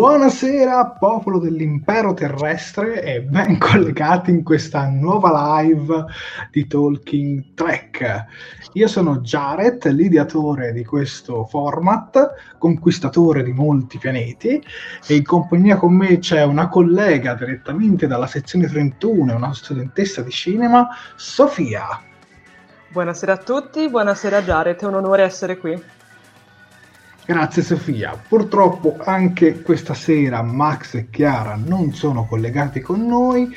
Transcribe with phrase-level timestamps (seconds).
[0.00, 6.06] Buonasera popolo dell'impero terrestre e ben collegati in questa nuova live
[6.50, 8.24] di Talking Trek.
[8.72, 14.64] Io sono Jared, l'ideatore di questo format, conquistatore di molti pianeti
[15.06, 20.30] e in compagnia con me c'è una collega direttamente dalla sezione 31, una studentessa di
[20.30, 22.00] cinema, Sofia.
[22.88, 25.98] Buonasera a tutti, buonasera Jared, è un onore essere qui.
[27.24, 28.20] Grazie Sofia.
[28.28, 33.54] Purtroppo anche questa sera Max e Chiara non sono collegati con noi,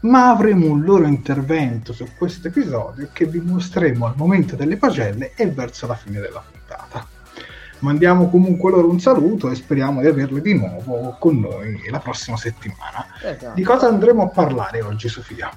[0.00, 5.32] ma avremo un loro intervento su questo episodio che vi mostreremo al momento delle pagelle
[5.34, 7.06] e verso la fine della puntata.
[7.80, 12.36] Mandiamo comunque loro un saluto e speriamo di averli di nuovo con noi la prossima
[12.36, 13.06] settimana.
[13.22, 13.54] Esatto.
[13.54, 15.50] Di cosa andremo a parlare oggi Sofia?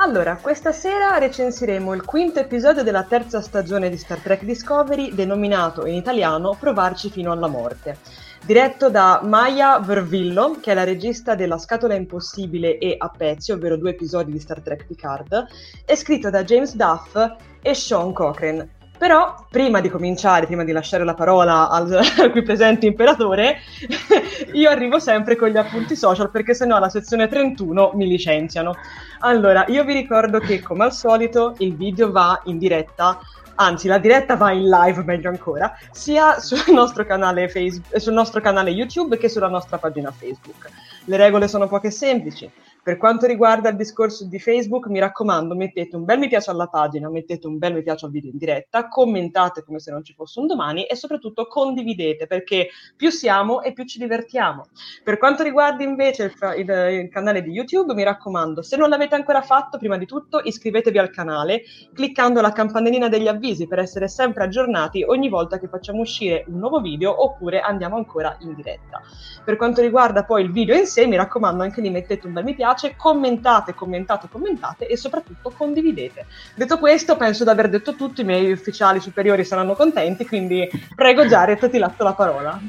[0.00, 5.86] Allora, questa sera recensiremo il quinto episodio della terza stagione di Star Trek Discovery, denominato
[5.86, 7.98] in italiano Provarci fino alla morte.
[8.46, 13.76] Diretto da Maya Vervillo, che è la regista della Scatola Impossibile e A pezzi, ovvero
[13.76, 15.46] due episodi di Star Trek Picard,
[15.84, 17.16] e scritto da James Duff
[17.60, 22.42] e Sean Cochran, però, prima di cominciare, prima di lasciare la parola al, al qui
[22.42, 23.58] presente imperatore,
[24.52, 28.74] io arrivo sempre con gli appunti social perché sennò alla sezione 31 mi licenziano.
[29.20, 33.18] Allora, io vi ricordo che come al solito il video va in diretta
[33.60, 37.04] anzi la diretta va in live meglio ancora, sia sul nostro
[37.48, 40.68] Facebook, sul nostro canale YouTube che sulla nostra pagina Facebook.
[41.04, 42.50] Le regole sono poche e semplici.
[42.88, 46.68] Per quanto riguarda il discorso di Facebook, mi raccomando, mettete un bel mi piace alla
[46.68, 50.14] pagina, mettete un bel mi piace al video in diretta, commentate come se non ci
[50.14, 54.68] fosse un domani e soprattutto condividete perché più siamo e più ci divertiamo.
[55.04, 59.16] Per quanto riguarda invece il, il, il canale di YouTube, mi raccomando, se non l'avete
[59.16, 64.08] ancora fatto, prima di tutto iscrivetevi al canale cliccando la campanellina degli avvisi per essere
[64.08, 69.02] sempre aggiornati ogni volta che facciamo uscire un nuovo video oppure andiamo ancora in diretta.
[69.44, 72.44] Per quanto riguarda poi il video in sé, mi raccomando anche lì mettete un bel
[72.44, 76.26] mi piace piace, commentate, commentate, commentate e soprattutto condividete.
[76.54, 81.26] Detto questo, penso di aver detto tutto, i miei ufficiali superiori saranno contenti, quindi prego
[81.26, 82.60] Jared, ti lascio la parola.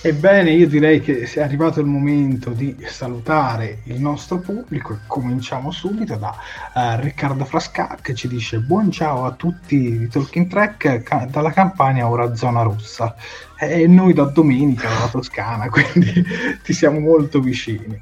[0.00, 5.70] Ebbene, io direi che è arrivato il momento di salutare il nostro pubblico e cominciamo
[5.70, 6.32] subito da
[6.74, 11.50] uh, Riccardo Frasca che ci dice buon ciao a tutti di Talking Track ca- dalla
[11.50, 13.16] Campania ora zona rossa
[13.58, 16.24] e noi da domenica dalla Toscana, quindi
[16.62, 18.00] ti siamo molto vicini.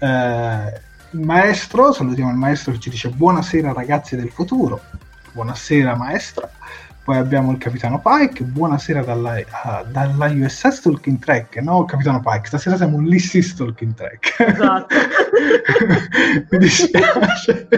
[0.00, 0.80] Eh,
[1.12, 4.80] il maestro, salutiamo il maestro che ci dice buonasera ragazzi del futuro,
[5.32, 6.48] buonasera maestra.
[7.02, 12.46] Poi abbiamo il capitano Pike, buonasera dalla, uh, dalla USS Talking Track, no capitano Pike,
[12.46, 14.36] stasera siamo un l'ISIS Talking Track.
[14.38, 14.94] Esatto.
[16.50, 17.68] mi, dispiace,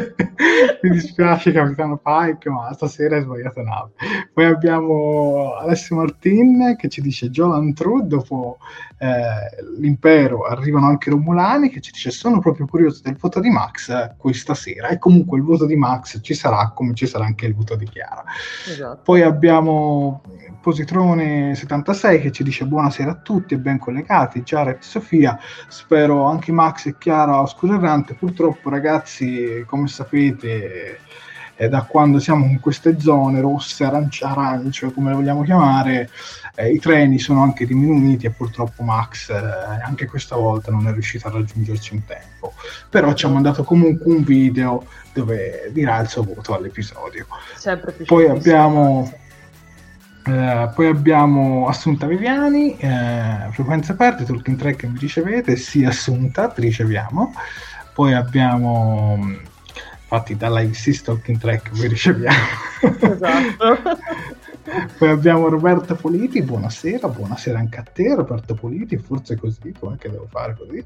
[0.83, 3.91] mi dispiace capitano Pike, ma stasera hai sbagliato nave.
[4.35, 8.59] Poi abbiamo Alessio Martin che ci dice Jolan True, dopo
[9.03, 13.51] eh, l'impero arrivano anche i Romulani che ci dice sono proprio curioso del voto di
[13.51, 17.47] Max questa sera e comunque il voto di Max ci sarà come ci sarà anche
[17.47, 18.23] il voto di Chiara.
[18.65, 19.01] Esatto.
[19.03, 20.23] Poi abbiamo
[20.61, 26.27] Positrone 76 che ci dice buonasera a tutti e ben collegati, Jared e Sofia, spero
[26.27, 31.01] anche Max e Chiara Oscuro Errante, purtroppo ragazzi come sapete
[31.63, 36.11] è da quando siamo in queste zone rosse, arancio, arancio come le vogliamo chiamare,
[36.57, 39.41] eh, i treni sono anche diminuiti e purtroppo Max eh,
[39.85, 42.55] anche questa volta non è riuscito a raggiungerci in tempo.
[42.91, 47.27] Però ci ha mandato comunque un video dove dirà il suo voto all'episodio.
[48.07, 49.13] Poi abbiamo...
[50.25, 56.49] Eh, poi abbiamo Assunta Viviani, eh, frequenze aperte, Talking Track che mi ricevete, sì Assunta,
[56.49, 57.33] ti riceviamo.
[57.93, 59.51] Poi abbiamo
[60.13, 62.37] infatti dalla IC Talking Track vi riceviamo.
[63.01, 63.79] Esatto.
[64.97, 70.09] Poi abbiamo Roberto Politi, buonasera, buonasera anche a te Roberto Politi, forse così, come che
[70.09, 70.85] devo fare così.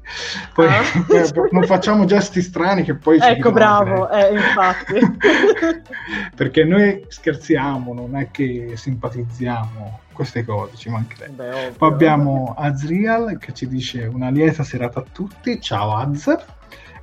[0.53, 0.81] Poi ah.
[1.51, 3.19] non facciamo gesti strani che poi...
[3.21, 4.95] Ecco, bravo, eh, infatti.
[6.35, 11.49] Perché noi scherziamo, non è che simpatizziamo queste cose, ci mancherebbe.
[11.49, 16.56] Beh, Poi abbiamo Azrial che ci dice una lieta serata a tutti, ciao Az.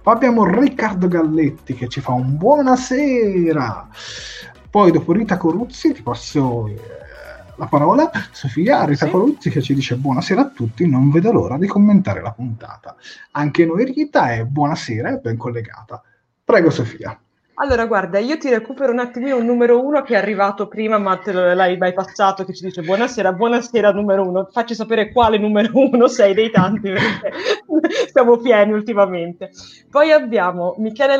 [0.04, 3.88] Poi abbiamo Riccardo Galletti che ci fa un buonasera.
[4.68, 6.78] Poi dopo Rita Coruzzi ti passo eh,
[7.56, 8.10] la parola.
[8.30, 9.10] Sofia, Rita sì.
[9.10, 12.96] Coruzzi che ci dice buonasera a tutti, non vedo l'ora di commentare la puntata.
[13.30, 16.02] Anche noi Rita è buonasera e ben collegata.
[16.44, 17.18] Prego Sofia.
[17.56, 21.16] Allora, guarda, io ti recupero un attimino un numero uno che è arrivato prima, ma
[21.18, 24.48] te l'hai bypassato, che ci dice buonasera, buonasera numero uno.
[24.50, 27.32] Facci sapere quale numero uno sei dei tanti, perché
[28.12, 29.50] siamo pieni ultimamente.
[29.88, 31.16] Poi abbiamo Michele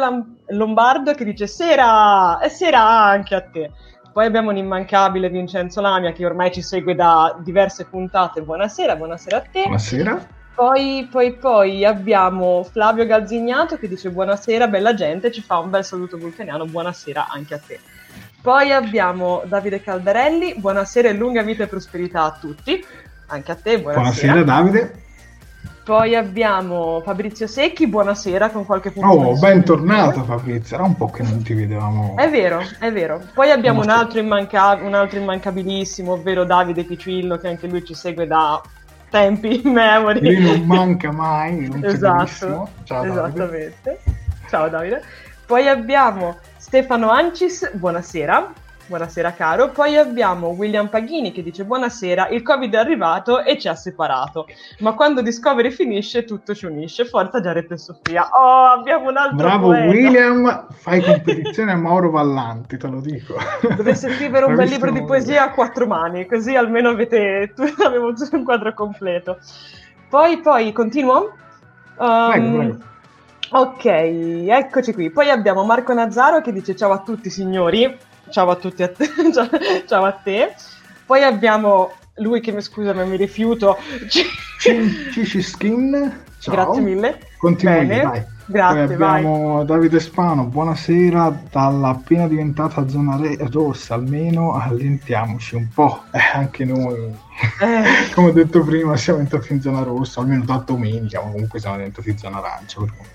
[0.48, 3.70] Lombardo che dice sera, e sera anche a te.
[4.12, 8.42] Poi abbiamo un immancabile Vincenzo Lamia che ormai ci segue da diverse puntate.
[8.42, 9.62] Buonasera, buonasera a te.
[9.62, 10.42] Buonasera.
[10.54, 15.84] Poi, poi, poi abbiamo Flavio Galzignato che dice buonasera, bella gente, ci fa un bel
[15.84, 17.80] saluto vulcaniano, buonasera anche a te.
[18.40, 22.84] Poi abbiamo Davide Caldarelli, buonasera e lunga vita e prosperità a tutti,
[23.26, 24.32] anche a te, buonasera.
[24.32, 25.02] Buonasera Davide.
[25.84, 29.08] Poi abbiamo Fabrizio Secchi, buonasera con qualche punto.
[29.08, 32.14] Oh, bentornato Fabrizio, era un po' che non ti vedevamo.
[32.16, 33.20] È vero, è vero.
[33.34, 37.94] Poi abbiamo un altro, immanca- un altro immancabilissimo, ovvero Davide Picillo, che anche lui ci
[37.94, 38.62] segue da
[39.10, 40.20] tempi in memory.
[40.20, 43.80] Lui non manca mai, non esatto, Ciao, esattamente.
[43.82, 43.98] Davide.
[44.48, 45.02] Ciao Davide.
[45.46, 48.52] Poi abbiamo Stefano Ancis, buonasera.
[48.86, 49.70] Buonasera caro.
[49.70, 54.46] Poi abbiamo William Paghini che dice buonasera, il Covid è arrivato e ci ha separato,
[54.80, 57.06] ma quando Discovery finisce tutto ci unisce.
[57.06, 58.28] Forza Jared e Sofia.
[58.30, 59.86] Oh, abbiamo un altro Bravo poeta.
[59.86, 63.34] William, fai competizione a Mauro Vallanti, te lo dico.
[63.74, 68.44] Dovesse scrivere un bel libro di poesia a quattro mani, così almeno avete avevo un
[68.44, 69.38] quadro completo.
[70.10, 71.32] Poi, poi, continuo?
[71.96, 72.76] Um, prego, prego.
[73.50, 75.10] Ok, eccoci qui.
[75.10, 79.08] Poi abbiamo Marco Nazzaro che dice ciao a tutti signori ciao a tutti a te,
[79.86, 80.54] ciao, a te.
[81.06, 83.78] Poi abbiamo lui che mi scusa ma mi rifiuto.
[84.08, 86.54] Cici Skin, ciao.
[86.54, 87.18] Grazie mille.
[87.38, 88.00] Continui, Bene.
[88.02, 88.33] dai.
[88.46, 89.64] Grazie, Poi abbiamo vai.
[89.64, 96.66] Davide Spano, buonasera, dalla appena diventata zona re- rossa, almeno allentiamoci un po', eh, anche
[96.66, 96.94] noi,
[97.60, 98.12] eh.
[98.14, 101.76] come ho detto prima, siamo entrati in zona rossa, almeno da domenica, ma comunque siamo
[101.76, 103.12] diventati in zona arancia per momento.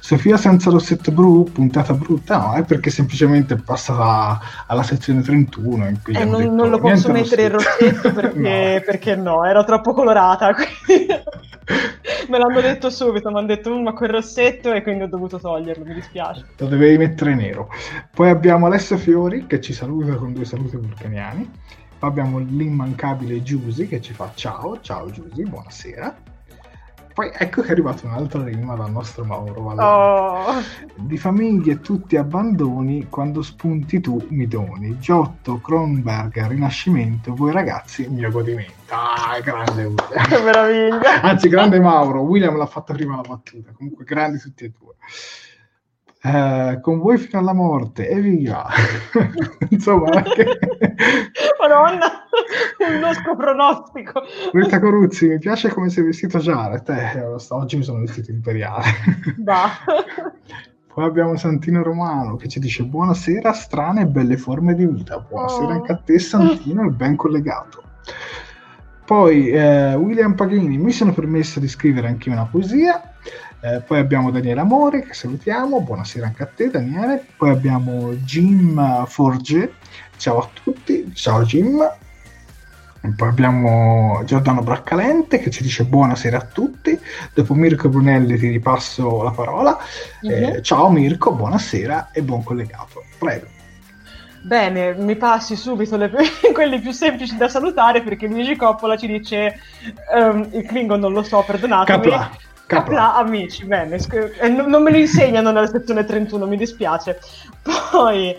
[0.00, 5.88] Sofia senza rossetto blu, puntata brutta, no, è perché semplicemente è passata alla sezione 31.
[5.88, 8.34] In cui eh, non, detto, non, lo posso mettere il rossetto perché
[8.78, 8.82] no.
[8.84, 10.54] perché no, era troppo colorata.
[12.28, 15.38] Me l'hanno detto subito, mi hanno detto mm, ma quel rossetto e quindi ho dovuto
[15.38, 16.46] toglierlo, mi dispiace.
[16.58, 17.68] Lo dovevi mettere nero.
[18.14, 21.50] Poi abbiamo Alessio Fiori che ci saluta con due saluti vulcaniani.
[21.98, 26.29] Poi abbiamo l'immancabile Giusy che ci fa ciao, ciao Giusy, buonasera.
[27.20, 30.54] Poi ecco che è arrivata un'altra rima dal nostro Mauro oh.
[30.94, 34.98] Di famiglie tutti abbandoni, quando spunti tu mi doni.
[34.98, 38.72] Giotto, Kronberg, Rinascimento, voi ragazzi, mio godimento.
[38.88, 40.24] Ah, grande William.
[40.28, 41.20] Che meraviglia.
[41.20, 42.22] Anzi, grande Mauro.
[42.22, 43.72] William l'ha fatta prima la battuta.
[43.72, 44.94] Comunque, grandi tutti e due.
[46.22, 48.66] Eh, con voi fino alla morte, evviva!
[49.70, 50.58] Insomma, anche...
[51.58, 52.06] Madonna,
[52.90, 54.20] un nostro pronostico.
[54.52, 56.88] Rita Coruzzi, mi piace come sei vestito Jared.
[56.88, 58.84] Eh, oggi mi sono vestito imperiale.
[60.92, 65.18] Poi abbiamo Santino Romano che ci dice buonasera, strane e belle forme di vita.
[65.20, 65.70] Buonasera Oh.
[65.72, 67.82] anche a te Santino e ben collegato.
[69.06, 73.14] Poi eh, William Paghini, mi sono permesso di scrivere anche io una poesia.
[73.62, 77.24] Eh, poi abbiamo Daniele Amore che salutiamo, buonasera anche a te Daniele.
[77.36, 79.74] Poi abbiamo Jim Forge,
[80.16, 81.78] ciao a tutti, ciao Jim.
[83.02, 86.98] E poi abbiamo Giordano Braccalente che ci dice buonasera a tutti.
[87.34, 89.78] Dopo Mirko Brunelli ti ripasso la parola.
[90.22, 90.62] Eh, Mhm.
[90.62, 93.04] ciao Mirko, buonasera e buon collegato.
[93.18, 93.46] Prego.
[94.42, 96.10] Bene, mi passi subito le-
[96.54, 99.58] quelli più semplici da salutare perché Luigi Coppola ci dice
[100.14, 101.98] ehm, il Klingon non lo so, perdonatemi.
[102.10, 102.30] Capla,
[102.70, 102.98] Capla.
[102.98, 107.18] Capla, amici, bene, sc- eh, non, non me lo insegnano nella sezione 31, mi dispiace.
[107.90, 108.36] Poi,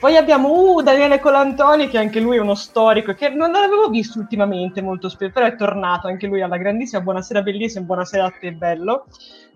[0.00, 4.18] poi abbiamo uh, Daniele Colantoni, che anche lui è uno storico, che non l'avevo visto
[4.18, 7.02] ultimamente molto spesso, però è tornato anche lui alla grandissima.
[7.02, 9.04] Buonasera bellissima, buonasera a te bello.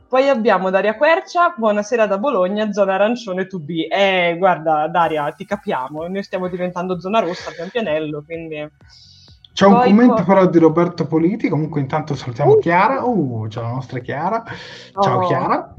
[0.06, 3.86] Poi abbiamo Daria Quercia, buonasera da Bologna, zona arancione 2B.
[3.90, 8.70] Eh, guarda Daria, ti capiamo, noi stiamo diventando zona rossa pian pianello, quindi...
[9.52, 12.58] C'è un Poi commento però di Roberto Politi, comunque intanto salutiamo Uh.
[12.58, 14.44] Chiara, uh, c'è la nostra Chiara,
[15.00, 15.26] ciao Oh.
[15.26, 15.74] Chiara,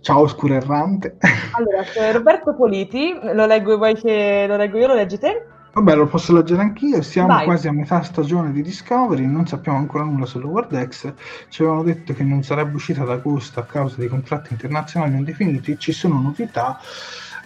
[0.00, 1.16] ciao Oscuro Errante.
[1.52, 5.46] Allora, c'è Roberto Politi, lo leggo, vuoi che lo leggo io, lo leggi te?
[5.78, 7.44] Vabbè, lo posso leggere anch'io, siamo Vai.
[7.44, 11.12] quasi a metà stagione di Discovery, non sappiamo ancora nulla sull'Howard X,
[11.50, 15.24] ci avevano detto che non sarebbe uscita ad agosto a causa dei contratti internazionali non
[15.24, 16.80] definiti, ci sono novità.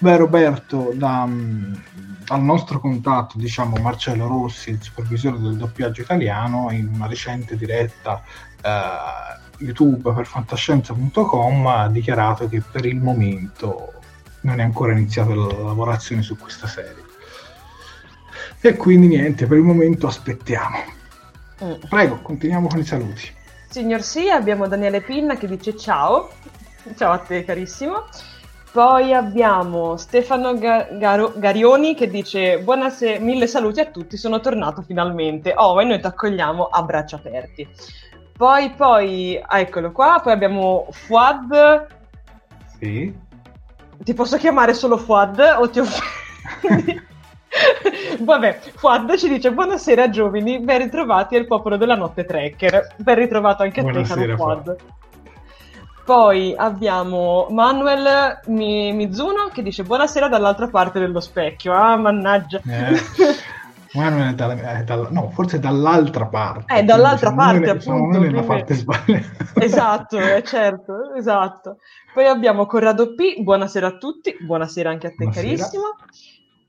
[0.02, 1.74] Beh Roberto, da, mm,
[2.26, 8.20] dal nostro contatto, diciamo Marcello Rossi, il supervisore del doppiaggio italiano, in una recente diretta
[8.64, 13.92] eh, YouTube per fantascienza.com ha dichiarato che per il momento
[14.40, 17.04] non è ancora iniziata la lavorazione su questa serie.
[18.60, 20.78] E quindi niente, per il momento aspettiamo.
[21.62, 21.74] Mm.
[21.88, 23.32] Prego, continuiamo con i saluti.
[23.68, 26.28] Signor sì, abbiamo Daniele Pinna che dice ciao.
[26.96, 28.06] Ciao a te carissimo.
[28.72, 34.80] Poi abbiamo Stefano Ga- Garo- Garioni che dice buonasera, mille saluti a tutti, sono tornato
[34.80, 35.52] finalmente.
[35.54, 37.68] Oh, e noi ti accogliamo a braccia aperti.
[38.34, 41.86] Poi, poi, ah, eccolo qua, poi abbiamo Fuad,
[42.78, 43.14] Sì.
[44.02, 47.00] ti posso chiamare solo Fuad o ti offendi?
[48.20, 52.94] Vabbè, Fuad ci dice buonasera giovani, ben ritrovati al popolo della notte tracker.
[52.96, 54.76] Ben ritrovato anche a te, caro Fuad.
[56.04, 61.72] Poi abbiamo Manuel Mi- Mizuno che dice buonasera dall'altra parte dello specchio.
[61.72, 62.60] Ah, mannaggia.
[62.66, 62.96] Eh,
[63.94, 66.74] Manuel è dalla- è dalla- no, forse dall'altra parte.
[66.76, 69.26] Eh, dall'altra siamo parte, noi- siamo appunto, noi nella quindi- parte sbagliata.
[69.60, 71.76] Esatto, eh, certo, esatto.
[72.12, 75.46] Poi abbiamo Corrado P, buonasera a tutti, buonasera anche a te Buonasera.
[75.46, 75.84] carissimo.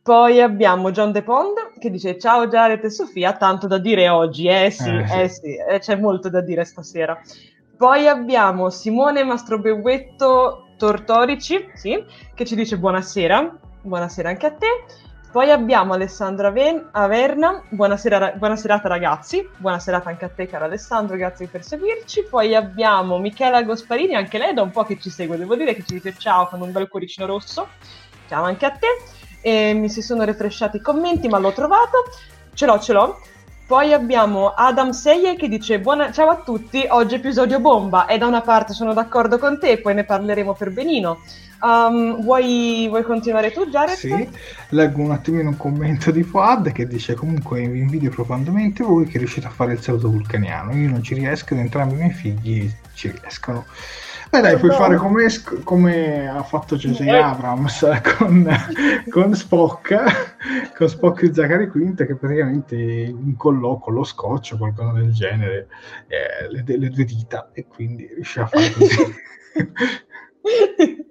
[0.04, 4.48] Poi abbiamo John De Pond che dice ciao Jared e Sofia, tanto da dire oggi,
[4.48, 5.20] eh sì, Eh, sì.
[5.22, 7.18] eh sì, eh, c'è molto da dire stasera.
[7.84, 12.02] Poi abbiamo Simone Mastrobeguetto Tortorici, sì,
[12.34, 14.86] che ci dice buonasera, buonasera anche a te.
[15.30, 20.48] Poi abbiamo Alessandra Aven- Averna, buonasera, ra- buona serata ragazzi, buona serata anche a te
[20.48, 22.28] caro Alessandro, grazie per seguirci.
[22.30, 25.84] Poi abbiamo Michela Gosparini, anche lei da un po' che ci segue, devo dire che
[25.86, 27.68] ci dice ciao con un bel cuoricino rosso,
[28.30, 28.88] ciao anche a te.
[29.42, 32.06] E mi si sono refresciati i commenti ma l'ho trovato,
[32.54, 33.20] ce l'ho, ce l'ho.
[33.66, 36.12] Poi abbiamo Adam Seie che dice buona...
[36.12, 39.94] ciao a tutti, oggi episodio bomba e da una parte sono d'accordo con te, poi
[39.94, 41.22] ne parleremo per benino.
[41.62, 43.96] Um, vuoi, vuoi continuare tu Jared?
[43.96, 44.30] Sì,
[44.70, 49.18] leggo un attimino un commento di Fuad che dice comunque vi invidio profondamente voi che
[49.18, 50.76] riuscite a fare il saluto vulcaniano.
[50.76, 53.66] Io non ci riesco ed entrambi i miei figli ci riescono.
[54.34, 54.78] Beh dai, puoi No.
[54.78, 55.28] fare come,
[55.64, 57.02] come ha fatto J.J.
[57.02, 57.10] Eh.
[57.12, 57.88] Abrams
[58.18, 58.50] con,
[59.12, 64.94] con Spock, con Spock e Zachary Quint che praticamente incollò con lo scotch o qualcosa
[64.94, 65.68] del genere
[66.08, 69.14] eh, le, le due dita e quindi riuscì a fare così.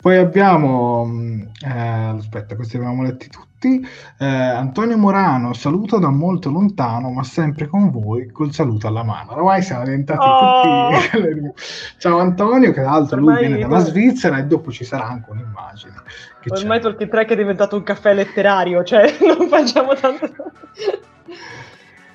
[0.00, 3.53] Poi abbiamo, mh, eh, aspetta, questi abbiamo letti tutti.
[3.68, 9.32] Eh, Antonio Morano, saluto da molto lontano, ma sempre con voi, col saluto alla mano.
[9.32, 10.90] Ormai siamo diventati Oh!
[10.92, 11.52] tutti.
[11.98, 15.94] Ciao Antonio, che tra l'altro lui viene dalla Svizzera e dopo ci sarà anche un'immagine.
[16.48, 16.84] Ormai c'è.
[16.84, 20.32] Talking Track è diventato un caffè letterario, cioè non facciamo tanto...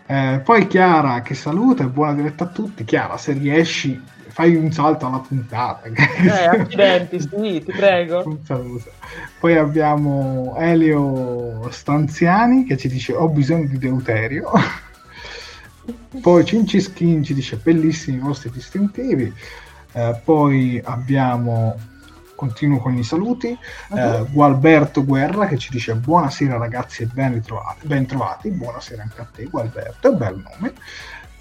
[0.06, 2.84] Eh, poi Chiara che saluta e buona diretta a tutti.
[2.84, 5.88] Chiara, se riesci, fai un salto alla puntata.
[5.88, 8.40] Eh, accidenti, sì, ti prego.
[9.40, 14.52] Poi abbiamo Elio Stanziani che ci dice ho bisogno di Deuterio.
[16.22, 19.34] Poi Cinci Skin ci dice bellissimi i vostri distintivi.
[19.92, 21.76] Eh, poi abbiamo,
[22.36, 23.58] continuo con i saluti,
[23.96, 29.22] eh, Gualberto Guerra che ci dice buonasera ragazzi e ben ritrovati, ben trovati, buonasera anche
[29.22, 30.74] a te Gualberto, bel nome.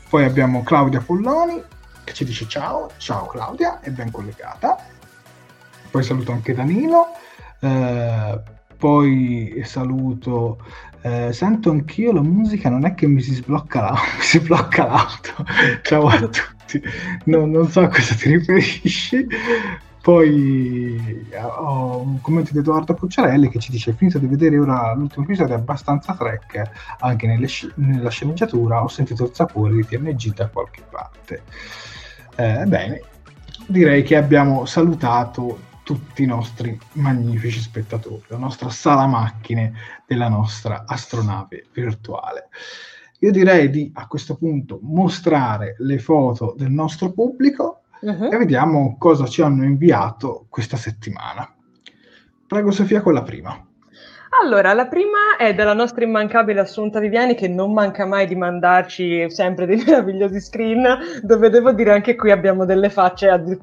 [0.08, 1.62] Poi abbiamo Claudia Polloni
[2.08, 4.78] che ci dice ciao, ciao Claudia e ben collegata.
[5.90, 7.08] poi saluto anche Danilo,
[7.60, 8.40] eh,
[8.76, 10.58] poi saluto,
[11.02, 14.86] eh, sento anch'io la musica, non è che mi si sblocca, la, mi si blocca
[14.86, 15.44] l'auto,
[15.82, 16.82] ciao a tutti,
[17.24, 19.26] no, non so a cosa ti riferisci,
[20.00, 24.94] poi eh, ho un commento di Edoardo Cucciarelli che ci dice: Finito di vedere ora
[24.94, 28.82] l'ultimo episodio, è abbastanza track anche nelle sc- nella sceneggiatura.
[28.82, 31.42] Ho sentito il sapore di TNG da qualche parte.
[32.40, 33.02] Eh, bene,
[33.66, 39.72] direi che abbiamo salutato tutti i nostri magnifici spettatori, la nostra sala macchine
[40.06, 42.50] della nostra astronave virtuale.
[43.18, 48.32] Io direi di a questo punto mostrare le foto del nostro pubblico uh-huh.
[48.32, 51.52] e vediamo cosa ci hanno inviato questa settimana.
[52.46, 53.67] Prego Sofia con la prima.
[54.40, 59.28] Allora, la prima è della nostra immancabile Assunta Viviani che non manca mai di mandarci
[59.30, 63.58] sempre dei meravigliosi screen, dove devo dire anche qui abbiamo delle facce a dir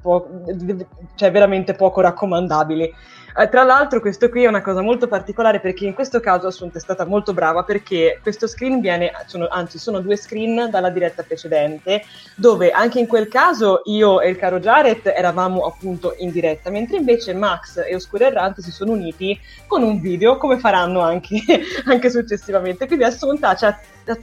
[1.15, 2.93] cioè veramente poco raccomandabili.
[3.37, 6.77] Eh, tra l'altro questo qui è una cosa molto particolare perché in questo caso Assunta
[6.77, 11.21] è stata molto brava perché questo screen viene, sono, anzi sono due screen dalla diretta
[11.21, 12.03] precedente
[12.35, 16.95] dove anche in quel caso io e il caro Jared eravamo appunto in diretta mentre
[16.95, 19.37] invece Max e Oscuro Errante si sono uniti
[19.67, 21.35] con un video come faranno anche,
[21.87, 22.87] anche successivamente.
[22.87, 23.77] Quindi Assunta ci ha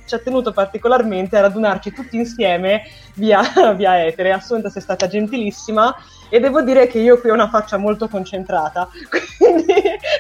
[0.07, 2.83] ci ha tenuto particolarmente a radunarci tutti insieme
[3.15, 3.43] via,
[3.75, 4.31] via etere.
[4.31, 5.93] Assunta sei stata gentilissima
[6.33, 8.89] e devo dire che io qui ho una faccia molto concentrata,
[9.37, 9.75] quindi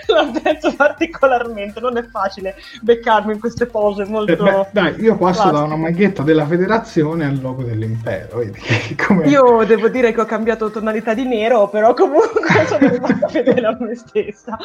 [0.08, 4.32] l'apprezzo particolarmente, non è facile beccarmi in queste pose molto...
[4.32, 5.52] Eh beh, dai, io passo plastiche.
[5.52, 8.42] da una maglietta della federazione al logo dell'impero.
[9.24, 13.76] io devo dire che ho cambiato tonalità di nero, però comunque sono rimasta fedele a
[13.80, 14.58] me stessa.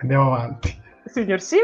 [0.00, 0.74] Andiamo avanti.
[1.04, 1.58] Signor sì?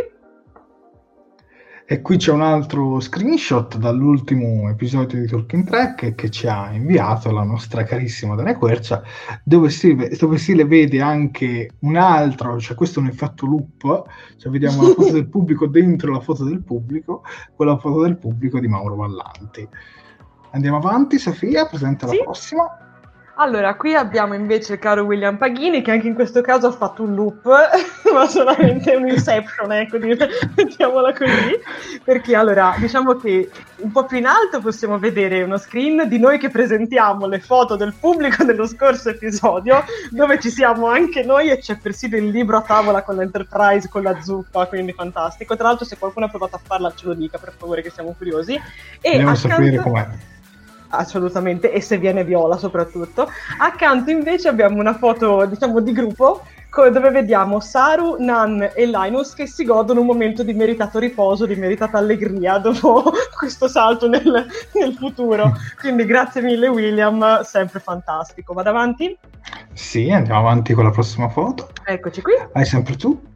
[1.84, 7.30] E qui c'è un altro screenshot dall'ultimo episodio di Talking Track che ci ha inviato
[7.32, 9.02] la nostra carissima Dana Quercia,
[9.42, 14.04] dove si, dove si le vede anche un altro, cioè questo è un effetto loop,
[14.36, 17.24] cioè vediamo la foto del pubblico dentro la foto del pubblico,
[17.54, 19.68] quella foto del pubblico di Mauro Vallanti.
[20.52, 22.16] Andiamo avanti, Sofia, presenta sì.
[22.16, 22.91] la prossima.
[23.36, 27.02] Allora, qui abbiamo invece il caro William Paghini che anche in questo caso ha fatto
[27.02, 27.48] un loop,
[28.12, 29.98] ma solamente un inception, ecco,
[30.54, 31.58] mettiamola così,
[32.04, 36.38] perché allora diciamo che un po' più in alto possiamo vedere uno screen di noi
[36.38, 41.56] che presentiamo le foto del pubblico dello scorso episodio, dove ci siamo anche noi e
[41.56, 45.56] c'è persino il libro a tavola con l'Enterprise, con la zuppa, quindi fantastico.
[45.56, 48.14] Tra l'altro se qualcuno ha provato a farla ce lo dica, per favore, che siamo
[48.16, 48.60] curiosi.
[49.00, 49.46] E Andiamo accanto...
[49.46, 50.08] a sapere com'è
[50.92, 53.28] assolutamente, e se viene viola soprattutto.
[53.58, 56.42] Accanto invece abbiamo una foto, diciamo, di gruppo
[56.90, 61.54] dove vediamo Saru, Nan e Linus che si godono un momento di meritato riposo, di
[61.54, 65.52] meritata allegria dopo questo salto nel, nel futuro.
[65.78, 68.54] Quindi grazie mille William, sempre fantastico.
[68.54, 69.16] Vado avanti?
[69.74, 71.68] Sì, andiamo avanti con la prossima foto.
[71.84, 72.32] Eccoci qui.
[72.52, 73.30] Hai sempre tu?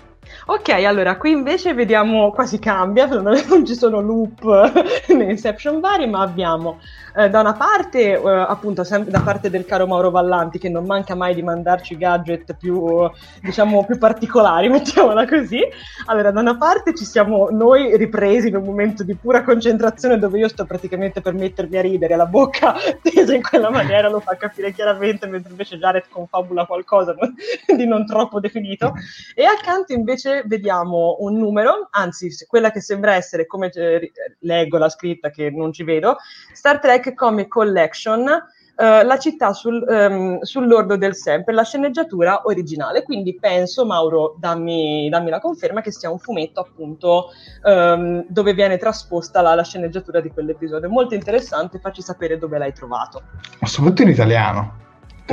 [0.46, 4.42] Ok, allora qui invece vediamo, quasi cambia, non ci sono loop
[5.14, 6.79] né Inception vari, ma abbiamo
[7.16, 10.85] eh, da una parte, eh, appunto, sempre da parte del caro Mauro Vallanti, che non
[10.85, 15.61] manca mai di mandarci gadget più, diciamo, più particolari, mettiamola così.
[16.07, 20.38] Allora, da una parte ci siamo noi ripresi in un momento di pura concentrazione dove
[20.38, 24.37] io sto praticamente per mettermi a ridere, la bocca tesa in quella maniera lo fa
[24.37, 27.14] capire chiaramente, mentre invece Jared confabula qualcosa
[27.75, 28.92] di non troppo definito.
[29.35, 34.89] E accanto invece vediamo un numero, anzi, quella che sembra essere, come eh, leggo la
[34.89, 36.17] scritta che non ci vedo,
[36.53, 38.29] Star Trek Comic Collection,
[38.79, 43.03] eh, la città sul, um, sull'ordo del sempre, la sceneggiatura originale.
[43.03, 47.31] Quindi penso, Mauro, dammi, dammi la conferma che sia un fumetto appunto
[47.62, 50.91] um, dove viene trasposta la, la, sceneggiatura di quell'episodio.
[50.91, 53.23] Molto interessante, facci sapere dove l'hai trovato.
[53.61, 54.85] Ma soprattutto in italiano.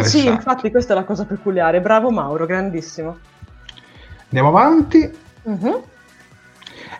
[0.01, 1.82] Sì, infatti questa è la cosa peculiare.
[1.82, 3.19] Bravo Mauro, grandissimo.
[4.34, 5.12] Andiamo avanti.
[5.43, 5.84] Uh-huh.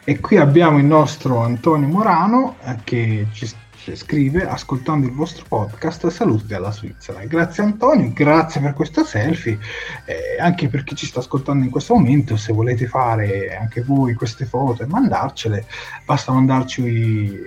[0.04, 3.52] E qui abbiamo il nostro Antonio Morano eh, che ci
[3.96, 9.60] scrive ascoltando il vostro podcast saluti dalla Svizzera grazie Antonio grazie per questo selfie
[10.06, 14.13] eh, anche per chi ci sta ascoltando in questo momento se volete fare anche voi
[14.13, 15.65] queste foto e mandarcele
[16.06, 17.41] basta mandarci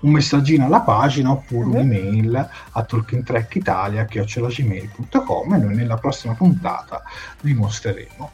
[0.00, 1.80] un messaggino alla pagina oppure mm-hmm.
[1.80, 7.02] un'email a talkingtrackitalia.com e noi nella prossima puntata
[7.40, 8.30] vi mostreremo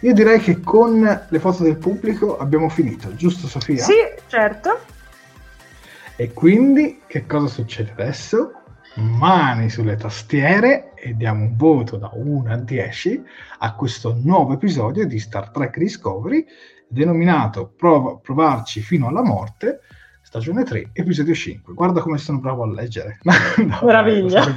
[0.00, 3.82] io direi che con le foto del pubblico abbiamo finito, giusto Sofia?
[3.82, 3.94] Sì,
[4.26, 4.80] certo.
[6.16, 8.52] E quindi che cosa succede adesso?
[8.96, 13.22] Mani sulle tastiere e diamo un voto da 1 a 10
[13.58, 16.44] a questo nuovo episodio di Star Trek Discovery
[16.86, 19.80] denominato Prova, Provarci fino alla morte,
[20.36, 21.72] stagione 3, episodio 5.
[21.72, 23.20] Guarda come sono bravo a leggere.
[23.24, 24.44] no, Meraviglia.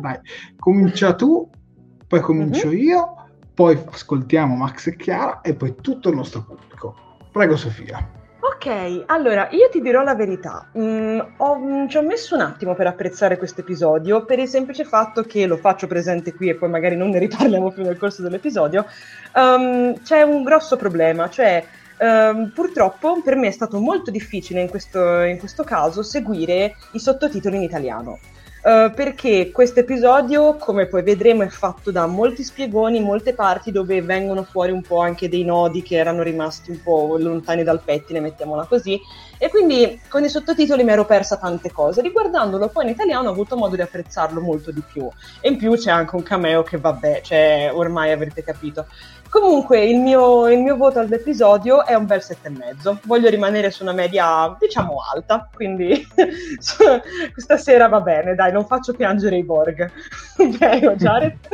[0.00, 0.18] Dai.
[0.58, 1.48] Comincia tu,
[2.06, 2.78] poi comincio mm-hmm.
[2.78, 3.14] io,
[3.54, 6.94] poi ascoltiamo Max e Chiara e poi tutto il nostro pubblico.
[7.32, 8.06] Prego Sofia.
[8.38, 10.70] Ok, allora io ti dirò la verità.
[10.78, 14.84] Mm, ho, mm, ci ho messo un attimo per apprezzare questo episodio per il semplice
[14.84, 18.20] fatto che lo faccio presente qui e poi magari non ne riparliamo più nel corso
[18.20, 18.84] dell'episodio.
[19.34, 21.64] Um, c'è un grosso problema, cioè
[21.98, 26.98] um, purtroppo per me è stato molto difficile in questo, in questo caso seguire i
[26.98, 28.18] sottotitoli in italiano.
[28.66, 34.02] Uh, perché questo episodio, come poi vedremo, è fatto da molti spiegoni, molte parti dove
[34.02, 38.18] vengono fuori un po' anche dei nodi che erano rimasti un po' lontani dal pettine,
[38.18, 39.00] mettiamola così.
[39.38, 42.02] E quindi con i sottotitoli mi ero persa tante cose.
[42.02, 45.08] Riguardandolo poi in italiano ho avuto modo di apprezzarlo molto di più.
[45.40, 48.86] E in più c'è anche un cameo che vabbè, cioè ormai avrete capito.
[49.28, 52.98] Comunque il mio, il mio voto all'episodio è un bel 7,5.
[53.04, 56.06] Voglio rimanere su una media, diciamo, alta, quindi
[57.32, 59.90] questa sera va bene, dai, non faccio piangere i Borg.
[60.58, 61.36] Prego, Jared.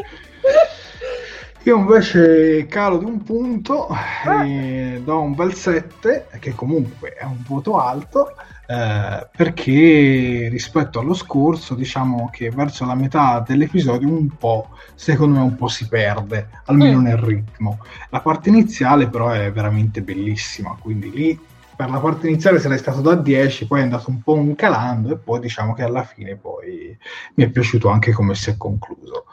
[1.65, 4.45] Io invece calo di un punto ah.
[4.45, 8.35] e do un bel 7, che comunque è un voto alto,
[8.66, 15.44] eh, perché rispetto allo scorso diciamo che verso la metà dell'episodio un po', secondo me
[15.44, 17.03] un po' si perde, almeno mm.
[17.03, 17.79] nel ritmo.
[18.11, 21.40] La parte iniziale però è veramente bellissima, quindi lì
[21.75, 25.16] per la parte iniziale sarei stato da 10, poi è andato un po' calando e
[25.16, 26.96] poi diciamo che alla fine poi
[27.35, 29.27] mi è piaciuto anche come si è concluso.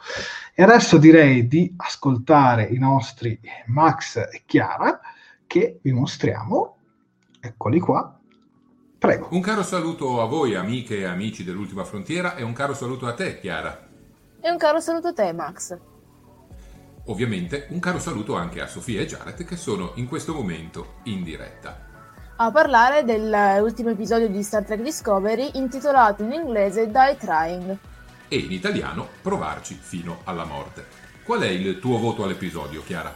[0.54, 5.00] E adesso direi di ascoltare i nostri Max e Chiara
[5.46, 6.76] che vi mostriamo.
[7.40, 8.19] Eccoli qua.
[9.00, 9.28] Prego.
[9.30, 13.14] Un caro saluto a voi, amiche e amici dell'Ultima Frontiera, e un caro saluto a
[13.14, 13.88] te, Chiara.
[14.38, 15.76] E un caro saluto a te, Max.
[17.06, 21.22] Ovviamente un caro saluto anche a Sofia e Jared che sono in questo momento in
[21.22, 21.88] diretta
[22.42, 27.76] a parlare dell'ultimo episodio di Star Trek Discovery intitolato in inglese Die Trying.
[28.28, 30.86] E in italiano Provarci fino alla morte.
[31.22, 33.14] Qual è il tuo voto all'episodio, Chiara?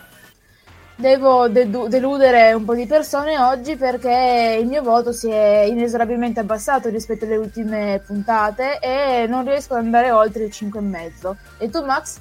[0.97, 6.39] Devo de- deludere un po' di persone oggi perché il mio voto si è inesorabilmente
[6.39, 11.35] abbassato rispetto alle ultime puntate e non riesco ad andare oltre il 5,5.
[11.59, 12.19] E tu, Max?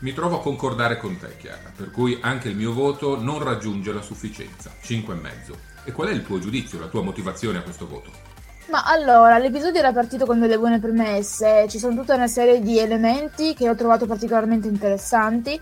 [0.00, 3.92] Mi trovo a concordare con te, Chiara, per cui anche il mio voto non raggiunge
[3.92, 5.54] la sufficienza, 5,5.
[5.84, 8.10] E qual è il tuo giudizio, la tua motivazione a questo voto?
[8.70, 12.78] Ma allora, l'episodio era partito con delle buone premesse, ci sono tutta una serie di
[12.78, 15.60] elementi che ho trovato particolarmente interessanti,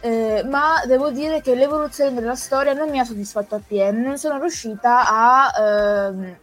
[0.00, 4.38] eh, ma devo dire che l'evoluzione della storia non mi ha soddisfatto appieno, non sono
[4.38, 6.38] riuscita a eh,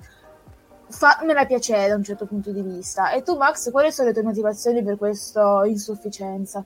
[0.90, 3.12] farmela piacere da un certo punto di vista.
[3.12, 6.64] E tu Max, quali sono le tue motivazioni per questa insufficienza?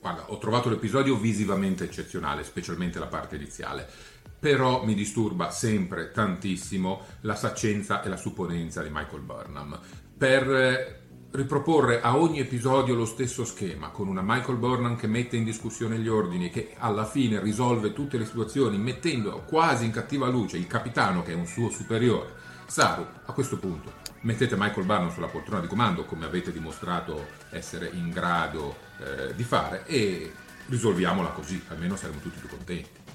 [0.00, 7.00] Guarda, ho trovato l'episodio visivamente eccezionale, specialmente la parte iniziale però mi disturba sempre tantissimo
[7.22, 9.80] la saccenza e la supponenza di Michael Burnham.
[10.16, 11.00] Per eh,
[11.36, 15.98] riproporre a ogni episodio lo stesso schema, con una Michael Burnham che mette in discussione
[15.98, 20.66] gli ordini, che alla fine risolve tutte le situazioni, mettendo quasi in cattiva luce il
[20.66, 22.34] capitano che è un suo superiore.
[22.66, 27.90] Saru, a questo punto, mettete Michael Burnham sulla poltrona di comando, come avete dimostrato essere
[27.92, 30.32] in grado eh, di fare, e
[30.68, 33.05] risolviamola così, almeno saremo tutti più contenti.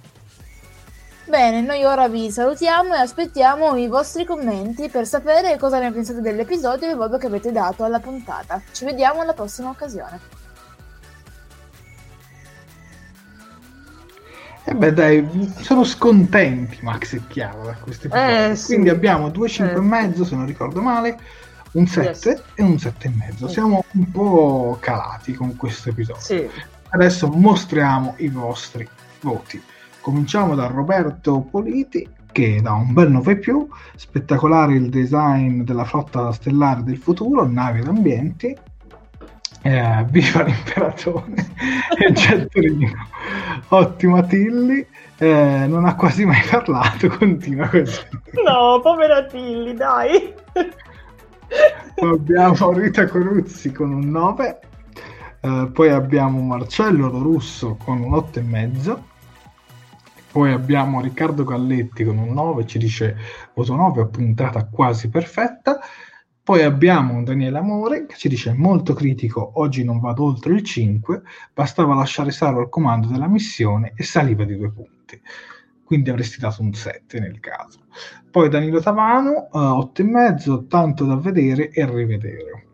[1.32, 6.20] Bene, noi ora vi salutiamo e aspettiamo i vostri commenti per sapere cosa ne pensate
[6.20, 8.62] dell'episodio e il voto che avete dato alla puntata.
[8.74, 10.20] Ci vediamo alla prossima occasione.
[14.66, 18.52] E eh beh dai, sono scontenti Max e Chiara da questo episodio.
[18.52, 18.66] Eh, sì.
[18.66, 20.26] Quindi abbiamo due 5,5 eh.
[20.26, 21.18] se non ricordo male,
[21.72, 22.44] un 7 yes.
[22.56, 23.48] e un 7,5.
[23.48, 26.22] Siamo un po' calati con questo episodio.
[26.22, 26.50] Sì.
[26.90, 28.86] Adesso mostriamo i vostri
[29.22, 29.71] voti.
[30.02, 36.32] Cominciamo da Roberto Politi che dà un bel 9 più, spettacolare il design della flotta
[36.32, 38.58] stellare del futuro, navi ed ambienti,
[39.64, 41.34] eh, viva l'imperatore
[41.98, 43.08] e Gettorino,
[43.70, 44.86] ottimo Tilly,
[45.18, 48.02] eh, non ha quasi mai parlato, continua così.
[48.44, 50.34] No, povera Tilly, dai!
[52.02, 54.60] abbiamo Rita Coruzzi con un 9,
[55.42, 59.10] eh, poi abbiamo Marcello Russo con un 8,5
[60.32, 63.18] poi abbiamo Riccardo Galletti con un 9, ci dice
[63.54, 65.80] voto 9, puntata quasi perfetta.
[66.44, 71.22] Poi abbiamo Daniele Amore che ci dice molto critico, oggi non vado oltre il 5,
[71.54, 75.22] bastava lasciare Saro al comando della missione e saliva di due punti.
[75.84, 77.80] Quindi avresti dato un 7 nel caso.
[78.32, 82.68] Poi Danilo Tavano, uh, eh, 8,5, tanto da vedere e rivedere.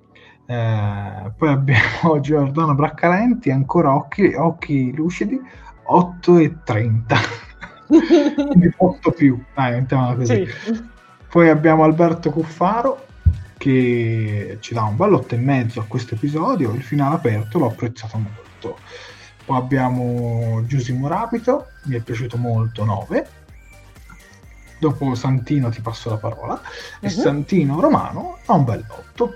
[0.46, 5.42] Eh, poi abbiamo Giordano Braccalenti, ancora occhi, occhi lucidi,
[5.90, 7.47] 8,30
[7.88, 10.46] quindi 8 più, dai, mettiamola così.
[10.46, 10.86] Sì.
[11.30, 13.06] Poi abbiamo Alberto Cuffaro
[13.58, 18.78] che ci dà un bel 8,5 a questo episodio, il finale aperto l'ho apprezzato molto.
[19.46, 23.28] Poi abbiamo Giusimo Rapito, mi è piaciuto molto 9.
[24.80, 26.54] Dopo Santino ti passo la parola.
[26.54, 27.08] Uh-huh.
[27.08, 27.22] E mhm.
[27.22, 29.36] Santino Romano ha un bel 8.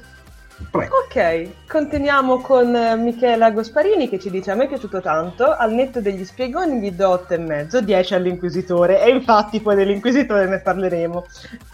[0.69, 0.97] Prego.
[1.06, 5.74] Ok, continuiamo con eh, Michela Gosparini che ci dice a me è piaciuto tanto, al
[5.74, 11.26] netto degli spiegoni gli do 8,5, 10 all'Inquisitore e infatti poi dell'Inquisitore ne parleremo.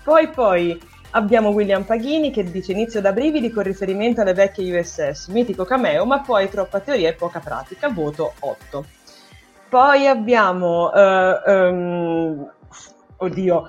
[0.03, 5.27] Poi poi abbiamo William Paghini che dice inizio da brividi con riferimento alle vecchie USS,
[5.27, 8.85] mitico cameo ma poi troppa teoria e poca pratica, voto 8.
[9.69, 12.51] Poi abbiamo uh, um,
[13.17, 13.63] oddio,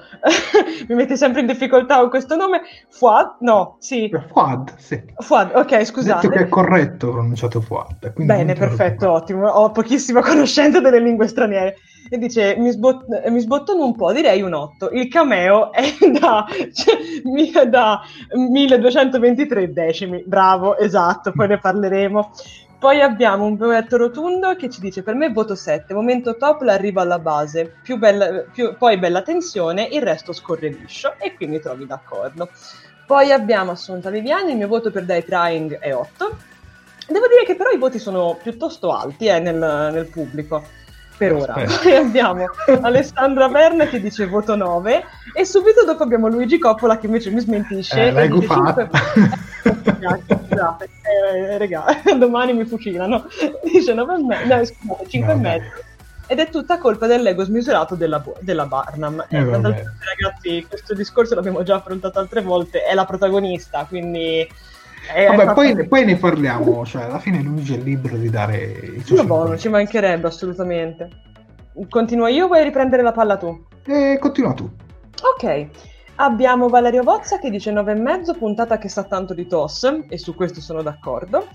[0.88, 2.60] mi mette sempre in difficoltà con questo nome.
[2.88, 3.36] Fuad?
[3.40, 4.10] No, sì.
[4.32, 5.02] Fuad, sì.
[5.16, 6.28] Fuad, ok, scusate.
[6.28, 8.12] Detto che è corretto pronunciato Fuad.
[8.16, 9.48] Bene, perfetto, ottimo.
[9.48, 11.76] Ho pochissima conoscenza delle lingue straniere.
[12.10, 14.90] E dice, mi, sbot- mi sbottano un po', direi un 8.
[14.92, 15.84] Il cameo è
[16.18, 18.00] da, cioè, da
[18.32, 20.22] 1223 decimi.
[20.24, 22.30] Bravo, esatto, poi ne parleremo.
[22.78, 27.00] Poi abbiamo un Bevetto rotondo che ci dice per me voto 7, momento top l'arrivo
[27.00, 31.58] alla base, più bella, più, poi bella tensione, il resto scorre liscio e qui mi
[31.58, 32.48] trovi d'accordo.
[33.04, 36.36] Poi abbiamo Assunta Viviani, il mio voto per Die Trying è 8.
[37.08, 40.62] Devo dire che però i voti sono piuttosto alti eh, nel, nel pubblico
[41.16, 41.54] per ora.
[41.54, 42.44] Poi abbiamo
[42.82, 47.40] Alessandra Verne che dice voto 9 e subito dopo abbiamo Luigi Coppola che invece mi
[47.40, 48.06] smentisce.
[48.06, 48.28] Eh, l'hai
[49.98, 51.84] Scusate, eh, regà,
[52.18, 53.26] domani mi fucilano.
[53.64, 55.70] Dice 9 e mezzo, no, scusate, 5 e mezzo.
[56.30, 59.24] Ed è tutta colpa dell'ego smisurato della, della Barnum.
[59.28, 64.46] Eh, eh, ragazzi, questo discorso l'abbiamo già affrontato altre volte, è la protagonista, quindi...
[65.10, 69.18] Vabbè, poi, poi, ne parliamo, cioè alla fine Luigi è libero di dare i suoi...
[69.18, 71.08] No, boh, non ci mancherebbe assolutamente.
[71.88, 73.64] Continuo io o vuoi riprendere la palla tu?
[73.86, 74.68] Eh, continua tu.
[75.34, 75.68] Ok.
[76.20, 80.60] Abbiamo Valerio Vozza che dice 9,5, puntata che sa tanto di TOS, e su questo
[80.60, 81.46] sono d'accordo.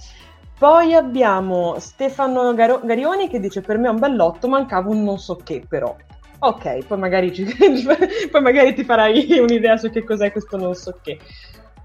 [0.57, 5.19] Poi abbiamo Stefano Gar- Garioni che dice per me è un bell'otto, mancava un non
[5.19, 5.93] so che però.
[6.39, 7.43] Ok, poi magari, ci...
[8.31, 11.19] poi magari ti farai un'idea su che cos'è questo non so che.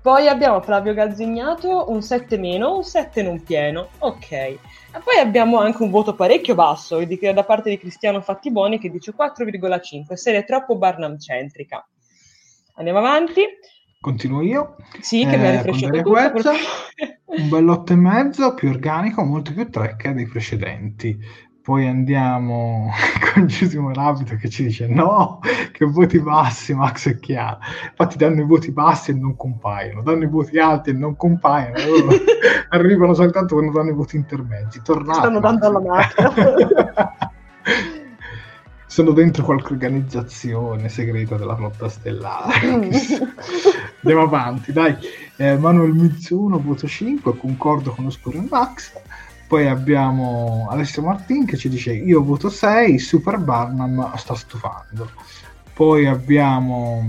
[0.01, 3.89] Poi abbiamo Flavio Gazzignato, un 7 meno, un 7 non pieno.
[3.99, 4.31] Ok.
[4.31, 4.61] E
[5.03, 10.13] poi abbiamo anche un voto parecchio basso da parte di Cristiano Fattiboni che dice 4,5,
[10.13, 11.85] serie troppo Barnum centrica.
[12.79, 13.43] Andiamo avanti.
[14.01, 14.77] Continuo io.
[15.01, 16.51] Sì, che eh, mi ha rifrescato tutto.
[17.25, 21.19] un bell'otto e mezzo, più organico, molto più trecca dei precedenti.
[21.61, 22.91] Poi andiamo
[23.35, 25.41] con Giusimo Rabbito che ci dice no,
[25.73, 27.59] che voti bassi Max e Chiara.
[27.91, 31.75] Infatti danno i voti bassi e non compaiono, danno i voti alti e non compaiono.
[32.71, 34.81] arrivano soltanto quando danno i voti intermedi.
[34.85, 36.33] Tornate, Stanno dando alla macchina.
[38.89, 42.89] sono dentro qualche organizzazione segreta della flotta stellare.
[44.01, 44.97] Andiamo avanti, dai.
[45.37, 48.93] Eh, Manuel Mizzuno, voto 5, concordo con Oscuro e Max.
[49.47, 55.11] Poi abbiamo Alessio Martin che ci dice io voto 6, Super Barnum sta stufando.
[55.75, 57.05] Poi abbiamo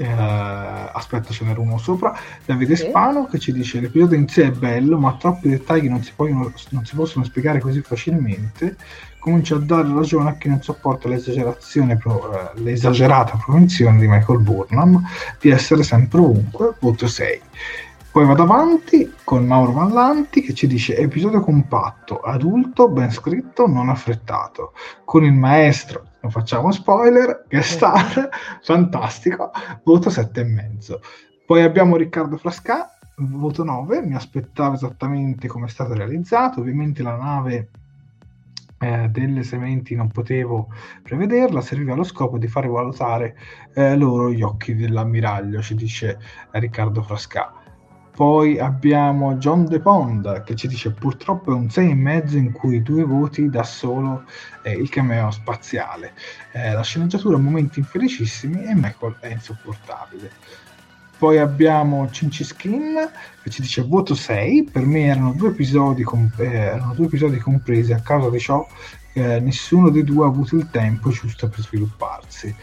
[0.00, 2.86] eh, aspetta ce n'era uno sopra Davide sì.
[2.86, 6.52] Spano che ci dice l'episodio in sé è bello ma troppi dettagli non si, possono,
[6.70, 8.76] non si possono spiegare così facilmente
[9.20, 14.40] comincia a dare ragione a chi non sopporta l'esagerazione pro, eh, l'esagerata propensione di Michael
[14.40, 15.00] Burnham
[15.38, 17.40] di essere sempre ovunque voto 6
[18.12, 23.88] poi vado avanti con Mauro Vallanti che ci dice episodio compatto, adulto, ben scritto, non
[23.88, 24.72] affrettato.
[25.04, 28.28] Con il maestro, non facciamo spoiler, che star,
[28.62, 29.52] fantastico,
[29.84, 30.98] voto 7,5.
[31.46, 37.14] Poi abbiamo Riccardo Frasca, voto 9, mi aspettavo esattamente come è stato realizzato, ovviamente la
[37.14, 37.68] nave
[38.82, 40.68] eh, delle sementi non potevo
[41.02, 43.36] prevederla, serviva allo scopo di fare valutare
[43.74, 46.18] eh, loro gli occhi dell'ammiraglio, ci dice
[46.52, 47.52] Riccardo Frasca.
[48.10, 53.04] Poi abbiamo John De Pond che ci dice purtroppo è un 6,5 in cui due
[53.04, 54.24] voti da solo
[54.62, 56.12] eh, il cameo spaziale.
[56.52, 60.30] Eh, la sceneggiatura momenti infelicissimi e Michael è insopportabile.
[61.20, 62.96] Poi abbiamo Cinci Skin
[63.42, 67.36] che ci dice voto 6, per me erano due episodi, comp- eh, erano due episodi
[67.36, 68.66] compresi, a causa di ciò
[69.12, 72.56] eh, nessuno dei due ha avuto il tempo giusto per svilupparsi.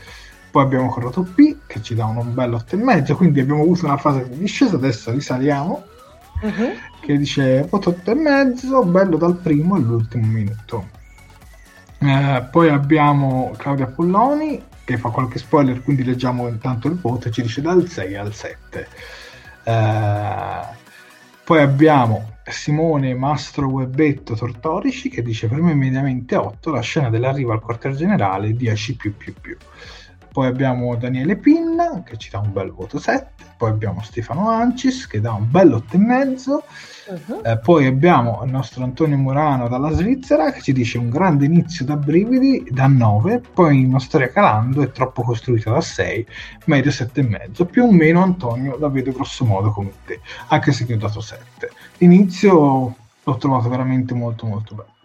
[0.50, 4.28] Poi abbiamo corrato P che ci dà un bel 8,5 quindi abbiamo avuto una fase
[4.28, 4.76] di discesa.
[4.76, 5.84] Adesso risaliamo.
[6.40, 6.72] Uh-huh.
[7.00, 10.88] che dice voto 8,5 bello dal primo all'ultimo minuto
[11.98, 17.42] eh, poi abbiamo Claudia Polloni che fa qualche spoiler quindi leggiamo intanto il voto ci
[17.42, 18.88] dice dal 6 al 7
[19.66, 20.62] eh,
[21.44, 27.52] poi abbiamo Simone Mastro Webetto Tortorici che dice per me mediamente 8 la scena dell'arrivo
[27.52, 29.58] al quartier generale 10 più più più
[30.38, 35.08] poi abbiamo Daniele Pinna che ci dà un bel voto 7, poi abbiamo Stefano Ancis
[35.08, 37.42] che dà un bel 8,5, uh-huh.
[37.44, 41.86] eh, poi abbiamo il nostro Antonio Murano dalla Svizzera che ci dice un grande inizio
[41.86, 46.28] da brividi da 9, poi una storia calando è troppo costruita da 6,
[46.66, 50.20] medio 7,5, più o meno Antonio la vedo grosso modo come te,
[50.50, 51.72] anche se ti ho dato 7.
[51.98, 54.97] L'inizio l'ho trovato veramente molto molto bello.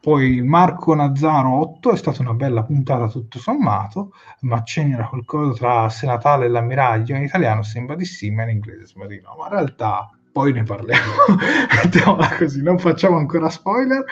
[0.00, 5.88] Poi Marco Nazzaro 8 è stata una bella puntata tutto sommato, ma c'era qualcosa tra
[5.90, 9.36] Senatale e l'ammiraglio in italiano sembra di sì, ma in inglese sembra di no.
[9.38, 11.12] Ma in realtà poi ne parliamo.
[11.84, 14.02] Mettiamola così, non facciamo ancora spoiler.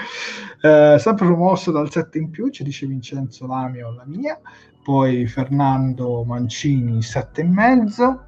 [0.60, 4.38] Eh, sempre promosso dal 7 in più, ci dice Vincenzo Lamio la mia,
[4.82, 8.24] poi Fernando Mancini 7 e mezzo,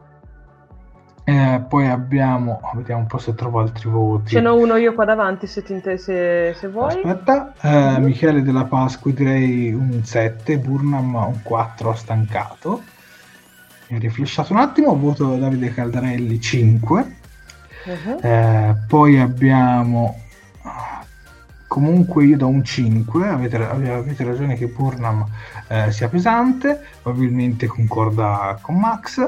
[1.31, 4.31] eh, poi abbiamo, vediamo un po' se trovo altri voti.
[4.31, 6.89] Ce n'ho uno io qua davanti se, ti inter- se, se vuoi.
[6.89, 12.83] Aspetta, eh, mm Michele della Pasqua direi un 7, Burnham un 4 stancato.
[13.87, 17.17] Mi ha riflesciato un attimo, voto Davide Caldarelli 5.
[17.85, 18.19] Uh-huh.
[18.21, 20.17] Eh, poi abbiamo
[21.69, 25.25] comunque io do un 5 avete, avete ragione che Burnham
[25.69, 29.25] eh, sia pesante probabilmente concorda con Max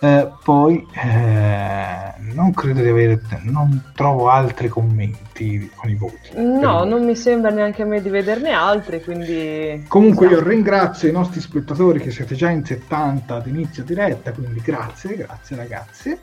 [0.00, 6.30] eh, poi eh, non credo di avere, non trovo altri commenti con i voti.
[6.36, 9.84] No, non mi sembra neanche a me di vederne altri, quindi...
[9.88, 10.42] Comunque esatto.
[10.42, 15.16] io ringrazio i nostri spettatori che siete già in 70 ad inizio diretta, quindi grazie,
[15.16, 16.18] grazie ragazzi.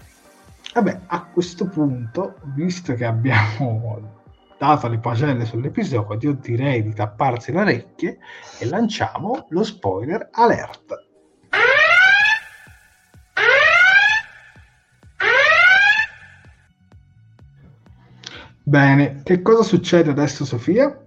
[0.73, 4.13] Vabbè, a questo punto, visto che abbiamo
[4.57, 8.17] dato le pagelle sull'episodio, direi di tapparsi le orecchie
[8.59, 11.04] e lanciamo lo spoiler alert.
[18.67, 20.99] Bene, che cosa succede adesso Sofia?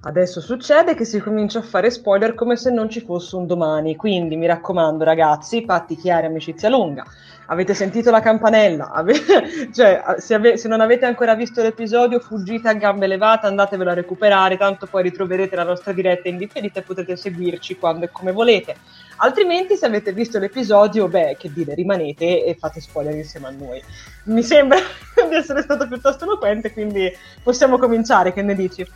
[0.00, 3.94] Adesso succede che si comincia a fare spoiler come se non ci fosse un domani,
[3.94, 7.04] quindi mi raccomando ragazzi, patti chiari, amicizia lunga.
[7.46, 8.90] Avete sentito la campanella?
[8.90, 9.14] Ave-
[9.72, 13.94] cioè, se, ave- se, non avete ancora visto l'episodio, fuggite a gambe levate, andatevelo a
[13.94, 18.74] recuperare, tanto poi ritroverete la nostra diretta indifferita e potrete seguirci quando e come volete.
[19.20, 23.82] Altrimenti, se avete visto l'episodio, beh, che dire, rimanete e fate spoiler insieme a noi.
[24.24, 24.78] Mi sembra
[25.28, 27.10] di essere stato piuttosto eloquente, quindi
[27.42, 28.86] possiamo cominciare, che ne dici?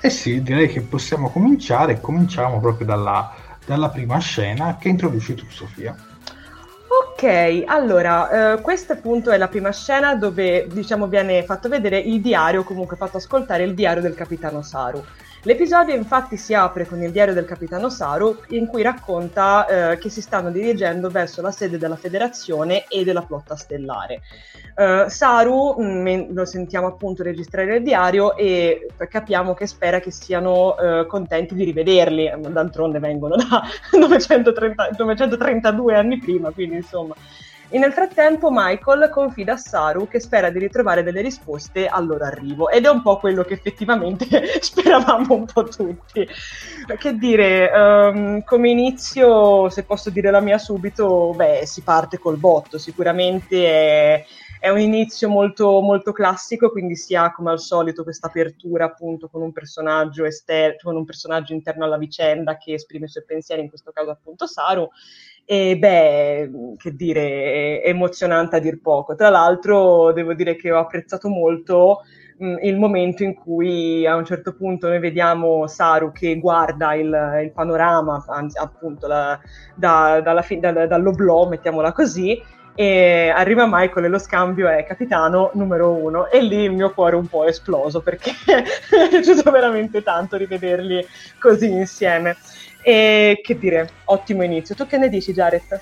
[0.00, 2.00] Eh sì, direi che possiamo cominciare.
[2.00, 3.34] Cominciamo proprio dalla,
[3.64, 5.94] dalla prima scena che introduci tu, Sofia.
[7.22, 12.20] Ok, allora, eh, questa appunto è la prima scena dove diciamo viene fatto vedere il
[12.20, 15.02] diario, comunque fatto ascoltare il diario del capitano Saru.
[15.44, 20.08] L'episodio infatti si apre con il diario del capitano Saru in cui racconta eh, che
[20.08, 24.20] si stanno dirigendo verso la sede della federazione e della flotta stellare.
[24.76, 30.12] Uh, Saru mh, mm, lo sentiamo appunto registrare il diario e capiamo che spera che
[30.12, 33.62] siano uh, contenti di rivederli, d'altronde vengono da
[33.98, 37.14] 930, 932 anni prima, quindi insomma
[37.72, 42.22] e nel frattempo Michael confida a Saru che spera di ritrovare delle risposte al loro
[42.22, 42.68] arrivo.
[42.68, 44.26] Ed è un po' quello che effettivamente
[44.60, 46.28] speravamo un po' tutti.
[46.98, 52.36] Che dire, um, come inizio, se posso dire la mia subito, beh, si parte col
[52.36, 54.24] botto, sicuramente è,
[54.60, 59.28] è un inizio molto, molto classico, quindi si ha come al solito questa apertura appunto
[59.28, 63.62] con un personaggio esterno, con un personaggio interno alla vicenda che esprime i suoi pensieri,
[63.62, 64.90] in questo caso appunto Saru,
[65.44, 69.14] e beh, che dire, emozionante a dir poco.
[69.14, 72.02] Tra l'altro devo dire che ho apprezzato molto
[72.38, 77.40] mh, il momento in cui a un certo punto noi vediamo Saru che guarda il,
[77.42, 79.38] il panorama, anzi, appunto la,
[79.74, 82.40] da, dalla da, dall'oblò, mettiamola così,
[82.74, 87.16] e arriva Michael e lo scambio è capitano numero uno e lì il mio cuore
[87.16, 91.06] un po' è esploso perché mi è piaciuto veramente tanto rivederli
[91.38, 92.36] così insieme.
[92.82, 94.74] E che dire, ottimo inizio.
[94.74, 95.80] Tu che ne dici, Jared?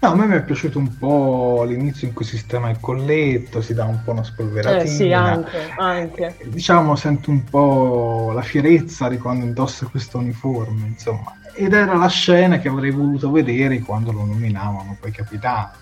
[0.00, 3.60] No, a me mi è piaciuto un po' l'inizio in cui si sistema il colletto,
[3.60, 4.82] si dà un po' una spolveratina.
[4.82, 6.36] Eh sì, anche, anche.
[6.44, 11.36] Diciamo, sento un po' la fierezza di quando indossa questo uniforme, insomma.
[11.52, 15.72] Ed era la scena che avrei voluto vedere quando lo nominavano poi capitano.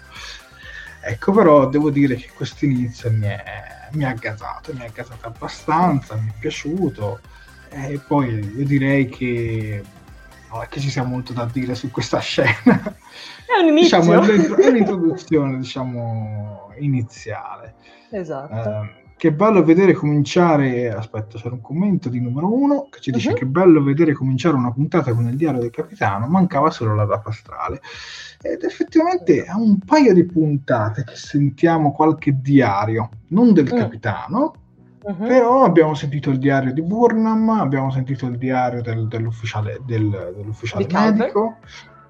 [1.02, 3.44] Ecco, però devo dire che questo inizio mi, è,
[3.92, 7.20] mi ha gasato, mi ha gasato abbastanza, mi è piaciuto.
[7.68, 9.82] E poi io direi che
[10.50, 12.96] non è che ci sia molto da dire su questa scena.
[13.46, 14.00] È un inizio.
[14.00, 14.22] diciamo,
[14.56, 17.74] è un'introduzione diciamo, iniziale.
[18.10, 18.54] Esatto.
[18.54, 20.90] Eh, che bello vedere cominciare.
[20.90, 23.34] Aspetta, c'era un commento di numero uno che ci dice: uh-huh.
[23.34, 26.26] Che bello vedere cominciare una puntata con il diario del capitano.
[26.26, 27.80] Mancava solo la data astrale.
[28.42, 34.38] Ed effettivamente è un paio di puntate che sentiamo qualche diario, non del uh capitano,
[34.38, 34.64] Uh-huh.
[35.14, 40.84] Però abbiamo sentito il diario di Burnham, abbiamo sentito il diario del, dell'ufficiale, del, dell'ufficiale
[40.90, 41.58] medico.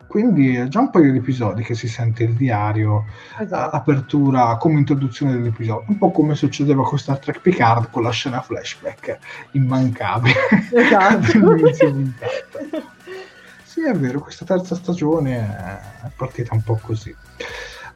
[0.07, 3.05] quindi è già un paio di episodi che si sente il diario
[3.39, 3.77] esatto.
[3.77, 8.41] apertura come introduzione dell'episodio, un po' come succedeva con Star Trek Picard con la scena
[8.41, 9.19] flashback
[9.53, 10.35] immancabile.
[10.73, 11.27] Esatto.
[13.63, 15.37] sì, è vero, questa terza stagione
[16.03, 17.15] è partita un po' così.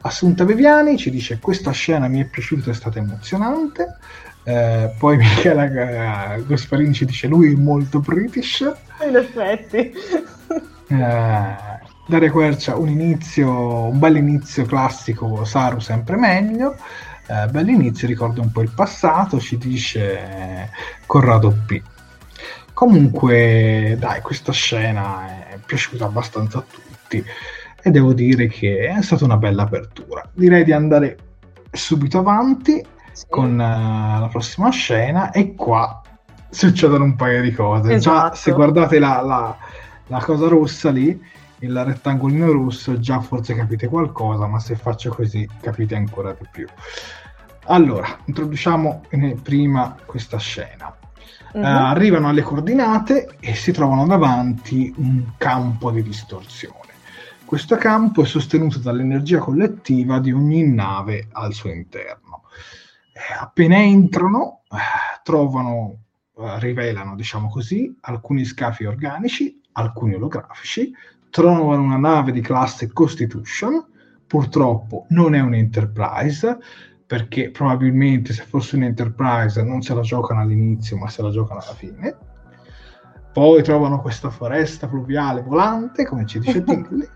[0.03, 3.97] Assunta Beviani ci dice questa scena mi è piaciuta, è stata emozionante.
[4.43, 8.61] Eh, poi Michela eh, Gasparini ci dice lui è molto british.
[9.07, 9.93] In effetti.
[10.87, 16.75] Eh, Daria Quercia, un inizio, un bel inizio classico, Saru sempre meglio.
[17.27, 20.69] Eh, bell'inizio, ricorda un po' il passato, ci dice eh,
[21.05, 21.81] Corrado P.
[22.73, 27.23] Comunque, dai, questa scena è piaciuta abbastanza a tutti
[27.83, 30.27] e devo dire che è stata una bella apertura.
[30.33, 31.17] Direi di andare
[31.71, 33.25] subito avanti sì.
[33.29, 36.01] con uh, la prossima scena e qua
[36.49, 37.93] succedono un paio di cose.
[37.93, 38.29] Esatto.
[38.29, 39.57] Già se guardate la, la,
[40.07, 41.19] la cosa rossa lì,
[41.59, 46.67] il rettangolino rosso, già forse capite qualcosa, ma se faccio così capite ancora di più.
[47.65, 49.03] Allora, introduciamo
[49.43, 50.93] prima questa scena.
[51.53, 51.61] Uh-huh.
[51.61, 56.79] Uh, arrivano alle coordinate e si trovano davanti un campo di distorsione.
[57.45, 62.40] Questo campo è sostenuto dall'energia collettiva di ogni nave al suo interno.
[63.21, 65.97] Eh, appena entrano, eh, trovano,
[66.37, 70.91] eh, rivelano, diciamo così, alcuni scafi organici, alcuni olografici,
[71.29, 73.85] trovano una nave di classe Constitution,
[74.25, 76.57] purtroppo non è un Enterprise,
[77.05, 81.59] perché probabilmente se fosse un Enterprise non se la giocano all'inizio, ma se la giocano
[81.59, 82.17] alla fine.
[83.31, 87.07] Poi trovano questa foresta pluviale volante, come ci dice Dingley,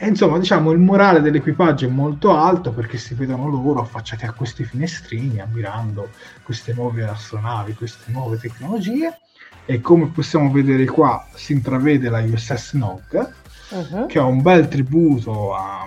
[0.00, 4.32] e insomma, diciamo, il morale dell'equipaggio è molto alto perché si vedono loro affacciati a
[4.32, 6.10] questi finestrini, ammirando
[6.44, 9.18] queste nuove astronavi, queste nuove tecnologie.
[9.66, 13.32] E come possiamo vedere qua, si intravede la USS Nog,
[13.70, 14.06] uh-huh.
[14.06, 15.82] che è un bel tributo a,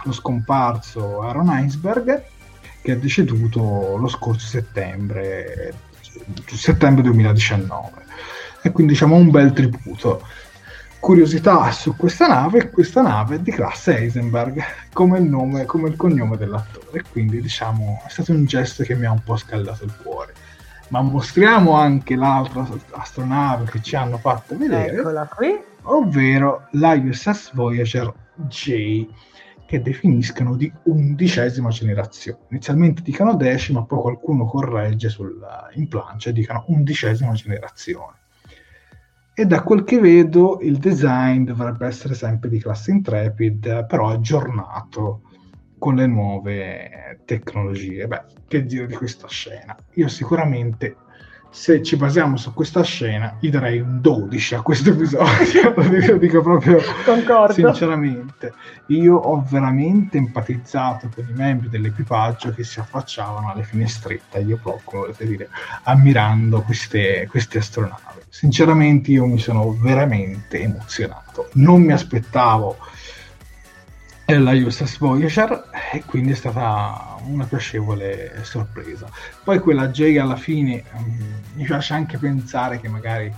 [0.00, 2.22] allo scomparso Aaron Iceberg,
[2.80, 5.74] che è deceduto lo scorso settembre,
[6.46, 8.04] settembre 2019.
[8.62, 10.24] E quindi diciamo un bel tributo
[11.00, 15.96] curiosità su questa nave, questa nave è di classe Heisenberg, come il nome, come il
[15.96, 19.96] cognome dell'attore, quindi diciamo è stato un gesto che mi ha un po' scaldato il
[19.96, 20.34] cuore.
[20.88, 25.58] Ma mostriamo anche l'altra astronave che ci hanno fatto vedere, Eccola qui.
[25.82, 29.06] ovvero la USS Voyager J,
[29.66, 32.40] che definiscono di undicesima generazione.
[32.50, 35.40] Inizialmente dicono decima, poi qualcuno corregge sul,
[35.74, 38.19] in plancia e dicono undicesima generazione
[39.34, 45.22] e da quel che vedo il design dovrebbe essere sempre di classe Intrepid, però aggiornato
[45.78, 48.06] con le nuove tecnologie.
[48.06, 49.74] Beh, che dire di questa scena?
[49.94, 50.96] Io sicuramente,
[51.50, 55.74] se ci basiamo su questa scena, gli darei un 12 a questo episodio,
[56.12, 57.52] lo dico proprio Concordo.
[57.52, 58.54] sinceramente.
[58.86, 65.00] Io ho veramente empatizzato con i membri dell'equipaggio che si affacciavano alle finestrette, io proprio,
[65.00, 65.48] volete dire,
[65.84, 71.50] ammirando queste, queste astronavi sinceramente io mi sono veramente emozionato.
[71.54, 72.78] Non mi aspettavo
[74.38, 79.08] la USS Voyager e quindi è stata una piacevole sorpresa.
[79.42, 83.32] Poi quella J alla fine um, mi piace anche pensare che magari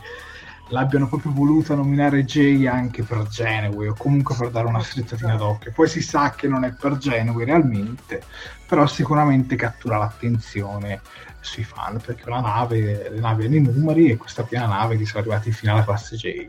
[0.68, 5.72] l'abbiano proprio voluta nominare J anche per Geneway o comunque per dare una strizzatina d'occhio.
[5.72, 8.22] Poi si sa che non è per Geneway realmente,
[8.66, 11.00] però sicuramente cattura l'attenzione
[11.40, 15.04] sui fan perché la nave, le navi hanno i numeri e questa prima nave che
[15.04, 16.46] siamo arrivati fino alla classe J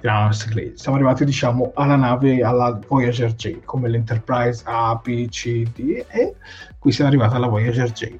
[0.00, 6.36] siamo arrivati diciamo alla nave alla Voyager J come l'Enterprise A, B, C, D e
[6.78, 8.16] qui siamo arrivati alla Voyager J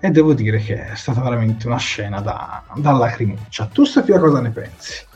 [0.00, 4.42] e devo dire che è stata veramente una scena da, da lacrimuccia tu Sofia cosa
[4.42, 5.06] ne pensi?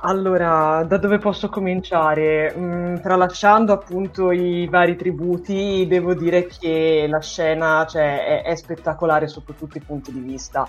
[0.00, 2.54] Allora, da dove posso cominciare?
[2.56, 9.28] Mm, tralasciando appunto i vari tributi, devo dire che la scena cioè, è, è, spettacolare
[9.28, 10.66] sotto tutti i punti di vista.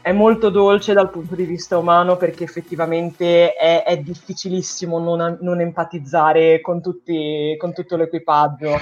[0.00, 5.60] È molto dolce dal punto di vista umano perché effettivamente è, è difficilissimo non, non
[5.60, 8.76] empatizzare con, tutti, con tutto l'equipaggio.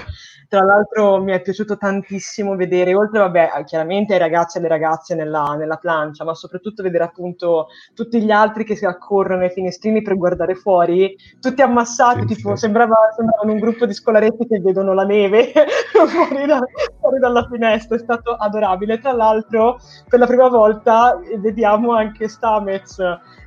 [0.49, 5.17] Tra l'altro mi è piaciuto tantissimo vedere, oltre vabbè, chiaramente ai ragazzi e alle ragazze
[5.17, 10.03] nella, nella plancia, ma soprattutto vedere appunto tutti gli altri che si accorrono ai finestrini
[10.03, 12.61] per guardare fuori, tutti ammassati, sì, tipo sì.
[12.67, 15.53] Sembrava, sembravano un gruppo di scolaretti che vedono la neve
[15.91, 16.61] fuori, da,
[17.01, 19.01] fuori dalla finestra, è stato adorabile.
[19.01, 21.05] Tra l'altro, per la prima volta
[21.38, 22.98] vediamo anche Stamez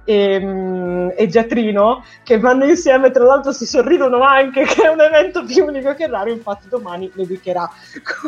[0.03, 5.01] e, mm, e Giatrino che vanno insieme, tra l'altro si sorridono anche, che è un
[5.01, 7.69] evento più unico che raro, infatti domani le dicherà.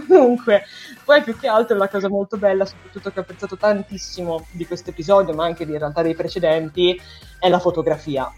[0.08, 0.64] Comunque,
[1.04, 4.90] poi più che altro la cosa molto bella, soprattutto che ho apprezzato tantissimo di questo
[4.90, 7.00] episodio, ma anche in realtà dei precedenti,
[7.40, 8.32] è la fotografia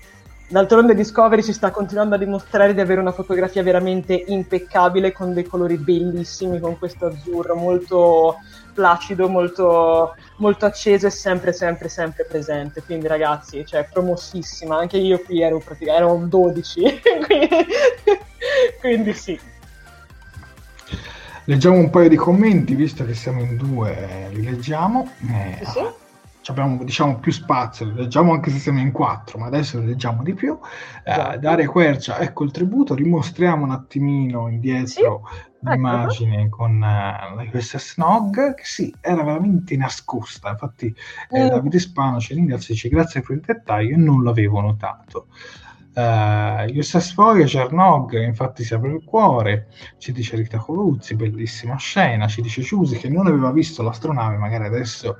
[0.53, 5.45] D'altronde Discovery ci sta continuando a dimostrare di avere una fotografia veramente impeccabile con dei
[5.45, 8.35] colori bellissimi, con questo azzurro molto
[8.73, 12.83] placido, molto, molto acceso e sempre, sempre, sempre presente.
[12.83, 17.49] Quindi ragazzi, cioè promossissima, anche io qui ero, praticamente, ero un 12, quindi,
[18.79, 19.39] quindi sì.
[21.45, 25.09] Leggiamo un paio di commenti, visto che siamo in due, li leggiamo.
[25.29, 26.01] Eh, sì
[26.51, 30.33] abbiamo diciamo più spazio, leggiamo anche se siamo in quattro, ma adesso lo leggiamo di
[30.33, 30.57] più.
[31.03, 31.39] Eh, esatto.
[31.39, 35.51] Daria Quercia, ecco il tributo, rimostriamo un attimino indietro sì?
[35.63, 36.57] L'immagine ecco.
[36.57, 40.95] con uh, la USS Nog, che sì, era veramente nascosta, infatti
[41.29, 41.47] eh, mm.
[41.47, 45.27] Davide Spano ci ringrazia, dice grazie per il dettaglio, non l'avevo notato.
[45.95, 49.67] Uh, USS Voyager Nog infatti si apre il cuore
[49.99, 54.65] ci dice Rita Coluzzi bellissima scena ci dice Ciusi che non aveva visto l'astronave magari
[54.65, 55.19] adesso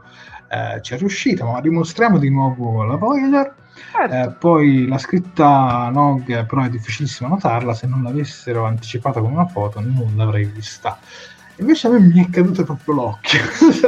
[0.50, 3.54] eh, ci è riuscita, ma dimostriamo di nuovo la Voyager.
[3.92, 4.14] Certo.
[4.16, 9.48] Eh, poi la scritta Nog però è difficilissimo notarla, se non l'avessero anticipata con una
[9.48, 11.00] foto non l'avrei vista.
[11.58, 13.42] Invece a me mi è caduto proprio l'occhio,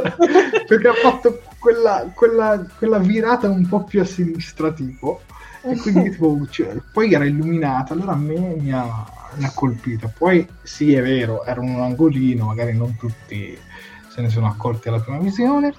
[0.68, 5.22] perché ha fatto quella, quella, quella, virata un po' più a sinistra tipo,
[5.64, 10.14] e quindi tipo, cioè, poi era illuminata, allora a me mi ha, mi ha colpito.
[10.16, 13.58] Poi sì, è vero, era un angolino, magari non tutti
[14.10, 15.74] se ne sono accorti alla prima visione.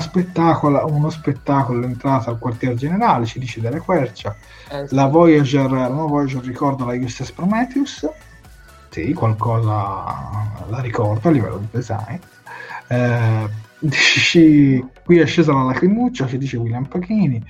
[0.00, 4.36] Spettacolo, uno spettacolo l'entrata al quartier generale, ci dice della Quercia.
[4.70, 4.94] Eh, sì.
[4.94, 8.08] La Voyager, la nuova Voyager ricorda la USS Prometheus.
[8.90, 9.72] Sì, qualcosa
[10.68, 12.18] la ricorda a livello di design.
[12.88, 13.48] Eh,
[15.04, 17.44] qui è scesa la lacrimuccia, ci dice William Pachini.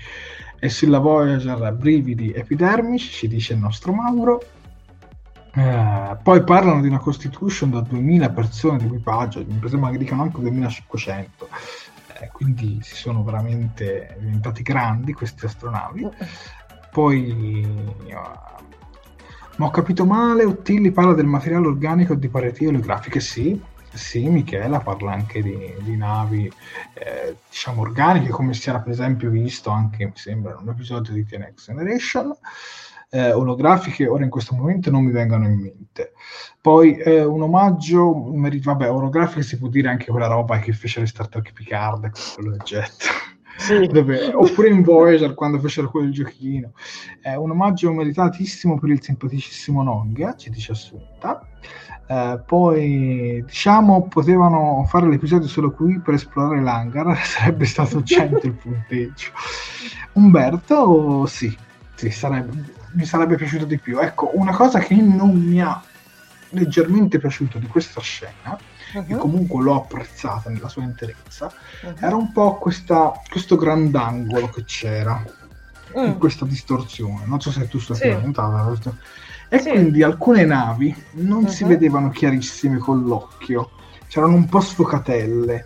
[0.58, 4.42] E sulla Voyager brividi epidermici, ci dice il nostro Mauro.
[5.54, 10.22] Eh, poi parlano di una Constitution da 2000 persone di equipaggio, mi sembra che dicano
[10.22, 11.48] anche 2500
[12.20, 16.08] eh, quindi si sono veramente diventati grandi questi astronavi.
[16.90, 17.94] Poi,
[19.56, 23.60] ma ho capito male, Ottilli parla del materiale organico di pareti oleografiche, sì,
[23.92, 26.50] sì, Michela parla anche di, di navi
[26.94, 31.12] eh, diciamo organiche, come si era per esempio visto anche, mi sembra, in un episodio
[31.12, 32.34] di The Next Generation
[33.16, 36.12] eh, olografiche ora in questo momento non mi vengono in mente.
[36.60, 41.06] Poi eh, un omaggio, vabbè, olografiche si può dire anche quella roba che fece le
[41.06, 42.94] Star Trek Picard, quello del jet.
[43.56, 43.86] Sì.
[43.88, 46.72] Dove, oppure in Voyager quando fecero quel giochino.
[47.22, 51.40] Eh, un omaggio meritatissimo per il simpaticissimo Nong, ci dice Assunta.
[52.08, 58.52] Eh, poi diciamo potevano fare l'episodio solo qui per esplorare l'hangar, sarebbe stato 100 il
[58.60, 59.30] punteggio.
[60.12, 61.56] Umberto, sì,
[61.94, 63.99] sì, sarebbe, mi sarebbe piaciuto di più.
[63.99, 65.82] Ecco, una cosa che non mi ha
[66.51, 68.59] leggermente piaciuto di questa scena,
[68.95, 69.05] uh-huh.
[69.07, 71.95] e comunque l'ho apprezzata nella sua interezza, uh-huh.
[71.99, 75.22] era un po' questa, questo grandangolo che c'era,
[75.99, 76.05] mm.
[76.05, 77.26] in questa distorsione.
[77.26, 78.09] Non so se tu stai sì.
[78.09, 78.95] notata.
[79.49, 79.70] E sì.
[79.70, 81.51] quindi alcune navi non uh-huh.
[81.51, 83.70] si vedevano chiarissime con l'occhio,
[84.09, 85.64] c'erano un po' sfocatelle.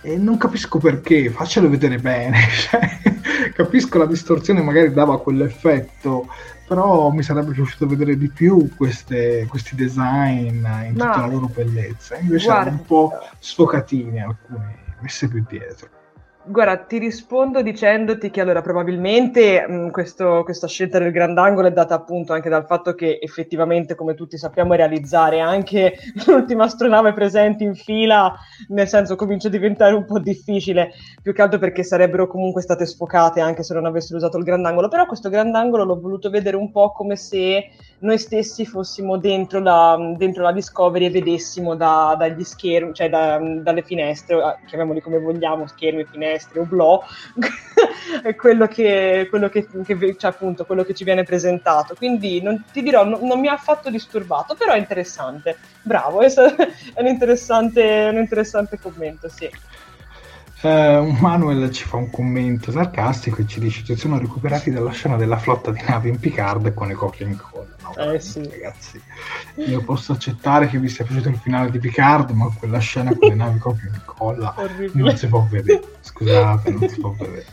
[0.00, 2.38] E non capisco perché, faccelo vedere bene.
[2.48, 6.26] Cioè, capisco la distorsione magari dava quell'effetto,
[6.66, 11.20] però mi sarebbe piaciuto vedere di più queste, questi design in tutta no.
[11.20, 12.16] la loro bellezza.
[12.18, 12.62] Invece Guarda.
[12.62, 15.88] erano un po' sfocatini alcuni, messe più dietro.
[16.50, 21.94] Guarda, ti rispondo dicendoti che allora probabilmente mh, questo, questa scelta del grandangolo è data
[21.94, 25.92] appunto anche dal fatto che effettivamente, come tutti sappiamo, realizzare anche
[26.26, 28.34] l'ultima astronave presente in fila,
[28.68, 32.86] nel senso comincia a diventare un po' difficile, più che altro perché sarebbero comunque state
[32.86, 36.70] sfocate anche se non avessero usato il grandangolo, però questo grandangolo l'ho voluto vedere un
[36.70, 37.68] po' come se
[38.00, 43.38] noi stessi fossimo dentro la, dentro la Discovery e vedessimo da, dagli schermi, cioè da,
[43.38, 47.02] dalle finestre, chiamiamoli come vogliamo, schermi, finestre, oblò,
[48.36, 51.94] quello, che, quello che, che cioè, appunto, quello che ci viene presentato.
[51.94, 55.56] Quindi non, ti dirò, no, non mi ha affatto disturbato, però è interessante.
[55.82, 56.28] Bravo, è,
[56.94, 59.50] è un, interessante, un interessante commento, sì.
[60.60, 65.16] Uh, Manuel ci fa un commento sarcastico e ci dice che sono recuperati dalla scena
[65.16, 67.76] della flotta di navi in Picard con le copie in colla.
[67.80, 68.42] No, eh, sì.
[68.42, 69.00] ragazzi,
[69.54, 73.28] io posso accettare che vi sia piaciuto il finale di Picard, ma quella scena con
[73.28, 74.52] le navi copie in colla
[74.94, 75.80] non si può vedere.
[76.00, 77.46] Scusate, non si può vedere.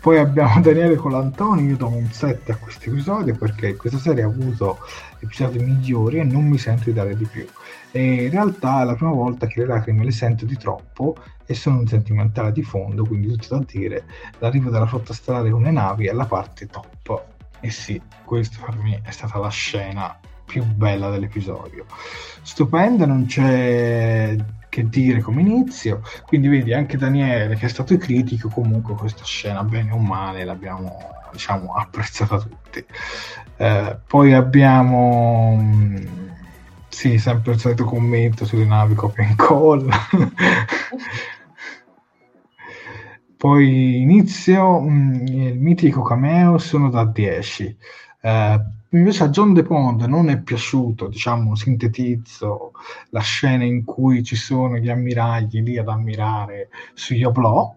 [0.00, 4.26] Poi abbiamo Daniele Colantoni, io do un 7 a questo episodio perché questa serie ha
[4.26, 4.78] avuto
[5.18, 7.46] episodi migliori e non mi sento di dare di più.
[7.90, 11.16] E in realtà è la prima volta che le lacrime le sento di troppo
[11.50, 14.04] e sono un sentimentale di fondo, quindi tutto da dire,
[14.38, 17.24] l'arrivo della flotta stellare con le navi è la parte top.
[17.60, 21.86] E sì, questa per me è stata la scena più bella dell'episodio.
[22.42, 24.36] Stupenda, non c'è
[24.68, 29.64] che dire come inizio, quindi vedi anche Daniele che è stato critico, comunque questa scena
[29.64, 32.84] bene o male l'abbiamo diciamo, apprezzata tutti.
[33.56, 36.08] Eh, poi abbiamo, mh,
[36.88, 39.96] sì, sempre il solito commento sulle navi copia e incolla.
[43.38, 47.76] poi inizio, mh, il mitico cameo sono da 10.
[48.20, 48.60] Eh,
[48.90, 52.72] invece a John De Pond non è piaciuto, diciamo, sintetizzo
[53.10, 57.72] la scena in cui ci sono gli ammiragli lì ad ammirare sugli oblò.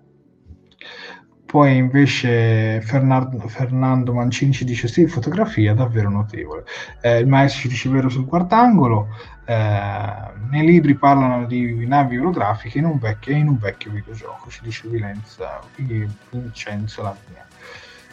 [1.51, 6.63] Poi invece Fernando, Fernando Mancini ci dice sì, fotografia davvero notevole.
[7.01, 9.09] Eh, il maestro ci dice vero sul guardangolo.
[9.43, 10.13] Eh,
[10.49, 14.87] nei libri parlano di navi orografiche in un vecchio, in un vecchio videogioco, ci dice
[14.87, 17.45] Vilenza, Vincenzo Lavia.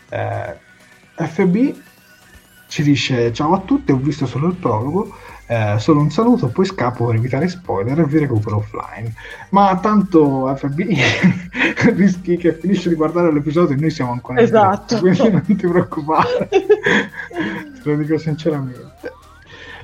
[0.08, 0.58] Eh,
[1.24, 1.80] FB
[2.66, 5.14] ci dice ciao a tutti, ho visto solo il prologo,
[5.50, 9.14] eh, solo un saluto, poi scappo per evitare spoiler e vi recupero offline.
[9.50, 10.80] Ma tanto FB
[11.96, 14.96] rischi che finisce di guardare l'episodio e noi siamo ancora esatto.
[14.96, 19.12] in diretta, quindi non ti preoccupare, te lo dico sinceramente.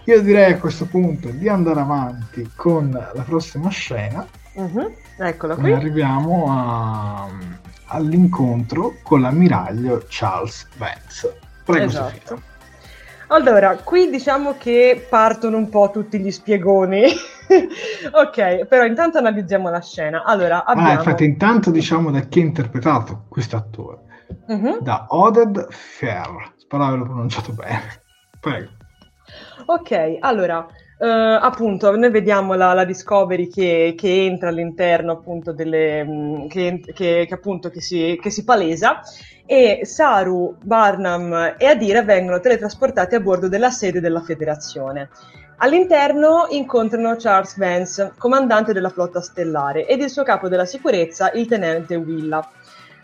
[0.04, 4.26] Io direi a questo punto di andare avanti con la prossima scena.
[4.52, 4.94] Uh-huh.
[5.16, 5.70] Eccola qui.
[5.70, 7.26] E arriviamo a,
[7.86, 11.38] all'incontro con l'ammiraglio Charles Vance.
[11.64, 12.12] Prego, Esatto.
[12.26, 12.52] Sofia.
[13.35, 17.03] Allora, qui diciamo che partono un po' tutti gli spiegoni.
[18.12, 20.22] ok, però intanto analizziamo la scena.
[20.22, 20.93] Allora, Ah, abbiamo...
[20.93, 24.03] infatti, intanto diciamo da chi ha interpretato questo attore.
[24.47, 24.82] Mhm.
[24.82, 26.53] Da Oded Fair.
[26.57, 27.82] Spero averlo pronunciato bene.
[28.39, 28.70] Prego.
[29.66, 30.64] Ok, allora,
[31.05, 36.02] eh, appunto, noi vediamo la, la Discovery che, che entra all'interno appunto delle...
[36.05, 39.00] mh, che, che- che appunto si, che si palesa
[39.46, 45.11] e Saru, Barnum e Adira vengono teletrasportati a bordo della sede della federazione.
[45.59, 51.46] All'interno incontrano Charles Vance, comandante della flotta stellare, ed il suo capo della sicurezza, il
[51.46, 52.46] tenente Willa.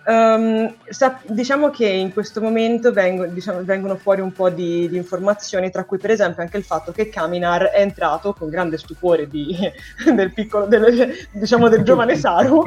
[0.07, 4.97] Ehm, sa- diciamo che in questo momento vengo- diciamo, vengono fuori un po' di, di
[4.97, 9.29] informazioni, tra cui per esempio anche il fatto che Kaminar è entrato con grande stupore
[9.29, 9.57] di-
[10.15, 12.65] del piccolo, del, diciamo del giovane Saru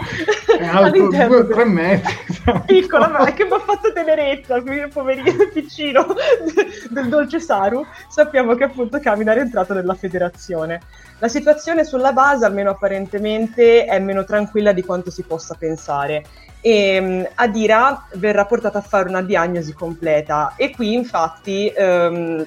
[0.57, 2.13] È alto all'interno 2 del- 3 metri.
[2.65, 6.05] piccola, ma che mi ha fatto tenerezza, qui poverino piccino
[6.89, 10.81] del dolce Saru, sappiamo che appunto Kaminar è entrato nella federazione.
[11.19, 16.23] La situazione sulla base, almeno apparentemente, è meno tranquilla di quanto si possa pensare.
[16.65, 20.53] E mh, Adira verrà portata a fare una diagnosi completa.
[20.55, 22.45] E qui infatti, ehm,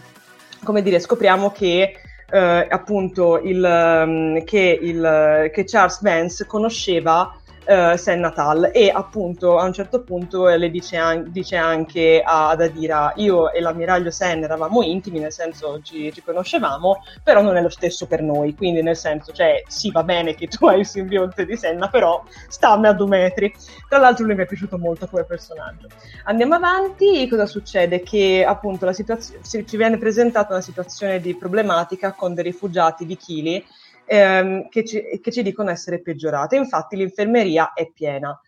[0.64, 2.00] come dire, scopriamo che
[2.30, 7.36] eh, appunto il, ehm, che, il, che Charles Vance conosceva
[7.66, 8.70] eh, Sen Natal.
[8.72, 13.60] E appunto a un certo punto le dice, an- dice anche ad Adira io e
[13.60, 18.22] l'ammiraglio Sen eravamo intimi nel senso ci, ci conoscevamo però non è lo stesso per
[18.22, 21.88] noi quindi nel senso cioè sì va bene che tu hai il simbionte di Senna
[21.88, 23.52] però stammi a due metri.
[23.88, 25.88] Tra l'altro lui mi è piaciuto molto come personaggio.
[26.24, 27.26] Andiamo avanti.
[27.28, 28.02] Cosa succede?
[28.02, 33.16] Che appunto la situazione ci viene presentata una situazione di problematica con dei rifugiati di
[33.16, 33.64] Chili
[34.06, 36.56] ehm, che, ci, che ci dicono essere peggiorate.
[36.56, 38.38] Infatti l'infermeria è piena.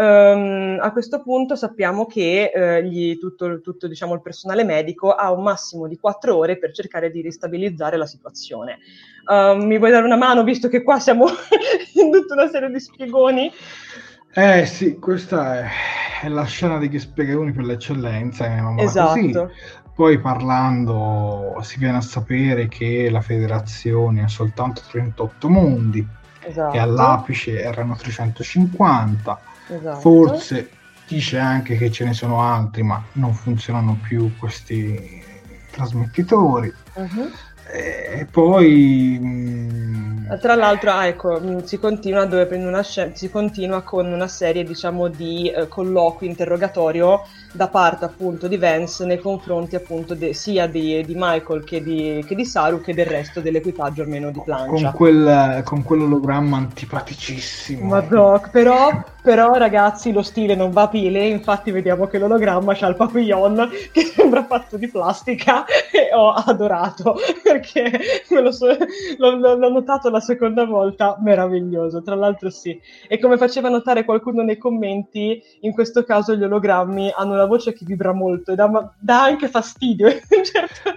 [0.00, 5.32] Ehm, a questo punto sappiamo che eh, gli- tutto, tutto, diciamo, il personale medico ha
[5.32, 8.78] un massimo di quattro ore per cercare di ristabilizzare la situazione.
[9.28, 11.26] Ehm, mi vuoi dare una mano visto che qua siamo
[11.94, 13.50] in tutta una serie di spiegoni?
[14.34, 15.68] Eh sì, questa è,
[16.22, 19.32] è la scena degli spiegoni per l'eccellenza, chiamiamola così.
[19.98, 26.06] Poi parlando si viene a sapere che la federazione ha soltanto 38 mondi
[26.40, 26.76] esatto.
[26.76, 29.40] e all'apice erano 350.
[29.70, 29.98] esatto.
[29.98, 30.70] Forse
[31.08, 35.20] dice anche che ce ne sono altri, ma non funzionano più questi
[35.72, 36.72] trasmettitori.
[36.94, 37.32] Mhm.
[37.70, 43.28] E poi mh, Tra l'altro, ah, ecco, mh, si continua, dove prende una scena, si
[43.28, 49.18] continua con una serie, diciamo, di eh, colloqui interrogatorio da parte appunto di Vance nei
[49.18, 53.40] confronti appunto de- sia di, di Michael che di, che di Saru che del resto
[53.40, 54.90] dell'equipaggio almeno di con, plancia.
[54.92, 57.86] quel, con quell'ologramma antipaticissimo.
[57.86, 62.86] Madonna, però, però ragazzi lo stile non va a pile, infatti vediamo che l'ologramma c'ha
[62.86, 67.90] il papillon che sembra fatto di plastica e ho adorato perché
[68.30, 68.66] me lo so-
[69.16, 72.78] l'ho- l'ho notato la seconda volta, meraviglioso, tra l'altro sì.
[73.08, 77.72] E come faceva notare qualcuno nei commenti, in questo caso gli ologrammi hanno la voce
[77.72, 80.08] che vibra molto e dà, dà anche fastidio.
[80.42, 80.90] certo.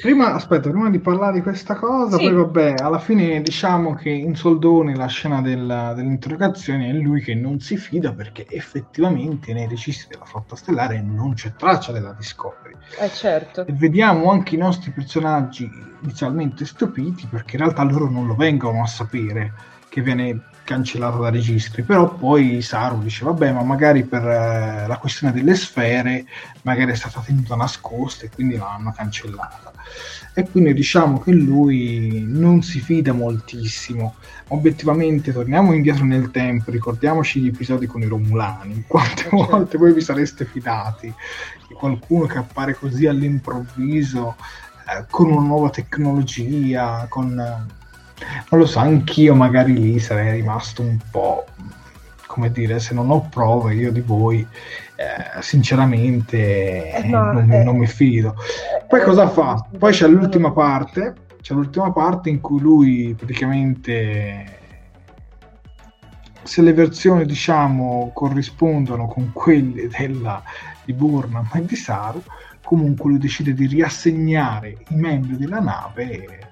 [0.00, 2.24] Prima, aspetta, prima di parlare di questa cosa, Sì.
[2.24, 7.34] poi vabbè, alla fine diciamo che in soldoni la scena del- dell'interrogazione è lui che
[7.34, 12.74] non si fida perché effettivamente nei registri della flotta stellare non c'è traccia della Discovery.
[13.00, 13.66] Eh certo.
[13.66, 15.68] E vediamo anche i nostri personaggi
[16.02, 19.52] inizialmente stupiti perché in realtà loro non lo vengono a sapere
[19.88, 24.96] che viene cancellata da registri, però poi Saru dice vabbè ma magari per eh, la
[24.98, 26.24] questione delle sfere
[26.62, 29.72] magari è stata tenuta nascosta e quindi l'hanno cancellata.
[30.32, 34.16] E quindi diciamo che lui non si fida moltissimo.
[34.48, 38.82] Obiettivamente torniamo indietro nel tempo ricordiamoci gli episodi con i Romulani.
[38.88, 39.36] Quante certo.
[39.36, 41.12] volte voi vi sareste fidati
[41.68, 44.34] di qualcuno che appare così all'improvviso
[44.88, 47.38] eh, con una nuova tecnologia con
[48.50, 51.44] non lo so, anch'io magari lì sarei rimasto un po',
[52.26, 54.46] come dire, se non ho prove io di voi,
[54.96, 58.34] eh, sinceramente eh, no, non, eh, non, mi fido.
[58.88, 59.66] Poi eh, cosa fa?
[59.76, 64.62] Poi c'è l'ultima parte, c'è l'ultima parte in cui lui praticamente
[66.44, 70.42] se le versioni diciamo corrispondono con quelle della,
[70.84, 72.22] di Burnham e di Saru
[72.62, 76.50] comunque lui decide di riassegnare i membri della nave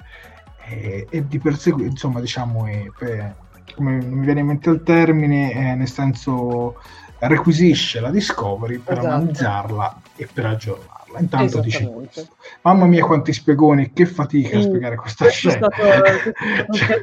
[0.65, 3.37] e, e di perseguire, insomma, diciamo, è, per,
[3.75, 6.77] come non mi viene in mente il termine, eh, nel senso
[7.19, 9.15] requisisce la Discovery per esatto.
[9.15, 11.19] analizzarla e per aggiornarla.
[11.21, 12.29] Intanto dice questo.
[12.63, 15.69] Mamma mia quanti spiegoni, che fatica a spiegare questa scena.
[16.71, 17.03] cioè,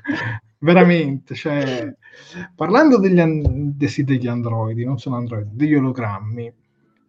[0.60, 1.94] veramente, cioè,
[2.56, 6.54] parlando degli, an- degli androidi, non sono androidi, degli ologrammi,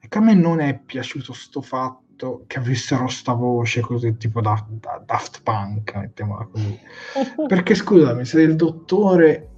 [0.08, 4.42] che a me non è piaciuto sto fatto fatto che avessero sta voce così tipo
[4.42, 6.78] da, da Daft Punk, mettiamola così.
[7.48, 9.48] Perché scusami, se il dottore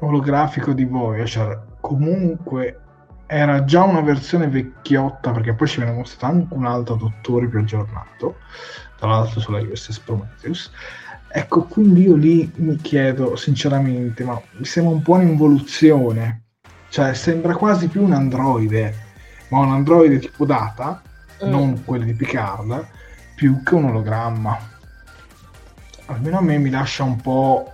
[0.00, 2.80] olografico di Voyager comunque
[3.26, 7.60] era già una versione vecchiotta, perché poi ci viene mostrato anche un altro dottore più
[7.60, 8.38] aggiornato,
[8.98, 10.72] tra l'altro sulla USS Prometheus.
[11.28, 16.42] Ecco, quindi io lì mi chiedo sinceramente, ma mi sembra un po' un'involuzione,
[16.88, 18.94] cioè sembra quasi più un androide,
[19.50, 21.00] ma un androide tipo data,
[21.44, 21.48] mm.
[21.48, 22.86] non quelli di Picard,
[23.34, 24.68] più che un ologramma.
[26.06, 27.72] Almeno a me mi lascia un po'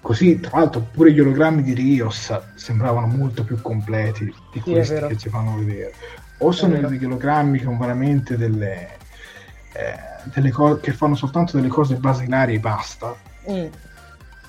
[0.00, 0.40] così.
[0.40, 5.16] Tra l'altro, pure gli ologrammi di Rios sembravano molto più completi di sì, questi che
[5.16, 5.94] ci fanno vedere.
[6.38, 8.96] O sono degli ologrammi con veramente delle,
[9.72, 13.14] eh, delle cose che fanno soltanto delle cose basilari e basta.
[13.50, 13.66] Mm.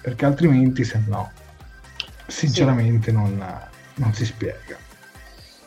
[0.01, 1.31] Perché altrimenti, se no,
[2.27, 3.15] sinceramente sì.
[3.15, 3.59] non,
[3.95, 4.77] non si spiega.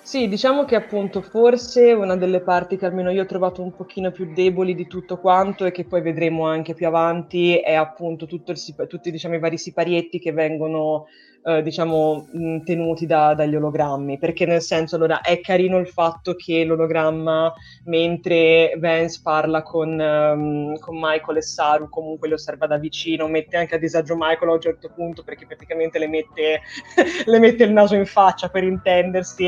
[0.09, 4.13] Sì, diciamo che appunto forse una delle parti che almeno io ho trovato un pochino
[4.13, 8.63] più deboli di tutto quanto e che poi vedremo anche più avanti è appunto il,
[8.87, 11.07] tutti diciamo, i vari siparietti che vengono
[11.49, 12.27] eh, diciamo,
[12.65, 17.53] tenuti da, dagli ologrammi, perché nel senso, allora, è carino il fatto che l'ologramma,
[17.85, 23.57] mentre Vance parla con, um, con Michael e Saru, comunque le osserva da vicino, mette
[23.57, 26.63] anche a disagio Michael a un certo punto, perché praticamente le mette,
[27.25, 29.45] le mette il naso in faccia, per intendersi,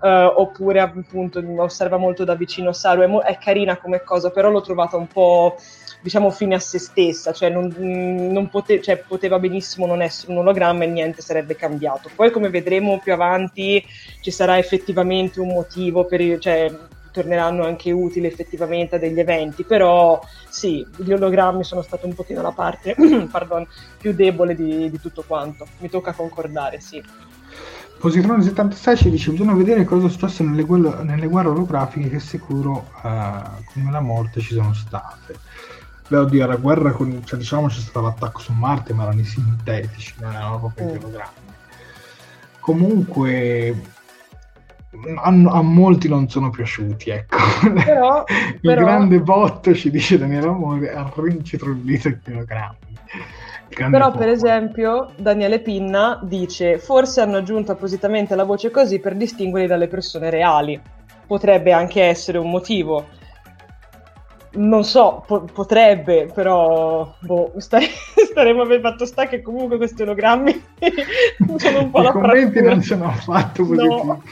[0.00, 4.48] uh, oppure appunto osserva molto da vicino Saru, è, mo- è carina come cosa, però
[4.48, 5.56] l'ho trovata un po'
[6.02, 10.38] diciamo fine a se stessa, cioè, non, non pote- cioè poteva benissimo non essere un
[10.38, 12.10] ologramma e niente sarebbe cambiato.
[12.14, 13.82] Poi come vedremo più avanti
[14.20, 16.70] ci sarà effettivamente un motivo per cioè,
[17.12, 22.42] torneranno anche utili effettivamente a degli eventi, però sì, gli ologrammi sono stati un pochino
[22.42, 22.96] la parte
[23.30, 23.66] pardon,
[23.98, 25.66] più debole di, di, tutto quanto.
[25.78, 27.02] Mi tocca concordare, sì.
[27.98, 30.64] Positrone 76 ci dice bisogna vedere cosa è successo nelle,
[31.04, 35.38] nelle guerre olografiche che sicuro uh, come la morte ci sono state.
[36.12, 37.22] Beh, oddio, la guerra con...
[37.24, 40.98] Cioè, diciamo c'è stato l'attacco su Marte, ma erano i sintetici, non erano proprio i
[40.98, 41.20] mm.
[42.60, 43.82] Comunque,
[45.16, 47.38] a, a, molti non sono piaciuti, ecco.
[47.82, 48.84] Però, il però...
[48.84, 52.76] grande botto, ci dice Daniele Amore, ha rincitrullito il chilogrammi.
[53.90, 59.66] Però, per esempio, Daniele Pinna dice: Forse hanno aggiunto appositamente la voce così per distinguerli
[59.66, 60.78] dalle persone reali.
[61.26, 63.06] Potrebbe anche essere un motivo
[64.54, 67.86] non so, po- potrebbe, però boh, stare-
[68.30, 70.62] staremo a fatto sta che comunque questi ologrammi
[71.56, 72.60] sono un po' I la commenti frattura.
[72.60, 74.06] non sono affatto positivi.
[74.06, 74.22] No.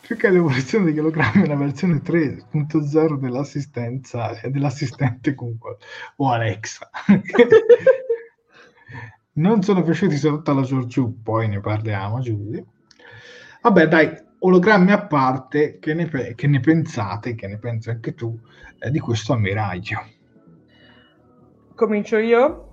[0.00, 5.78] Più che l'evoluzione degli ologrammi è la versione 3.0 dell'assistenza e dell'assistente Google
[6.16, 6.88] o Alexa.
[9.34, 12.62] non sono piaciuti soprattutto alla Giorgiù, poi ne parliamo, Giulia.
[13.62, 18.14] Vabbè, dai, ologrammi a parte, che ne, pe- che ne pensate, che ne pensi anche
[18.14, 18.38] tu,
[18.78, 20.04] eh, di questo ammiraglio?
[21.74, 22.68] Comincio io?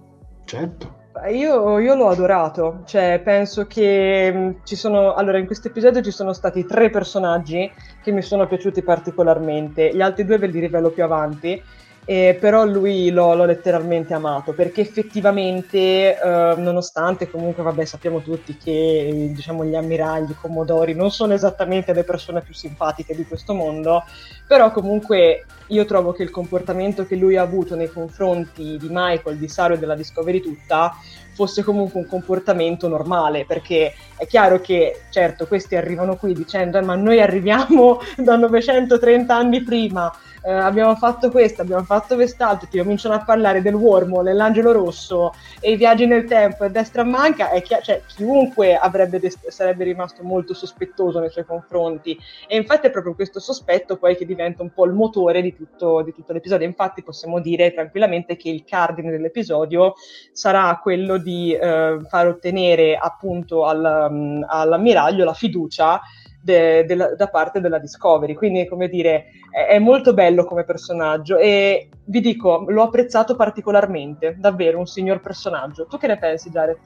[0.46, 1.02] Certo.
[1.32, 6.10] Io, io, l'ho adorato, cioè penso che mm, ci sono, allora in questo episodio ci
[6.10, 10.90] sono stati tre personaggi che mi sono piaciuti particolarmente, gli altri due ve li rivelo
[10.90, 11.62] più avanti
[12.06, 18.58] eh, però lui l'ho, l'ho, letteralmente amato perché effettivamente, eh, nonostante comunque, vabbè, sappiamo tutti
[18.58, 23.54] che diciamo, gli ammiragli, i commodori non sono esattamente le persone più simpatiche di questo
[23.54, 24.04] mondo,
[24.48, 29.38] però comunque io trovo che il comportamento che lui ha avuto nei confronti di Michael,
[29.38, 30.94] di Saru e della Discovery tutta
[31.34, 36.82] fosse comunque un comportamento normale, perché è chiaro che certo questi arrivano qui dicendo eh,
[36.82, 40.14] ma noi arriviamo da 930 anni prima,
[40.46, 45.34] eh, abbiamo fatto questo, abbiamo fatto quest'altro, ti cominciano a parlare del wormhole, dell'angelo rosso
[45.60, 48.78] e i viaggi nel tempo e destra manca, è chi- cioè, chiunque
[49.20, 52.18] dest- sarebbe rimasto molto sospettoso nei suoi confronti.
[52.48, 56.02] E infatti è proprio questo sospetto poi che diventa un po' il motore di tutto,
[56.02, 59.94] di tutto l'episodio, infatti possiamo dire tranquillamente che il cardine dell'episodio
[60.34, 66.02] sarà quello di eh, far ottenere appunto al, um, all'ammiraglio la fiducia
[66.44, 68.34] de, de, da parte della Discovery.
[68.34, 74.36] Quindi, come dire, è, è, molto bello come personaggio e vi dico, l'ho apprezzato particolarmente,
[74.38, 75.86] davvero un signor personaggio.
[75.86, 76.78] Tu che ne pensi, Jared?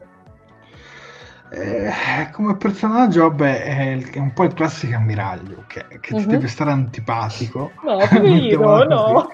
[1.50, 3.64] Eh, come personaggio, vabbè,
[4.12, 6.20] è, un po' il classico ammiraglio che, che uh-huh.
[6.20, 6.32] ti mhm.
[6.32, 7.72] deve stare antipatico.
[7.84, 9.30] No, poverino, no.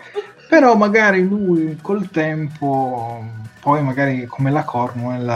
[0.48, 3.26] Però magari lui col tempo,
[3.60, 5.34] poi magari come la Cornwell,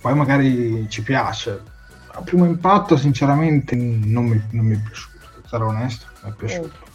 [0.00, 1.71] poi magari ci piace
[2.14, 6.68] a primo impatto sinceramente non mi, non mi è piaciuto, sarò onesto, mi è piaciuto.
[6.68, 6.90] Mm.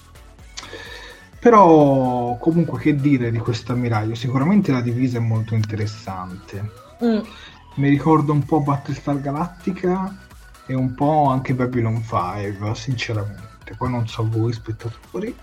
[1.39, 4.15] Però comunque che dire di questo ammiraglio?
[4.15, 6.72] Sicuramente la divisa è molto interessante.
[7.03, 7.20] Mm.
[7.76, 10.15] Mi ricorda un po' Battlestar Galactica
[10.65, 13.76] e un po' anche Babylon 5, sinceramente.
[13.78, 15.36] Poi non so voi spettatori.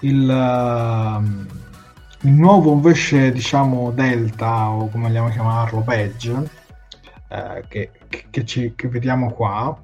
[0.00, 6.48] Il, uh, il nuovo invece, diciamo, Delta, o come vogliamo chiamarlo, Badge,
[7.30, 7.90] eh, che,
[8.28, 9.76] che, ci, che, vediamo qua,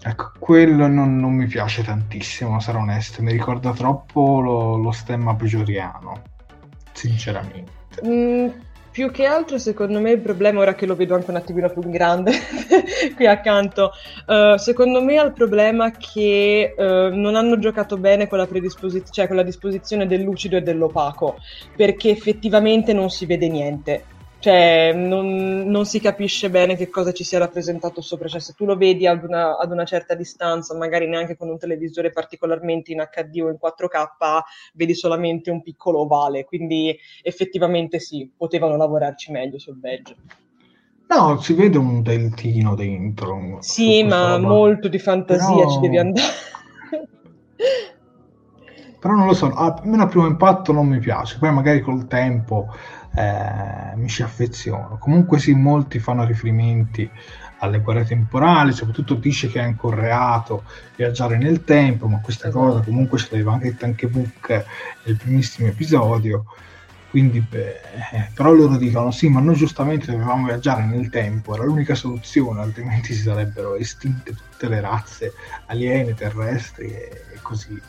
[0.00, 5.34] ecco, quello non, non, mi piace tantissimo, sarò onesto, mi ricorda troppo lo, lo stemma
[5.34, 6.22] peggioriano,
[6.92, 7.72] sinceramente.
[8.06, 8.48] Mm,
[8.92, 11.80] più che altro, secondo me, il problema, ora che lo vedo anche un attimino più
[11.90, 12.30] grande
[13.16, 13.90] qui accanto,
[14.26, 19.10] uh, secondo me ha il problema che uh, non hanno giocato bene con la, predisposiz-
[19.10, 21.38] cioè con la disposizione del lucido e dell'opaco,
[21.74, 24.04] perché effettivamente non si vede niente
[24.44, 28.66] cioè non, non, si capisce bene che cosa ci sia rappresentato sopra, cioè se tu
[28.66, 32.98] lo vedi ad una, ad una, certa distanza, magari neanche con un televisore particolarmente in
[32.98, 34.42] HD o in 4K,
[34.74, 40.14] vedi solamente un piccolo ovale, quindi effettivamente sì, potevano lavorarci meglio sul badge.
[41.08, 43.56] No, si vede un dentino dentro.
[43.60, 44.46] Sì, ma roba.
[44.46, 45.70] molto di fantasia Però...
[45.70, 46.26] ci devi andare.
[49.00, 52.68] Però non lo so, almeno a primo impatto non mi piace, poi magari col tempo
[53.14, 54.96] eh, mi ci affeziono.
[54.98, 57.08] Comunque sì, molti fanno riferimenti
[57.58, 60.64] alle guerre temporali, soprattutto dice che è anche reato
[60.96, 62.64] viaggiare nel tempo, ma questa esatto.
[62.64, 64.64] cosa comunque ce l'aveva anche Tanke Book
[65.04, 66.44] nel primissimo episodio.
[67.08, 67.80] Quindi, beh,
[68.12, 72.60] eh, però loro dicono sì, ma noi giustamente dovevamo viaggiare nel tempo, era l'unica soluzione,
[72.60, 75.32] altrimenti si sarebbero estinte tutte le razze
[75.66, 77.80] aliene, terrestri e, e così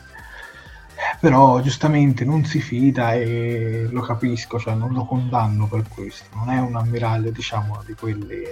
[1.20, 6.50] però giustamente non si fida e lo capisco, cioè non lo condanno per questo, non
[6.50, 8.44] è un ammiraglio diciamo di quelli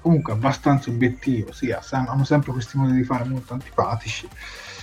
[0.00, 4.28] comunque abbastanza obiettivo, sì, hanno sempre questi modi di fare molto antipatici,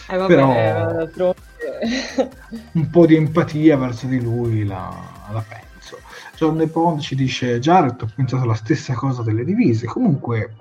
[0.10, 2.30] eh, vabbè, però eh,
[2.74, 4.94] un po' di empatia verso di lui la,
[5.32, 6.00] la penso.
[6.36, 10.56] John De Pond ci dice Jared, ho pensato la stessa cosa delle divise, comunque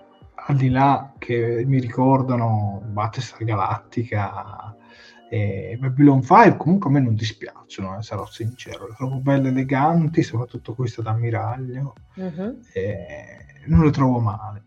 [0.47, 4.74] al di là che mi ricordano Battlestar Galattica
[5.33, 10.22] e Babylon 5 comunque a me non dispiacciono, eh, sarò sincero, le trovo belle eleganti,
[10.22, 12.59] soprattutto questa d'ammiraglio, uh-huh.
[13.68, 14.64] non le trovo male.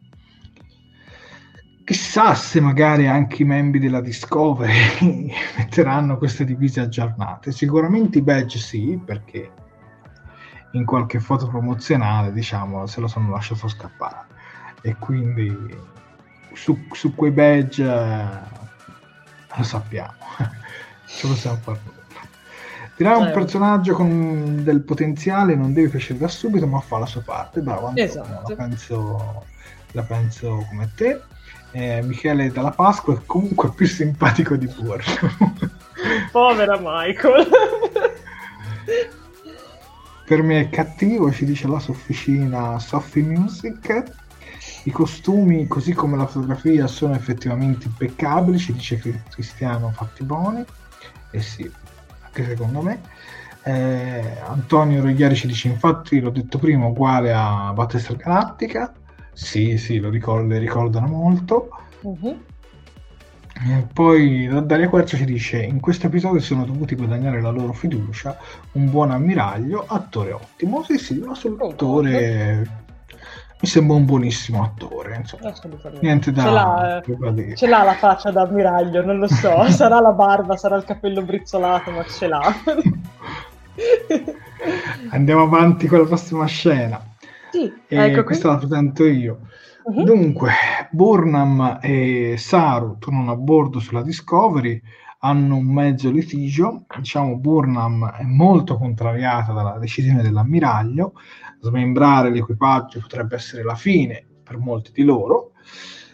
[1.84, 7.51] Chissà se magari anche i membri della Discovery metteranno queste divise aggiornate.
[7.51, 9.51] Sicuramente i badge sì, perché
[10.72, 14.26] in qualche foto promozionale, diciamo, se lo sono lasciato scappare.
[14.82, 15.55] E quindi
[16.53, 18.63] su, su quei badge eh,
[19.58, 20.14] lo sappiamo,
[21.06, 22.03] ce lo fare nulla.
[22.97, 27.22] Dirà un personaggio con del potenziale non deve piacere da subito, ma fa la sua
[27.22, 27.60] parte.
[27.60, 28.49] Bravo, Antonio, esatto.
[28.49, 29.45] la, penso,
[29.91, 31.22] la penso come te.
[31.72, 35.03] Eh, Michele dalla Pasqua è comunque più simpatico di Burro.
[36.32, 37.49] Povera Michael.
[40.26, 44.24] per me è cattivo, ci dice la sofficina Sophie Music.
[44.88, 50.59] I costumi, così come la fotografia, sono effettivamente impeccabili, ci dice Cristiano Fatti Buoni.
[50.59, 51.69] E eh sì,
[52.23, 53.01] anche secondo me.
[53.67, 58.93] Eh, Antonio Rogliari ci dice infatti l'ho detto prima uguale a Battlestar Galactica
[59.33, 61.69] sì sì lo ricordo, le ricordano molto
[62.01, 62.39] uh-huh.
[63.67, 68.38] Eh, poi Daria Quercia ci dice in questo episodio sono dovuti guadagnare la loro fiducia
[68.73, 72.84] un buon ammiraglio attore ottimo sì sì sull'attore
[73.60, 75.53] mi sembra un buonissimo attore insomma.
[76.01, 79.99] niente da ce l'ha, eh, ce l'ha la faccia da ammiraglio non lo so sarà
[80.01, 82.41] la barba sarà il capello brizzolato ma ce l'ha
[85.12, 87.01] andiamo avanti con la prossima scena
[87.51, 88.58] sì, e ecco questa qui.
[88.58, 89.39] la presento io
[89.86, 90.03] Uh-huh.
[90.03, 90.51] Dunque,
[90.89, 94.82] Burnham e Saru tornano a bordo sulla Discovery,
[95.20, 96.86] hanno un mezzo litigio.
[96.97, 101.14] Diciamo, Burnham è molto contrariata dalla decisione dell'ammiraglio.
[101.66, 105.51] Smembrare l'equipaggio potrebbe essere la fine per molti di loro.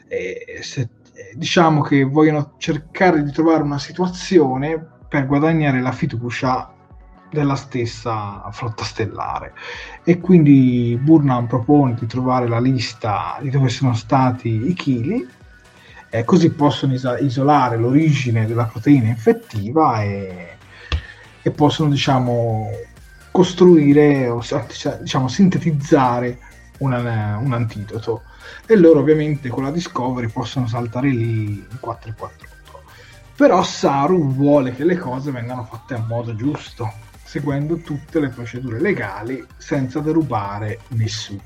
[0.08, 0.90] E se,
[1.36, 6.74] diciamo che vogliono cercare di trovare una situazione per guadagnare la fiducia
[7.30, 9.54] della stessa flotta stellare
[10.04, 15.26] e quindi Burnham propone di trovare la lista di dove sono stati i chili
[16.10, 20.58] eh, così possono is- isolare l'origine della proteina infettiva e,
[21.42, 22.68] e possono diciamo
[23.32, 24.44] costruire o
[25.00, 26.38] diciamo sintetizzare
[26.80, 28.24] una, un antidoto
[28.66, 32.84] e loro ovviamente con la Discovery possono saltare lì in 448
[33.36, 38.78] però Saru vuole che le cose vengano fatte a modo giusto seguendo tutte le procedure
[38.78, 41.42] legali senza derubare nessuno.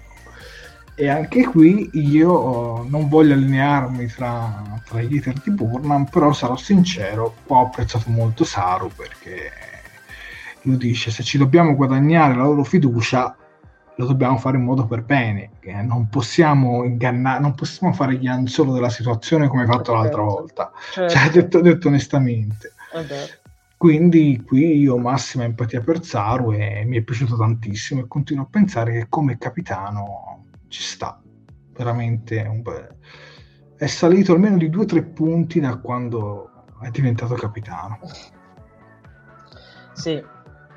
[0.96, 6.34] E anche qui io oh, non voglio allinearmi tra, tra gli hater di Burnham, però
[6.34, 9.52] sarò sincero, ho apprezzato molto Saru perché
[10.66, 13.36] lui dice se ci dobbiamo guadagnare la loro fiducia
[13.98, 15.52] lo dobbiamo fare in modo per bene,
[15.84, 20.02] non possiamo ingannare, non possiamo fare gli anzolo della situazione come hai fatto certo.
[20.02, 21.14] l'altra volta, certo.
[21.14, 22.74] cioè detto, detto onestamente.
[22.94, 23.44] Eh
[23.78, 28.46] quindi qui io ho massima empatia per Zaru e mi è piaciuto tantissimo e continuo
[28.46, 31.22] a pensare che come capitano ci sta.
[31.72, 32.96] Veramente un bel...
[33.76, 38.00] è salito almeno di 2-3 punti da quando è diventato capitano.
[39.94, 40.24] Sì,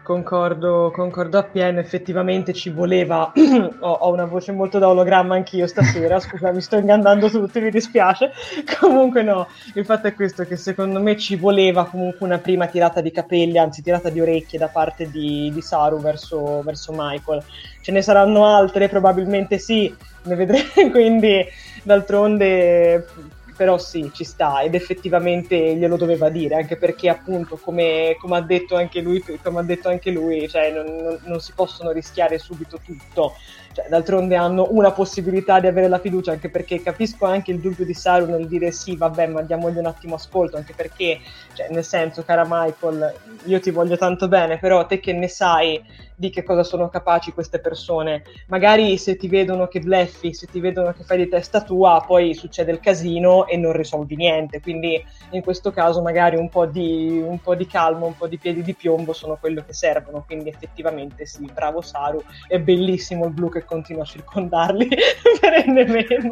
[0.09, 3.31] Concordo, concordo appieno, effettivamente ci voleva,
[3.81, 7.69] ho, ho, una voce molto da ologramma anch'io stasera, scusa mi sto ingannando tutti, mi
[7.71, 8.33] dispiace,
[8.81, 13.03] comunque no, il fatto è questo che secondo me ci voleva comunque una prima tirata
[13.03, 17.43] di capelli, anzi tirata di orecchie da parte di, di Saru verso, verso Michael,
[17.83, 21.45] ce ne saranno altre, probabilmente sì, ne vedremo, quindi
[21.83, 23.07] d'altronde
[23.59, 28.41] però sì, ci sta ed effettivamente glielo doveva dire, anche perché appunto come, come ha
[28.41, 32.39] detto anche lui, come ha detto anche lui cioè, non, non, non si possono rischiare
[32.39, 33.35] subito tutto,
[33.73, 37.85] cioè, d'altronde hanno una possibilità di avere la fiducia, anche perché capisco anche il dubbio
[37.85, 41.19] di Saru nel dire sì, vabbè, ma diamogli un attimo ascolto, anche perché,
[41.59, 43.13] cioè, nel senso, cara Michael,
[43.47, 45.83] io ti voglio tanto bene, però te che ne sai
[46.15, 48.23] di che cosa sono capaci queste persone.
[48.47, 52.33] Magari se ti vedono che bleffi, se ti vedono che fai di testa tua, poi
[52.35, 54.61] succede il casino e non risolvi niente.
[54.61, 58.39] Quindi in questo caso magari un po' di, un po di calma, un po' di
[58.39, 60.23] piedi di piombo sono quello che servono.
[60.25, 64.89] Quindi effettivamente sì, bravo Saru, è bellissimo il blu che continua a circondarli
[65.41, 66.31] perennemente.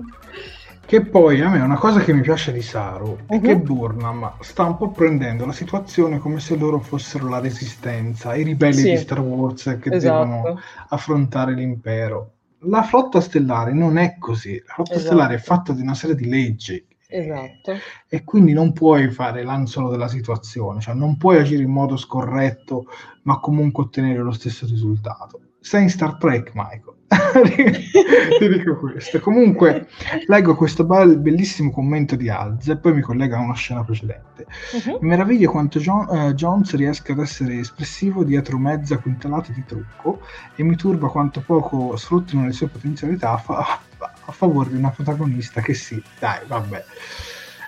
[0.87, 3.37] Che poi a me una cosa che mi piace di Saru uh-huh.
[3.37, 3.63] è che mhm.
[3.65, 8.75] Burnham sta un po' prendendo la situazione come se loro fossero la resistenza, i ribelli
[8.75, 8.91] sì.
[8.91, 10.25] di Star Wars che esatto.
[10.25, 10.61] devono
[10.91, 12.35] affrontare l'impero.
[12.61, 15.07] La flotta stellare non è così, la flotta esatto.
[15.07, 16.87] stellare è fatta di una serie di leggi.
[17.09, 17.73] Esatto.
[18.09, 22.85] E quindi non puoi fare l'anzolo della situazione, cioè non puoi agire in modo scorretto,
[23.23, 25.41] ma comunque ottenere lo stesso risultato.
[25.67, 26.95] Sei in Star Trek, Michael
[28.39, 29.19] ti dico questo.
[29.19, 29.89] Comunque,
[30.29, 34.47] leggo questo bel, bellissimo commento di Alze e poi mi collega a una scena precedente.
[34.73, 34.99] Uh-huh.
[35.01, 40.21] Mi meraviglia quanto John, uh, Jones riesca ad essere espressivo dietro mezza quintalata di trucco
[40.55, 44.91] e mi turba quanto poco sfruttino le sue potenzialità a, fa- a favore di una
[44.91, 46.85] protagonista che sì, dai, vabbè.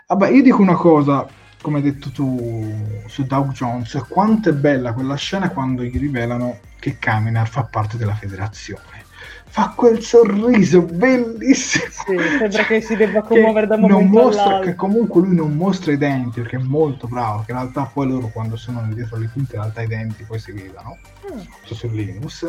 [0.07, 1.26] Vabbè, io dico una cosa,
[1.61, 6.59] come hai detto tu su Doug Jones, quanto è bella quella scena quando gli rivelano
[6.79, 9.08] che Kaminar fa parte della federazione
[9.49, 11.84] fa quel sorriso bellissimo.
[11.90, 15.92] Sì, sembra che si debba commuovere da momento non mostra, Che comunque lui non mostra
[15.92, 19.28] i denti perché è molto bravo, che in realtà poi loro quando sono dietro le
[19.32, 20.99] quinte in realtà i denti poi si vedono.
[21.30, 21.40] Mm.
[21.62, 22.42] su Linus,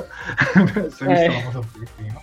[0.53, 0.81] è eh.
[0.81, 2.21] visto la foto prima.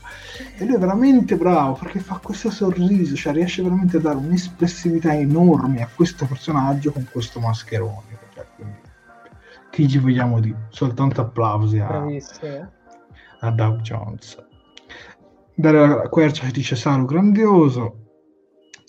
[0.56, 5.14] E lui è veramente bravo perché fa questo sorriso, cioè riesce veramente a dare un'espressività
[5.14, 8.18] enorme a questo personaggio con questo mascherone.
[8.32, 8.78] Cioè, quindi,
[9.70, 10.68] che gli vogliamo dire?
[10.70, 12.04] Soltanto applausi a,
[13.40, 14.44] a Doug Jones.
[15.56, 18.04] Daria Quercia dice Saru grandioso.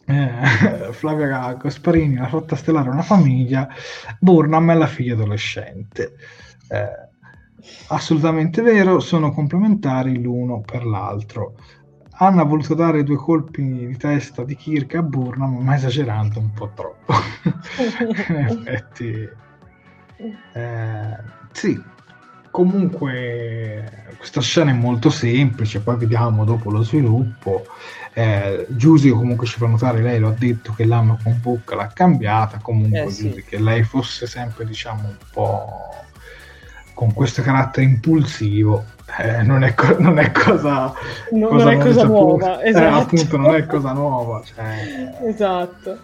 [0.06, 0.30] Eh,
[0.92, 3.68] Flavia Gasparini, la flotta stellare è una famiglia.
[4.20, 6.16] Burnham è la figlia adolescente.
[6.70, 7.10] Eh,
[7.88, 11.56] assolutamente vero, sono complementari l'uno per l'altro.
[12.20, 16.72] hanno voluto dare due colpi di testa di Kirk a Burnham, ma esagerando un po'
[16.74, 17.14] troppo.
[18.20, 19.30] In effetti,
[20.54, 21.18] eh,
[21.52, 21.96] sì.
[22.52, 25.80] Comunque, questa scena è molto semplice.
[25.80, 27.66] Poi vediamo dopo lo sviluppo.
[28.14, 31.92] Eh, Giusy comunque ci fa notare, lei lo ha detto che l'anno con Bocca l'ha
[31.94, 32.60] cambiata.
[32.62, 33.44] Comunque, eh, sì.
[33.48, 36.06] che lei fosse sempre, diciamo, un po'
[36.98, 38.84] con questo carattere impulsivo
[39.20, 40.92] eh, non, è co- non, è cosa,
[41.32, 42.96] no, cosa non è cosa nuova eh, esatto.
[42.96, 45.14] appunto non è cosa nuova cioè...
[45.28, 46.00] esatto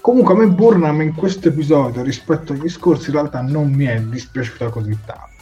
[0.00, 4.00] comunque a me Burnham in questo episodio rispetto agli scorsi in realtà non mi è
[4.00, 5.37] dispiaciuta così tanto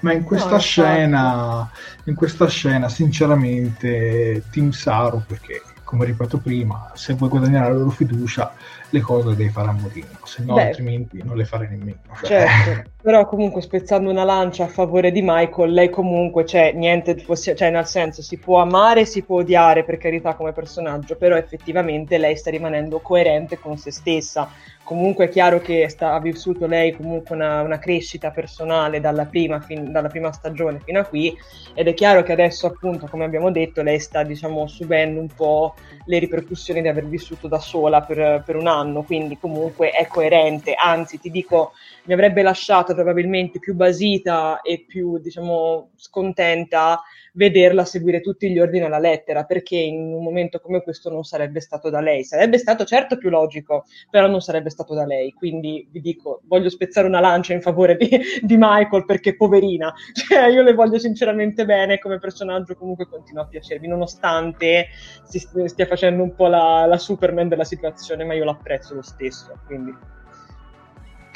[0.00, 1.70] ma in questa no, scena
[2.04, 7.90] in questa scena sinceramente Team Saru perché come ripeto prima se vuoi guadagnare la loro
[7.90, 8.52] fiducia
[8.90, 11.98] le cose le devi fare a modino, se no Beh, altrimenti non le farei nemmeno.
[12.22, 12.46] Cioè.
[12.46, 17.54] Certo, però comunque spezzando una lancia a favore di Michael, lei comunque, cioè, niente, possi-
[17.54, 22.18] cioè, nel senso, si può amare, si può odiare per carità come personaggio, però effettivamente
[22.18, 24.48] lei sta rimanendo coerente con se stessa.
[24.88, 29.60] Comunque è chiaro che sta, ha vissuto lei comunque una, una crescita personale dalla prima,
[29.60, 31.36] fin, dalla prima stagione fino a qui
[31.74, 35.74] ed è chiaro che adesso appunto, come abbiamo detto, lei sta diciamo subendo un po'
[36.06, 40.72] le ripercussioni di aver vissuto da sola per, per un anno, quindi comunque è coerente,
[40.72, 41.72] anzi ti dico
[42.04, 47.02] mi avrebbe lasciato probabilmente più basita e più diciamo scontenta
[47.38, 51.60] vederla seguire tutti gli ordini alla lettera, perché in un momento come questo non sarebbe
[51.60, 52.24] stato da lei.
[52.24, 55.32] Sarebbe stato certo più logico, però non sarebbe stato da lei.
[55.32, 58.08] Quindi vi dico, voglio spezzare una lancia in favore di,
[58.42, 63.46] di Michael perché poverina, cioè io le voglio sinceramente bene come personaggio, comunque continua a
[63.46, 64.88] piacermi, nonostante
[65.22, 69.56] si stia facendo un po' la, la Superman della situazione, ma io l'apprezzo lo stesso.
[69.64, 69.94] Quindi.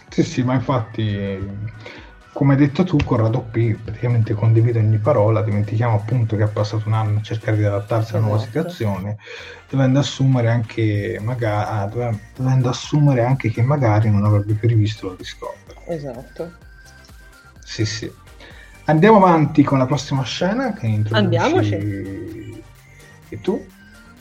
[0.09, 1.39] Sì, sì, ma infatti
[2.33, 6.85] come hai detto tu, Corrado P praticamente condivide ogni parola, dimentichiamo appunto che ha passato
[6.87, 8.51] un anno a cercare di adattarsi alla nuova esatto.
[8.51, 9.17] situazione,
[9.69, 15.15] dovendo assumere anche, magari, ah, dovendo assumere anche che magari non avrebbe più rivisto la
[15.17, 15.79] Discovery.
[15.87, 16.53] Esatto.
[17.63, 18.11] Sì, sì.
[18.85, 21.23] Andiamo avanti con la prossima scena che introduci...
[21.23, 22.65] Andiamoci.
[23.29, 23.65] E tu?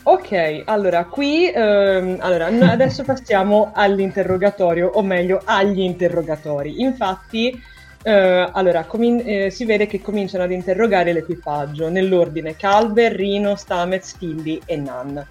[0.04, 6.80] Ok, allora qui ehm, allora, adesso passiamo all'interrogatorio, o meglio agli interrogatori.
[6.80, 7.70] Infatti
[8.04, 14.16] Uh, allora, comin- eh, si vede che cominciano ad interrogare l'equipaggio nell'ordine Calver, Rino, Stamets,
[14.18, 15.24] Tilly e Nan.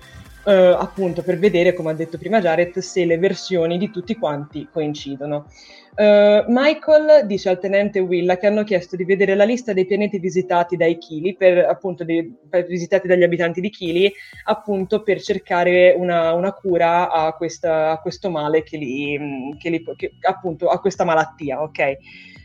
[0.44, 4.70] Uh, appunto per vedere, come ha detto prima Jared, se le versioni di tutti quanti
[4.72, 5.48] coincidono.
[5.94, 10.18] Uh, Michael dice al tenente Willa che hanno chiesto di vedere la lista dei pianeti
[10.20, 14.12] visitati dai Kili, per, appunto dei, per, visitati dagli abitanti di Kili,
[14.46, 19.84] appunto per cercare una, una cura a, questa, a, questo male che li, che li
[19.98, 21.98] che, appunto a questa malattia, ok?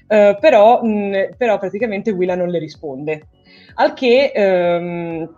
[0.09, 3.29] Uh, però, mh, però, praticamente Willa non le risponde.
[3.75, 5.29] Al che um,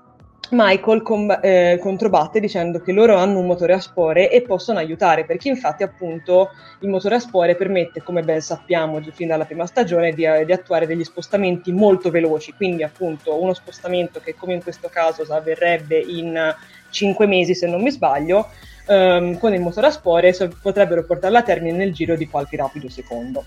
[0.50, 5.24] Michael com- eh, controbatte dicendo che loro hanno un motore a spore e possono aiutare,
[5.24, 6.50] perché infatti appunto
[6.80, 10.86] il motore a spore permette, come ben sappiamo fin dalla prima stagione, di, di attuare
[10.86, 16.54] degli spostamenti molto veloci, quindi appunto uno spostamento che come in questo caso avverrebbe in
[16.90, 18.48] 5 mesi se non mi sbaglio,
[18.86, 22.56] um, con il motore a spore so- potrebbero portarla a termine nel giro di qualche
[22.56, 23.44] rapido secondo.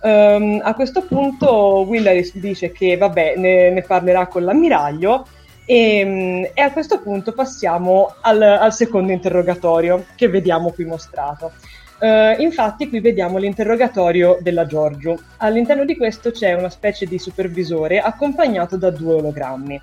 [0.00, 5.26] Um, a questo punto Willa dice che vabbè, ne, ne parlerà con l'ammiraglio
[5.64, 11.52] e, ehm, e, a questo punto passiamo al, al, secondo interrogatorio che vediamo qui mostrato.
[12.00, 15.18] Uh, infatti qui vediamo l'interrogatorio della Giorgio.
[15.38, 19.82] All'interno di questo c'è una specie di supervisore accompagnato da due ologrammi.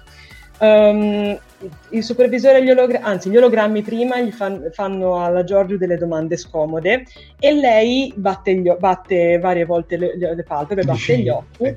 [0.59, 1.37] Um,
[1.89, 6.37] il supervisore, gli ologra- anzi gli ologrammi prima gli fan- fanno alla Giorgio delle domande
[6.37, 7.05] scomode
[7.39, 11.75] e lei batte, gli batte varie volte le, le palpebre, batte gli occhi.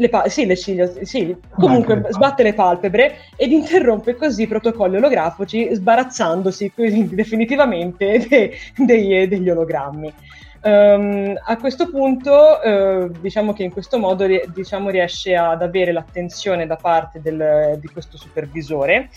[0.00, 1.34] Le pa- sì, le ciglia, sì.
[1.56, 9.26] comunque Beh, sbatte le palpebre ed interrompe così i protocolli olografici sbarazzandosi definitivamente de- dei,
[9.26, 10.12] degli ologrammi.
[10.68, 16.66] Um, a questo punto, uh, diciamo che in questo modo diciamo, riesce ad avere l'attenzione
[16.66, 19.08] da parte del, di questo supervisore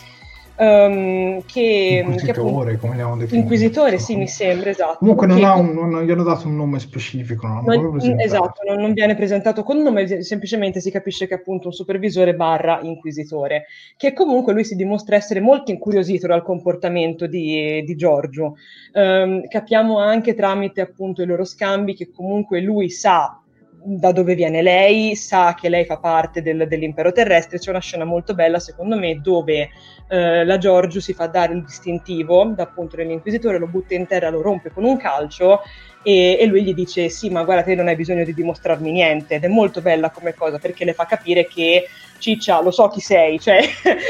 [0.55, 3.35] Um, che, inquisitore, che come l'abbiamo definito.
[3.35, 4.97] Inquisitore, sì, mi sembra, esatto.
[4.99, 8.79] Comunque non, ha un, non, gli hanno dato un nome specifico, non, non esatto, non,
[8.79, 13.65] non, viene presentato con nome, semplicemente si capisce che è appunto un supervisore barra inquisitore,
[13.97, 18.57] che comunque lui si dimostra essere molto incuriosito dal comportamento di, di Giorgio.
[18.93, 23.40] Um, capiamo anche tramite appunto i loro scambi che comunque lui sa
[23.83, 27.57] da dove viene lei, sa che lei fa parte del, dell'impero terrestre.
[27.57, 29.69] C'è una scena molto bella, secondo me, dove
[30.07, 34.29] eh, la Giorgio si fa dare il distintivo da appunto dell'inquisitore, lo butta in terra,
[34.29, 35.61] lo rompe con un calcio
[36.03, 39.35] e, e, lui gli dice sì ma guarda te non hai bisogno di dimostrarmi niente
[39.35, 41.87] ed è molto bella come cosa perché le fa capire che
[42.17, 43.61] ciccia lo so chi sei cioè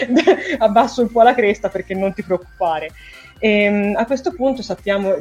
[0.59, 2.91] abbasso un po' la cresta perché non ti preoccupare
[3.43, 5.15] e, ehm, a questo punto sappiamo,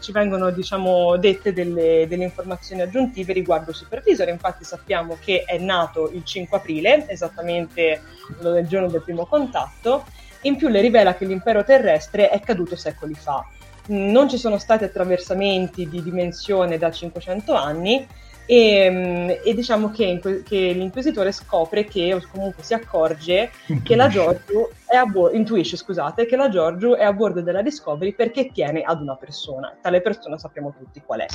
[0.00, 5.58] ci vengono diciamo, dette delle, delle, informazioni aggiuntive riguardo il supervisore, infatti sappiamo che è
[5.58, 8.00] nato il 5 aprile, esattamente
[8.42, 10.06] il giorno del primo contatto,
[10.42, 13.44] in più le rivela che l'impero terrestre è caduto secoli fa.
[13.88, 18.06] Non ci sono stati attraversamenti di dimensione da 500 anni
[18.46, 23.50] e, mm, e diciamo che, che, l'inquisitore scopre che, o comunque si accorge
[23.82, 27.62] che la Giorgio è a bordo, intuisce, scusate, che la Giorgio è a bordo della
[27.62, 29.76] Discovery perché tiene ad una persona.
[29.82, 31.26] Tale persona sappiamo tutti qual è.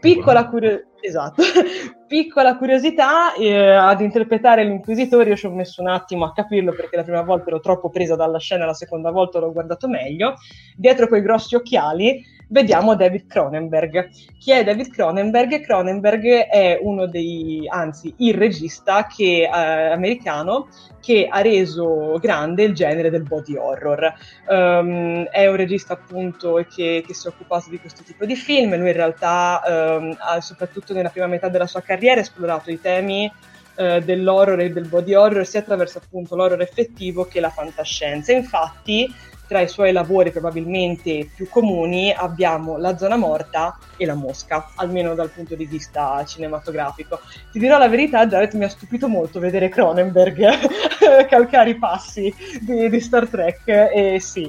[0.00, 1.42] Piccola, curio- esatto.
[2.08, 6.96] Piccola curiosità, eh, ad interpretare l'inquisitore io ci ho messo un attimo a capirlo perché
[6.96, 10.34] la prima volta ero troppo presa dalla scena, la seconda volta l'ho guardato meglio.
[10.74, 14.10] Dietro quei grossi occhiali vediamo David Cronenberg.
[14.38, 15.60] Chi è David Cronenberg?
[15.60, 19.48] Cronenberg è uno dei, anzi, il regista che, eh,
[19.92, 20.68] americano
[21.00, 24.12] che ha reso grande il genere del body horror.
[24.46, 28.76] Um, è un regista appunto che, che, si è occupato di questo tipo di film,
[28.76, 33.32] lui in realtà um, ha, soprattutto nella prima metà della sua carriera esplorato i temi
[33.76, 38.32] uh, dell'horror e del body horror sia attraverso appunto l'horror effettivo che la fantascienza.
[38.32, 39.10] Infatti
[39.50, 45.14] tra i suoi lavori probabilmente più comuni abbiamo La zona morta e La mosca, almeno
[45.14, 47.18] dal punto di vista cinematografico.
[47.50, 50.46] Ti dirò la verità, Jared mi ha stupito molto vedere Cronenberg
[51.26, 54.44] calcare i passi di, di Star Trek e sì,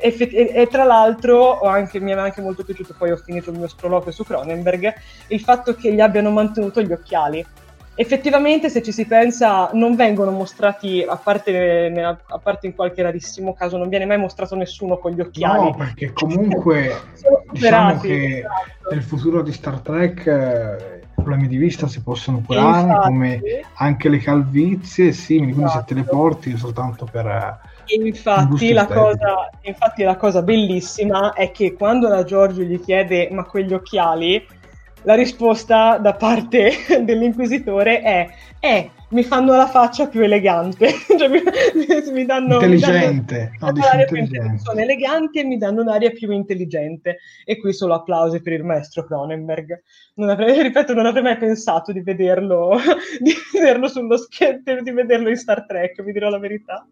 [0.00, 3.56] e, e, e, tra l'altro anche, mi è anche molto piaciuto, poi ho finito il
[3.56, 4.92] mio sproloquio su Cronenberg,
[5.28, 7.42] il fatto che gli abbiano mantenuto gli occhiali
[8.00, 13.54] effettivamente se ci si pensa non vengono mostrati, a parte, a parte, in qualche rarissimo
[13.54, 15.64] caso, non viene mai mostrato nessuno con gli occhiali.
[15.64, 16.94] No, perché comunque
[17.50, 18.94] diciamo che esatto.
[18.94, 23.40] nel futuro di Star Trek eh, i problemi di vista si possono curare, infatti, come
[23.74, 25.88] anche le calvizie, simili, quindi esatto.
[25.88, 27.26] se teleporti soltanto per...
[27.26, 33.28] Eh, infatti la, cosa, infatti la cosa bellissima è che quando la Giorgio gli chiede
[33.32, 34.46] ma quegli occhiali
[35.08, 36.70] la risposta da parte
[37.02, 38.28] dell'inquisitore è
[38.60, 40.90] eh, mi fanno la faccia più elegante.
[41.18, 41.40] Cioè, mi,
[42.12, 44.58] mi, danno intelligente, mi danno, no, intelligente.
[44.58, 47.20] sono eleganti e mi danno un'aria più intelligente.
[47.46, 49.82] E qui solo applausi per il maestro Cronenberg.
[50.16, 52.76] Non avrei, ripeto non avrei mai pensato di vederlo
[53.18, 56.86] di vederlo sullo schermo di vederlo in Star Trek vi dirò la verità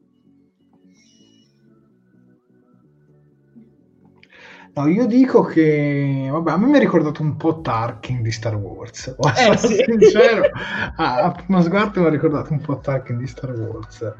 [4.77, 8.57] No, io dico che, vabbè, a me mi ha ricordato un po' Tarkin di Star
[8.57, 9.17] Wars.
[9.35, 9.83] Eh, sì.
[9.83, 10.51] sincero,
[10.97, 14.13] ah, a primo sguardo mi ha ricordato un po' Tarkin di Star Wars.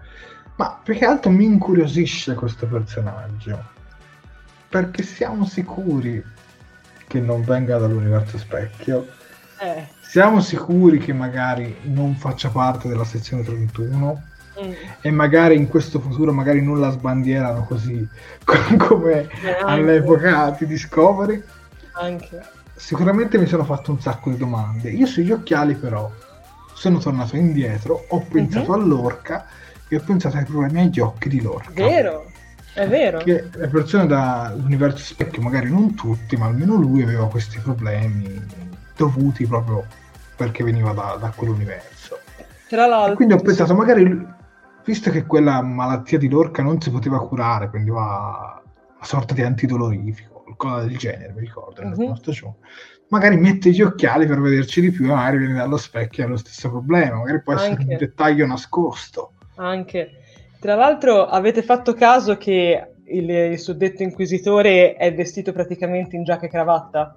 [0.57, 3.63] Ma più che altro mi incuriosisce questo personaggio.
[4.71, 6.25] Perché siamo sicuri
[7.07, 9.07] che non venga dall'universo specchio.
[9.61, 9.87] Eh.
[10.01, 14.23] Siamo sicuri che magari non faccia parte della sezione 31
[14.63, 14.73] mm.
[15.01, 18.07] e magari in questo futuro magari non la sbandierano così
[18.79, 21.43] come eh, all'epoca di Discovery.
[21.93, 22.43] Anche.
[22.75, 24.91] Sicuramente mi sono fatto un sacco di domande.
[24.91, 26.11] Io sugli occhiali però
[26.75, 28.83] sono tornato indietro, ho pensato mm-hmm.
[28.83, 29.47] all'orca
[29.89, 31.73] e ho pensato ai problemi agli occhi di Lorca.
[31.73, 32.31] Vero,
[32.75, 33.19] è vero.
[33.19, 38.45] Che le persone dall'universo specchio, magari non tutti, ma almeno lui aveva questi problemi
[38.95, 39.87] dovuti proprio
[40.37, 42.19] perché veniva da, da quell'universo.
[42.69, 43.13] Tra l'altro...
[43.13, 44.35] E quindi ho pensato, magari
[44.87, 48.63] visto che quella malattia di Lorca non si poteva curare, quindi va
[48.95, 52.55] una sorta di antidolorifico, qualcosa del genere, mi ricordo, uh-huh.
[53.09, 56.31] Magari mette gli occhiali per vederci di più e magari viene dallo specchio e ha
[56.31, 57.93] lo stesso problema, magari può essere Anche.
[57.93, 59.33] un dettaglio nascosto.
[59.57, 60.11] Anche.
[60.59, 66.47] Tra l'altro avete fatto caso che il, il suddetto inquisitore è vestito praticamente in giacca
[66.47, 67.17] e cravatta?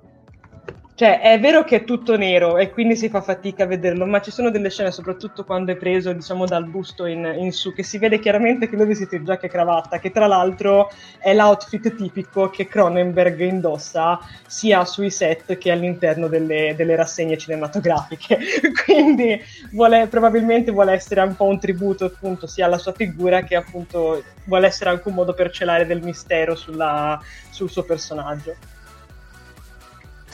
[1.00, 4.20] Cioè, è vero che è tutto nero e quindi si fa fatica a vederlo, ma
[4.20, 7.84] ci sono delle scene, soprattutto quando è preso, diciamo, dal busto in, in su, che
[7.84, 12.50] si vede chiaramente che lui vestito giacca e cravatta, che tra l'altro è l'outfit tipico
[12.50, 18.38] che Cronenberg indossa sia sui set che all'interno delle, delle rassegne cinematografiche.
[18.84, 23.56] quindi vuole, probabilmente vuole essere un po' un tributo appunto sia alla sua figura che
[23.56, 27.18] appunto vuole essere anche un modo per celare del mistero sulla,
[27.50, 28.79] sul suo personaggio.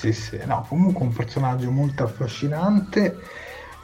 [0.05, 3.17] Sì, sì, no, comunque un personaggio molto affascinante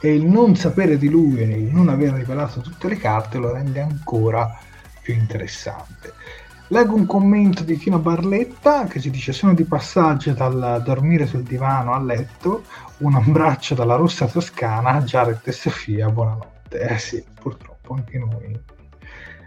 [0.00, 3.52] e il non sapere di lui e il non aver rivelato tutte le carte lo
[3.52, 4.56] rende ancora
[5.00, 6.12] più interessante.
[6.68, 11.42] Leggo un commento di Tino Barletta che ci dice sono di passaggio dal dormire sul
[11.42, 12.62] divano a letto,
[12.98, 16.78] un abbraccio dalla rossa toscana, Jared e Sofia, buonanotte.
[16.82, 18.60] Eh sì, purtroppo anche noi.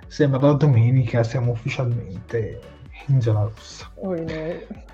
[0.07, 2.59] Sembra da domenica siamo ufficialmente
[3.07, 3.89] in zona rossa.
[3.95, 4.93] Oi, noi.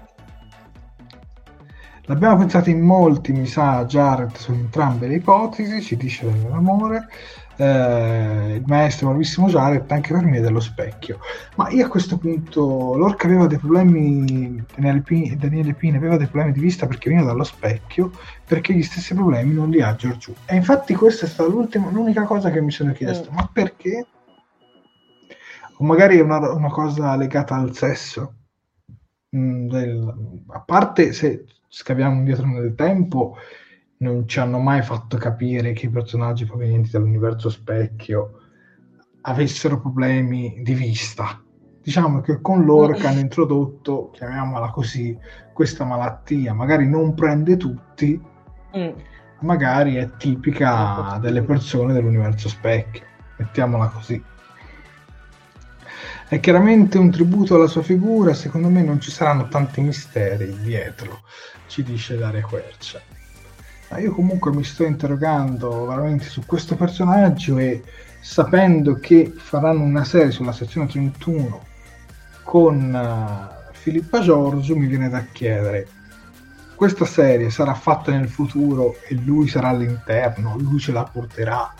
[2.12, 7.08] L'abbiamo pensato in molti, mi sa, Jared su entrambe le ipotesi, ci dice l'amore
[7.56, 11.20] eh, il maestro bravissimo Jared anche per me è dello specchio.
[11.56, 16.28] Ma io a questo punto Lorca aveva dei problemi Daniele Pini, Daniele Pini aveva dei
[16.28, 18.12] problemi di vista perché veniva dallo specchio
[18.46, 20.36] perché gli stessi problemi non li ha Giorgio.
[20.48, 23.36] E infatti questa è stata l'unica cosa che mi sono chiesto mm.
[23.36, 24.06] ma perché?
[25.78, 28.34] O magari è una, una cosa legata al sesso.
[29.34, 30.14] Mm, del,
[30.48, 33.38] a parte se scaviamo indietro nel tempo
[34.00, 38.42] non ci hanno mai fatto capire che i personaggi provenienti dall'universo specchio
[39.22, 41.42] avessero problemi di vista.
[41.82, 45.18] Diciamo che con loro che hanno introdotto, chiamiamola così,
[45.54, 48.20] questa malattia, magari non prende tutti,
[48.78, 48.90] mm.
[49.42, 53.04] magari è tipica delle persone dell'universo specchio,
[53.38, 54.22] mettiamola così.
[56.32, 61.24] È chiaramente un tributo alla sua figura, secondo me non ci saranno tanti misteri dietro,
[61.68, 63.02] ci dice Daria Quercia.
[63.90, 67.84] Ma io comunque mi sto interrogando veramente su questo personaggio e
[68.22, 71.66] sapendo che faranno una serie sulla sezione 31
[72.44, 75.86] con uh, Filippa Giorgio mi viene da chiedere
[76.76, 81.74] questa serie sarà fatta nel futuro e lui sarà all'interno, lui ce la porterà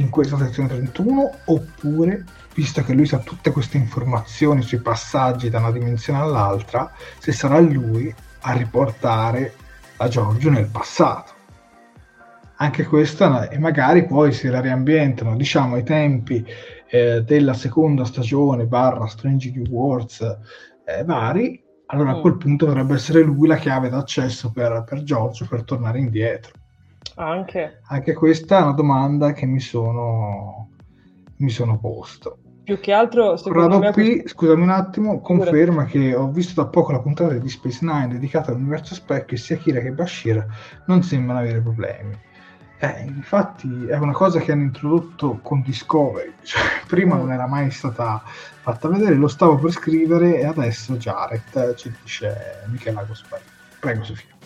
[0.00, 2.24] in questa sezione 31 oppure
[2.54, 7.58] visto che lui sa tutte queste informazioni sui passaggi da una dimensione all'altra se sarà
[7.60, 9.54] lui a riportare
[9.98, 11.38] a Giorgio nel passato.
[12.56, 16.44] Anche questa, e magari poi si la riambientano, diciamo, ai tempi
[16.88, 20.20] eh, della seconda stagione barra Strange New Worlds
[20.84, 22.16] eh, vari, allora mm.
[22.16, 26.59] a quel punto dovrebbe essere lui la chiave d'accesso per, per Giorgio per tornare indietro.
[27.22, 27.80] Anche.
[27.86, 30.70] Anche questa è una domanda che mi sono,
[31.36, 32.38] mi sono posto
[32.70, 33.90] più che altro Corrado me...
[33.90, 38.08] P, scusami un attimo, conferma che ho visto da poco la puntata di Space Nine
[38.08, 40.46] dedicata all'universo specchio e sia Kira che Bashir
[40.86, 42.16] non sembrano avere problemi.
[42.78, 47.18] Eh, infatti è una cosa che hanno introdotto con Discovery, cioè, prima mm.
[47.18, 52.62] non era mai stata fatta vedere, lo stavo per scrivere e adesso Jared ci dice
[52.66, 53.40] Michela Gospel.
[53.80, 54.39] Prego Sofia.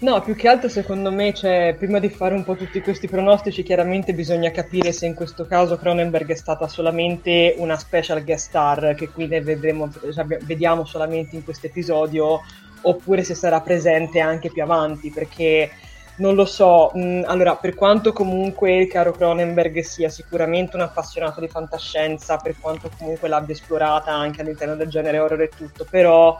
[0.00, 3.64] No, più che altro secondo me, cioè, prima di fare un po' tutti questi pronostici,
[3.64, 8.94] chiaramente bisogna capire se in questo caso Cronenberg è stata solamente una special guest star,
[8.94, 12.42] che qui ne vedremo, cioè, vediamo solamente in questo episodio,
[12.82, 15.68] oppure se sarà presente anche più avanti, perché
[16.18, 16.92] non lo so.
[16.94, 22.36] Mh, mm, allora, per quanto comunque il caro Cronenberg sia sicuramente un appassionato di fantascienza,
[22.36, 26.38] per quanto comunque l'abbia esplorata anche all'interno del genere horror e tutto, però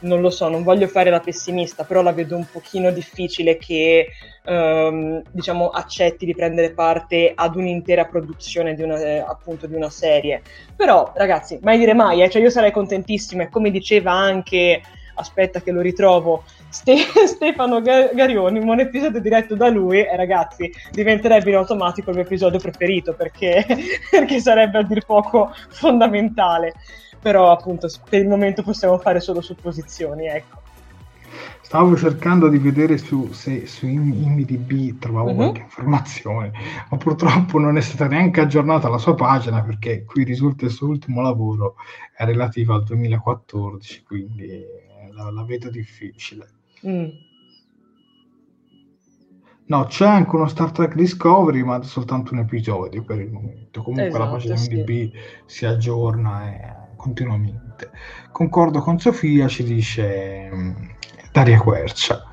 [0.00, 4.08] non lo so, non voglio fare la pessimista, però la vedo un pochino difficile che
[4.44, 9.90] ehm, diciamo accetti di prendere parte ad un'intera produzione di una, eh, appunto di una
[9.90, 10.42] serie.
[10.76, 12.30] Però, ragazzi, mai dire mai, eh?
[12.30, 14.80] cioè io sarei contentissima e come diceva anche
[15.20, 16.96] aspetta che lo ritrovo, Ste-
[17.26, 22.24] Stefano Gar- Garioni, un episodio diretto da lui e ragazzi diventerebbe in automatico il mio
[22.24, 23.64] episodio preferito perché,
[24.10, 26.74] perché sarebbe a dir poco fondamentale
[27.20, 30.58] però appunto per il momento possiamo fare solo supposizioni, ecco.
[31.60, 35.36] Stavo cercando di vedere su, se su IMDb trovavo uh-huh.
[35.36, 36.50] qualche informazione,
[36.90, 40.88] ma purtroppo non è stata neanche aggiornata la sua pagina perché qui risulta il suo
[40.88, 41.76] ultimo lavoro
[42.16, 44.64] è relativo al 2014, quindi
[45.12, 46.48] la, la vedo difficile.
[46.84, 47.08] Mm.
[49.66, 53.82] No, c'è anche uno Star Trek Discovery, ma soltanto un episodio per il momento.
[53.82, 54.74] Comunque esatto, la pagina sì.
[54.74, 55.12] IMDb
[55.46, 57.90] si aggiorna e continuamente.
[58.30, 60.72] Concordo con Sofia, ci dice mm,
[61.32, 62.24] Daria Quercia.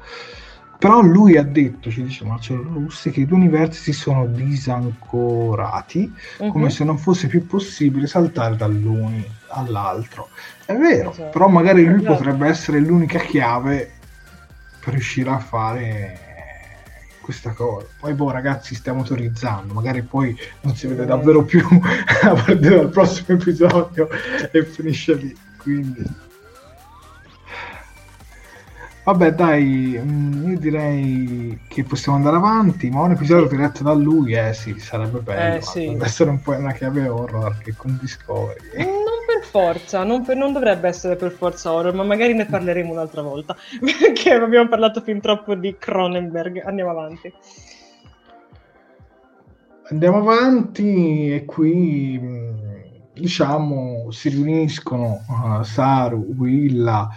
[0.78, 6.14] Però lui ha detto, ci dice Marcello Russi, che i due universi si sono disancorati
[6.38, 6.52] uh-huh.
[6.52, 9.12] come se non fosse più possibile saltare dall'uno
[9.48, 10.30] all'altro.
[10.66, 11.30] È vero, esatto.
[11.30, 12.14] però magari lui esatto.
[12.14, 13.94] potrebbe essere l'unica chiave
[14.80, 16.27] per riuscire a fare
[17.28, 17.86] questa cosa.
[18.00, 19.74] Poi, boh, ragazzi, stiamo autorizzando.
[19.74, 21.62] Magari poi non si vede davvero più
[22.24, 24.08] a partire dal prossimo episodio
[24.50, 25.36] e finisce lì.
[25.58, 26.06] Quindi,
[29.04, 32.90] vabbè, dai, mm, io direi che possiamo andare avanti.
[32.90, 35.58] Ma un episodio diretto da lui, eh sì, sarebbe bello.
[35.58, 35.98] Eh, sì.
[36.00, 38.86] essere un po' una chiave horror che con Discovery.
[38.86, 42.92] Mm per forza, non, per, non, dovrebbe essere per forza horror, ma magari ne parleremo
[42.92, 46.62] un'altra volta, perché abbiamo parlato fin troppo di Cronenberg.
[46.66, 47.34] Andiamo avanti.
[49.90, 52.20] Andiamo avanti e qui
[53.14, 57.10] diciamo, si riuniscono uh, Saru, Willa,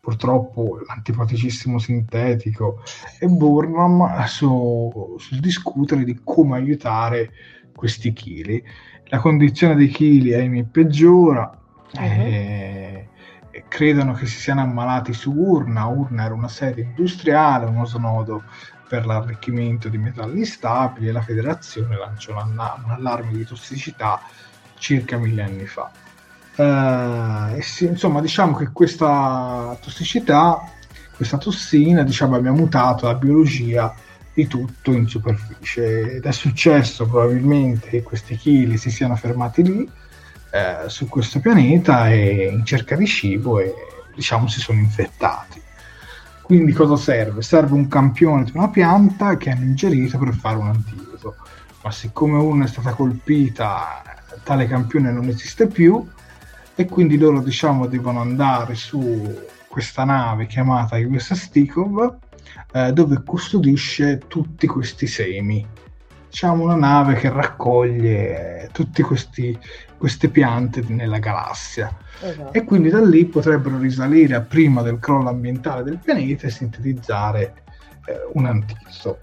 [0.00, 2.82] purtroppo l'antipaticissimo sintetico
[3.18, 7.30] e Burnham su, su discutere di come aiutare
[7.74, 8.62] questi chili.
[9.06, 11.59] La condizione dei chili Amy peggiora,
[11.92, 12.02] uh-huh.
[12.02, 13.08] e,
[13.50, 15.86] e credono che si siano ammalati su Urna.
[15.86, 18.42] Urna era una sede industriale, uno snodo
[18.88, 24.20] per l'arricchimento di metalli stabili e la federazione lanciò un, un allarme di tossicità
[24.78, 25.90] circa mille anni fa.
[26.56, 30.60] Eh, sì, insomma, diciamo che questa tossicità,
[31.14, 33.94] questa tossina, diciamo, abbia mutato la biologia
[34.32, 39.90] di tutto in superficie ed è successo probabilmente che questi chili si siano fermati lì
[40.50, 43.72] eh, su questo pianeta e in cerca di cibo e
[44.14, 45.60] diciamo si sono infettati.
[46.42, 47.42] Quindi cosa serve?
[47.42, 51.36] Serve un campione di una pianta che hanno ingerito per fare un antidoto.
[51.82, 54.02] Ma siccome una è stata colpita
[54.42, 56.06] tale campione non esiste più
[56.74, 62.16] e quindi loro diciamo devono andare su questa nave chiamata USS Stikov
[62.72, 65.66] eh, dove custodisce tutti questi semi
[66.28, 69.02] diciamo una nave che raccoglie tutte
[70.00, 72.54] queste piante nella galassia esatto.
[72.54, 77.54] e quindi da lì potrebbero risalire a prima del crollo ambientale del pianeta e sintetizzare
[78.06, 79.18] eh, un antidoto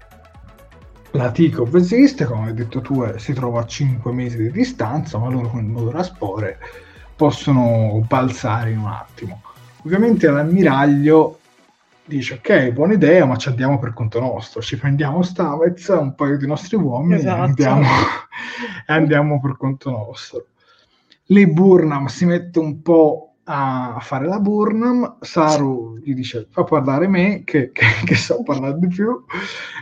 [1.12, 5.18] la TICOV esiste, come hai detto tu, eh, si trova a 5 mesi di distanza,
[5.18, 6.58] ma loro con il modo spore
[7.16, 9.42] possono balzare in un attimo.
[9.84, 11.38] Ovviamente l'ammiraglio
[12.04, 16.36] dice ok, buona idea, ma ci andiamo per conto nostro, ci prendiamo Stamez, un paio
[16.36, 17.36] di nostri uomini esatto.
[17.36, 17.82] e, andiamo,
[18.86, 20.46] e andiamo per conto nostro.
[21.30, 27.06] Lì Burnham si mette un po' a fare la Burnham, Saru gli dice fa parlare
[27.06, 29.24] me che, che, che, so parlare di più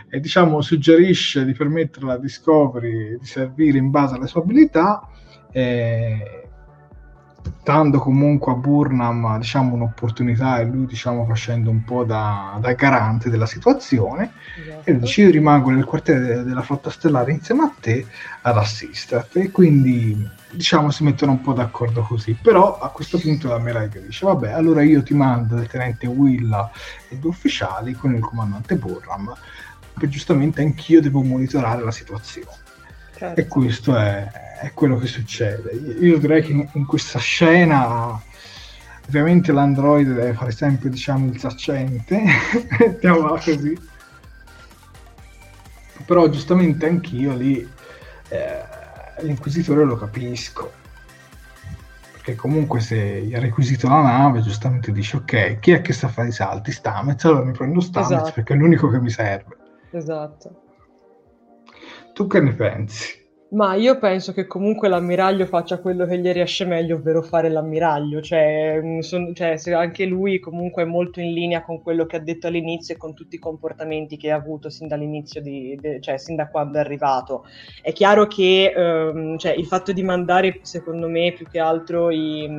[0.09, 5.09] e diciamo suggerisce di permettere alla Discovery di servire in base alle sue abilità
[5.51, 6.46] eh,
[7.63, 13.29] dando comunque a Burnham diciamo, un'opportunità e lui diciamo, facendo un po' da, da garante
[13.29, 14.31] della situazione.
[14.59, 14.89] Esatto.
[14.89, 18.05] e dice io rimango nel quartiere della flotta stellare insieme a te
[18.41, 22.37] ad assisterti e quindi diciamo si mettono un po' d'accordo così.
[22.41, 26.69] Però a questo punto la Melaika dice vabbè allora io ti mando il tenente Willa
[27.09, 29.33] e due ufficiali con il comandante Burnham
[29.93, 32.66] perché giustamente anch'io devo monitorare la situazione
[33.17, 33.39] certo.
[33.39, 35.71] e questo è è quello che succede.
[35.99, 38.19] Io direi che in, in questa scena
[39.07, 42.23] ovviamente l'android deve fare sempre diciamo il saccente,
[42.79, 43.77] mettiamola così.
[46.05, 47.67] Però giustamente anch'io lì
[48.29, 48.63] eh,
[49.21, 50.73] l'inquisitore lo capisco.
[52.13, 56.29] Perché comunque se ha requisito la nave, giustamente dice ok, chi è che sa fare
[56.29, 56.71] i salti?
[56.71, 58.31] Stamez, allora mi prendo Stamez esatto.
[58.33, 59.55] perché è l'unico che mi serve.
[59.91, 60.66] Esatto.
[62.17, 63.25] Tu che ne pensi?
[63.49, 68.21] Ma io penso che comunque l'ammiraglio faccia quello che gli riesce meglio, ovvero fare l'ammiraglio,
[68.21, 72.19] cioè, mm, son, cioè, anche lui comunque è molto in linea con quello che ha
[72.19, 76.17] detto all'inizio e con tutti i comportamenti che ha avuto sin dall'inizio, di, de, cioè
[76.17, 77.45] sin da quando è arrivato.
[77.81, 82.49] È chiaro che um, cioè, il fatto di mandare, secondo me, più che altro i,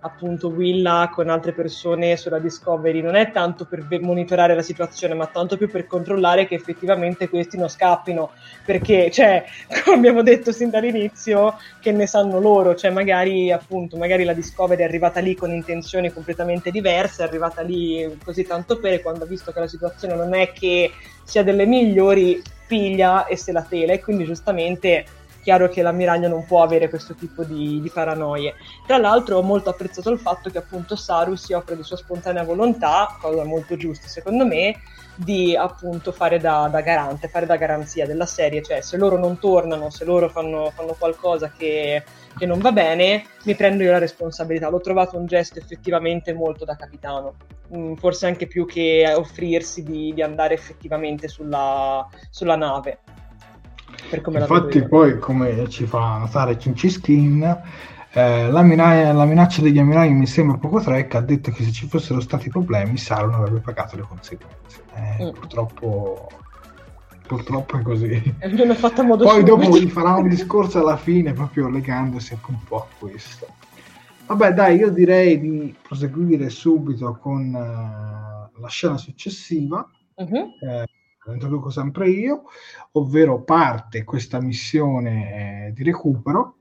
[0.00, 3.00] appunto Willa con altre persone sulla Discovery.
[3.00, 7.56] Non è tanto per monitorare la situazione, ma tanto più per controllare che effettivamente questi
[7.56, 8.30] non scappino,
[8.64, 9.44] perché, cioè,
[9.84, 14.82] come abbiamo detto sin dall'inizio, che ne sanno loro, cioè magari appunto, magari la Discovery
[14.82, 19.26] è arrivata lì con intenzioni completamente diverse, è arrivata lì così tanto per, quando ha
[19.26, 20.92] visto che la situazione non è che
[21.24, 25.04] sia delle migliori, piglia e se la tela, e quindi giustamente
[25.48, 28.52] chiaro che l'ammiraglio non può avere questo tipo di, di, paranoie.
[28.86, 32.44] Tra l'altro ho molto apprezzato il fatto che appunto Saru si offre di sua spontanea
[32.44, 34.78] volontà, cosa molto giusta secondo me,
[35.16, 39.38] di appunto fare da, da, garante, fare da garanzia della serie, cioè se loro non
[39.38, 42.04] tornano, se loro fanno, fanno qualcosa che,
[42.36, 44.68] che, non va bene, mi prendo io la responsabilità.
[44.68, 47.36] L'ho trovato un gesto effettivamente molto da capitano,
[47.74, 52.98] mm, forse anche più che offrirsi di, di andare effettivamente sulla, sulla nave.
[54.10, 57.62] Infatti, poi, come ci fa notare Cinciskin,
[58.12, 61.14] eh, la, mina- la, minaccia degli ammiragli mi sembra poco trek.
[61.14, 64.82] Ha detto che se ci fossero stati problemi, Saro non avrebbe pagato le conseguenze.
[64.94, 65.30] Eh, mm.
[65.30, 66.28] Purtroppo,
[67.26, 68.34] purtroppo è così.
[68.42, 72.50] Non è fatta modo Poi dopo gli farà un discorso alla fine, proprio legandosi anche
[72.50, 73.46] un po' a questo.
[74.26, 79.86] Vabbè, dai, io direi di proseguire subito con uh, la scena successiva.
[80.16, 80.52] Uh-huh.
[80.60, 80.86] Eh,
[81.28, 82.44] la introduco sempre io,
[82.92, 86.56] ovvero parte questa missione eh, di recupero,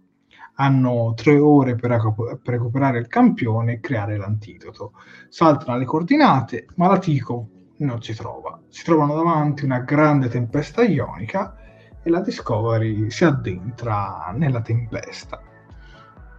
[0.55, 4.93] hanno tre ore per, per, recuperare il campione e creare l'antidoto.
[5.29, 8.59] Saltano le coordinate, ma la Tico non si trova.
[8.67, 11.55] Si trovano davanti una grande tempesta ionica
[12.03, 15.41] e la Discovery si addentra nella tempesta.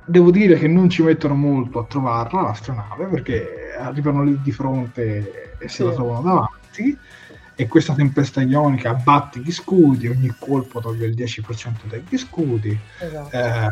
[0.05, 5.57] devo dire che non ci mettono molto a trovarla l'astronave perché arrivano lì di fronte
[5.59, 6.99] e se la trovano davanti
[7.61, 13.37] e questa tempesta ionica abbatte gli scudi, ogni colpo toglie il 10% degli scudi, esatto.
[13.37, 13.69] eh,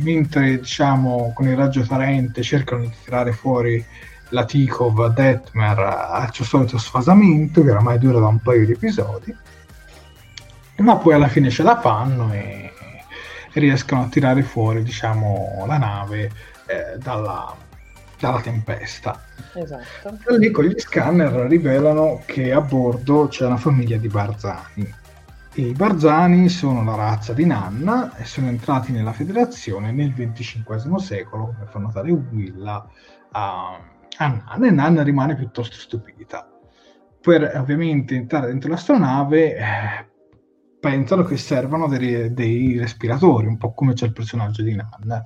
[0.00, 3.82] mentre diciamo con il raggio tarente cercano di tirare fuori
[4.28, 9.34] la Tikov Detmer al suo solito sfasamento che oramai dura da un paio di episodi,
[10.76, 12.70] ma poi alla fine ce la fanno e,
[13.50, 16.30] e riescono a tirare fuori diciamo, la nave
[16.66, 17.56] eh, dalla,
[18.20, 19.18] dalla tempesta.
[19.54, 20.18] Esatto.
[20.28, 24.94] E lì con gli scanner rivelano che a bordo c'è una famiglia di Barzani.
[25.54, 31.46] I Barzani sono la razza di Nanna e sono entrati nella federazione nel XXV secolo,
[31.46, 32.88] come fa notare Willa
[33.32, 33.80] a,
[34.18, 36.46] a Nanna, e Nanna rimane piuttosto stupita.
[37.20, 40.08] Per ovviamente entrare dentro l'astronave eh,
[40.78, 45.24] pensano che servano dei, dei, respiratori, un po' come c'è il personaggio di Nanna.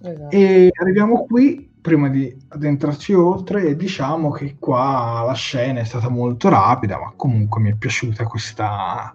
[0.00, 0.30] Esatto.
[0.30, 6.48] E arriviamo qui prima di addentrarci oltre diciamo che qua la scena è stata molto
[6.48, 9.12] rapida, ma comunque mi è piaciuta questa,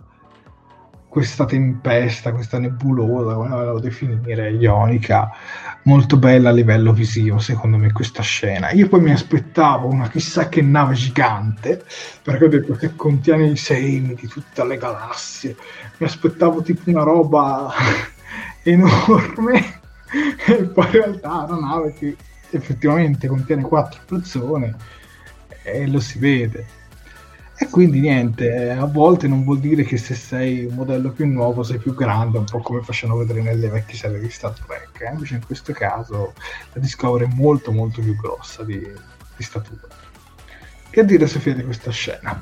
[1.07, 5.31] questa tempesta, questa nebulosa, come la volevo definire, ionica,
[5.84, 8.72] molto bella a livello visivo, secondo me, questa scena.
[8.72, 11.85] Io poi mi aspettavo una chissà che nave gigante,
[12.22, 15.56] perché ho detto che contiene i semi di tutte le galassie.
[15.99, 17.72] Mi aspettavo tipo una roba
[18.64, 19.80] enorme,
[20.45, 22.15] e poi in realtà una nave che
[22.51, 24.75] effettivamente contiene quattro persone
[25.63, 26.75] e lo si vede.
[27.59, 31.63] E quindi niente, a volte non vuol dire che se sei un modello più nuovo
[31.63, 35.01] sei più grande, un po' come facevano vedere nelle vecchie serie di Star Trek.
[35.01, 35.11] Eh?
[35.11, 36.33] Invece in questo caso
[36.73, 39.87] la Discovery è molto molto più grossa di, di statura.
[40.89, 42.37] Che dire Sofia di questa scena?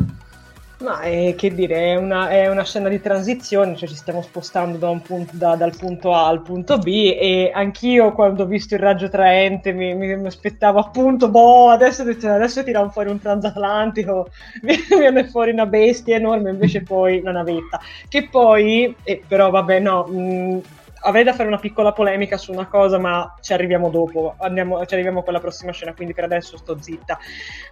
[0.85, 4.21] Ma è, eh, che dire, è una, è una, scena di transizione, cioè ci stiamo
[4.21, 8.75] spostando da punto, da, dal punto A al punto B e anch'io quando ho visto
[8.75, 14.29] il raggio traente mi, mi, mi aspettavo appunto, boh, adesso, adesso tirano fuori un transatlantico,
[14.61, 17.79] viene fuori una bestia enorme, invece poi una navetta.
[18.07, 20.61] Che poi, eh, però vabbè no, mh,
[21.05, 24.35] avrei da fare una piccola polemica su una cosa, ma ci arriviamo dopo.
[24.39, 27.17] Andiamo, ci arriviamo con la prossima scena, quindi per adesso sto zitta.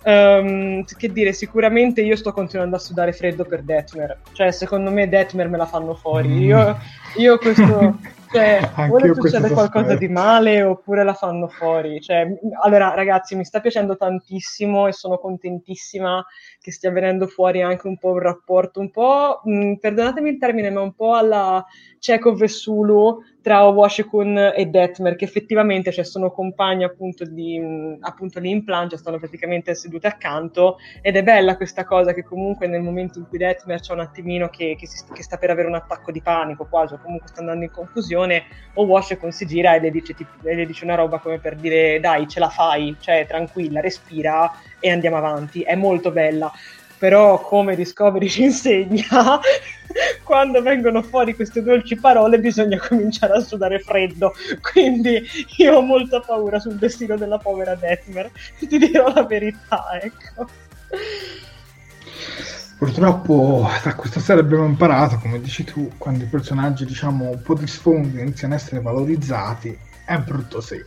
[0.03, 4.19] Um, che dire, sicuramente io sto continuando a sudare freddo per Detmer.
[4.31, 6.29] Cioè, secondo me Detmer me la fanno fuori.
[6.29, 6.41] Mm.
[6.41, 6.77] Io,
[7.17, 7.97] io questo.
[8.33, 12.01] Cioè, vuole succede qualcosa di male oppure la fanno fuori?
[12.01, 12.27] Cioè,
[12.63, 16.25] allora, ragazzi, mi sta piacendo tantissimo e sono contentissima
[16.59, 20.71] che stia venendo fuori anche un po' un rapporto, un po', mh, perdonatemi il termine,
[20.71, 21.63] ma un po' alla
[21.99, 27.61] Chekhov e Sulu tra Washington e Detmer, che effettivamente cioè, sono compagni appunto, di,
[27.99, 32.67] appunto lì in plancia, stanno praticamente sedute accanto ed è bella questa cosa che comunque
[32.67, 35.67] nel momento in cui Detmer c'è un attimino che, che, si, che, sta per avere
[35.67, 38.43] un attacco di panico quasi o comunque sta andando in confusione
[38.75, 41.55] o Washington si gira e le dice, tipo, e le dice una roba come per
[41.55, 44.49] dire dai ce la fai, cioè tranquilla, respira
[44.79, 46.49] e andiamo avanti, è molto bella
[47.03, 49.03] però come Discovery ci insegna,
[50.23, 54.33] quando vengono fuori queste dolci parole bisogna cominciare a sudare freddo,
[54.71, 55.21] quindi
[55.57, 60.47] io ho molta paura sul destino della povera Detmer, ti dirò la verità, ecco.
[62.77, 67.55] Purtroppo da questa serie abbiamo imparato, come dici tu, quando i personaggi diciamo un po'
[67.55, 70.81] di sfondo iniziano a essere valorizzati, è brutto sì.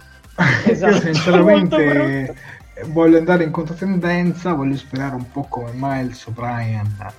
[0.65, 2.37] Esatto, Io sinceramente
[2.85, 7.15] voglio andare in controtendenza, voglio spiegare un po' come Miles O'Brien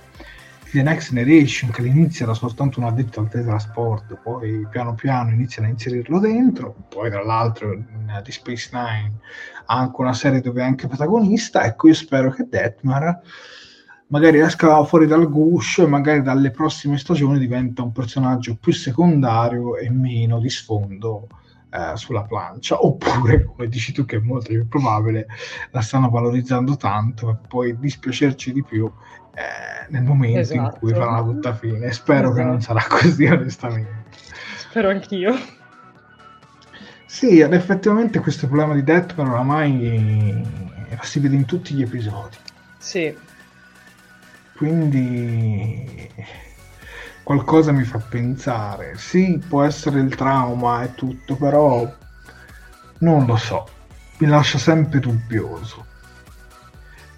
[0.70, 5.66] The Next Generation, che all'inizio era soltanto un addetto al teletrasporto, poi piano piano iniziano
[5.66, 9.14] a inserirlo dentro, poi tra l'altro in The Space Nine
[9.64, 13.20] ha anche una serie dove è anche protagonista, ecco io spero che Detmar
[14.08, 19.76] magari esca fuori dal guscio e magari dalle prossime stagioni diventa un personaggio più secondario
[19.76, 21.28] e meno di sfondo
[21.70, 25.26] eh, sulla plancia, oppure, come dici tu, che è molto più probabile,
[25.70, 28.90] la stanno valorizzando tanto e poi dispiacerci di più
[29.34, 30.60] eh, nel momento esatto.
[30.60, 31.92] in cui farà la brutta fine.
[31.92, 32.34] Spero esatto.
[32.34, 34.04] che non sarà così, onestamente.
[34.56, 35.34] Spero anch'io.
[37.06, 40.44] Sì, effettivamente questo problema di Deathman oramai
[41.02, 42.36] si vede in tutti gli episodi.
[42.76, 43.16] Sì.
[44.56, 46.10] Quindi
[47.28, 48.94] qualcosa mi fa pensare.
[48.96, 51.86] Sì, può essere il trauma e tutto, però
[53.00, 53.68] non lo so,
[54.16, 55.84] mi lascia sempre dubbioso.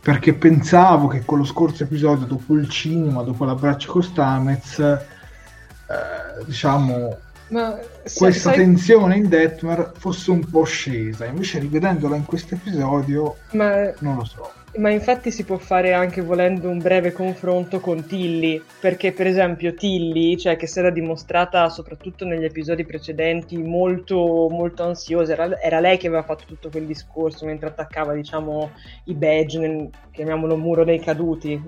[0.03, 6.45] Perché pensavo che con lo scorso episodio, dopo il cinema, dopo l'abbraccio con Stamez, eh,
[6.45, 7.17] diciamo,
[7.51, 8.57] Ma, se, questa sai...
[8.57, 11.25] tensione in Detmer fosse un po' scesa.
[11.25, 13.93] Invece, rivedendolo in questo episodio, Ma...
[14.01, 18.63] non lo so Ma infatti si può fare anche volendo un breve confronto con Tilly,
[18.79, 24.85] perché per esempio Tilly, cioè che si era dimostrata soprattutto negli episodi precedenti molto, molto
[24.85, 28.71] ansiosa, era, era lei che aveva fatto tutto quel discorso mentre attaccava diciamo
[29.07, 31.61] i badge, nel, chiamiamolo muro dei caduti,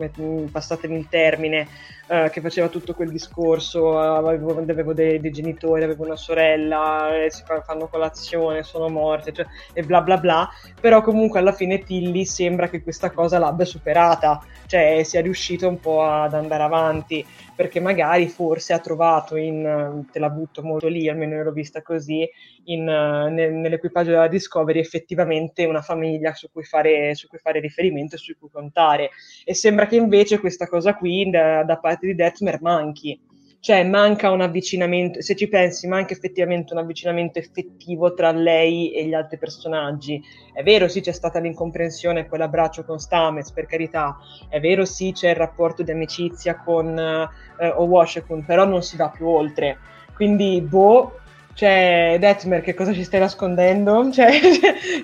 [0.50, 1.66] passatemi il termine,
[2.06, 7.30] eh, che faceva tutto quel discorso, avevo, avevo dei, dei, genitori, avevo una sorella, eh,
[7.30, 10.48] si fanno colazione, sono morte, cioè, e bla bla bla,
[10.80, 15.80] però comunque alla fine Tilly sembra che questa cosa l'abbia superata, cioè sia riuscito un
[15.80, 17.24] po' ad andare avanti,
[17.56, 22.28] perché magari forse ha trovato in, te la butto molto lì, almeno l'ho vista così,
[22.64, 28.16] in, nel, nell'equipaggio della Discovery effettivamente una famiglia su cui fare, su cui fare riferimento
[28.16, 29.08] e su cui contare.
[29.42, 33.18] E sembra che invece questa cosa qui da, da parte di Detmer manchi
[33.62, 39.04] cioè manca un avvicinamento, se ci pensi, manca effettivamente un avvicinamento effettivo tra lei e
[39.06, 40.20] gli altri personaggi.
[40.52, 44.18] È vero, sì, c'è stata l'incomprensione, quell'abbraccio con Stamets, per carità.
[44.48, 49.10] È vero, sì, c'è il rapporto di amicizia con eh, Owashekun, però non si va
[49.10, 49.78] più oltre.
[50.12, 51.20] Quindi, boh,
[51.54, 54.00] cioè, Detmer, che cosa ci stai nascondendo?
[54.12, 54.30] Cioè,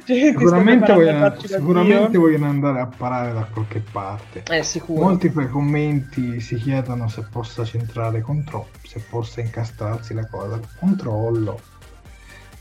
[0.04, 4.42] cioè, sicuramente vogliono, sicuramente vogliono andare a parare da qualche parte.
[4.48, 5.02] Eh, sicuro.
[5.02, 11.60] Molti per commenti si chiedono se possa centrare controllo, se possa incastrarsi la cosa controllo.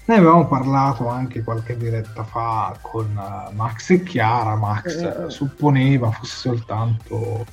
[0.06, 4.56] Ne avevamo parlato anche qualche diretta fa con uh, Max e Chiara.
[4.56, 5.28] Max mm-hmm.
[5.28, 7.46] supponeva fosse soltanto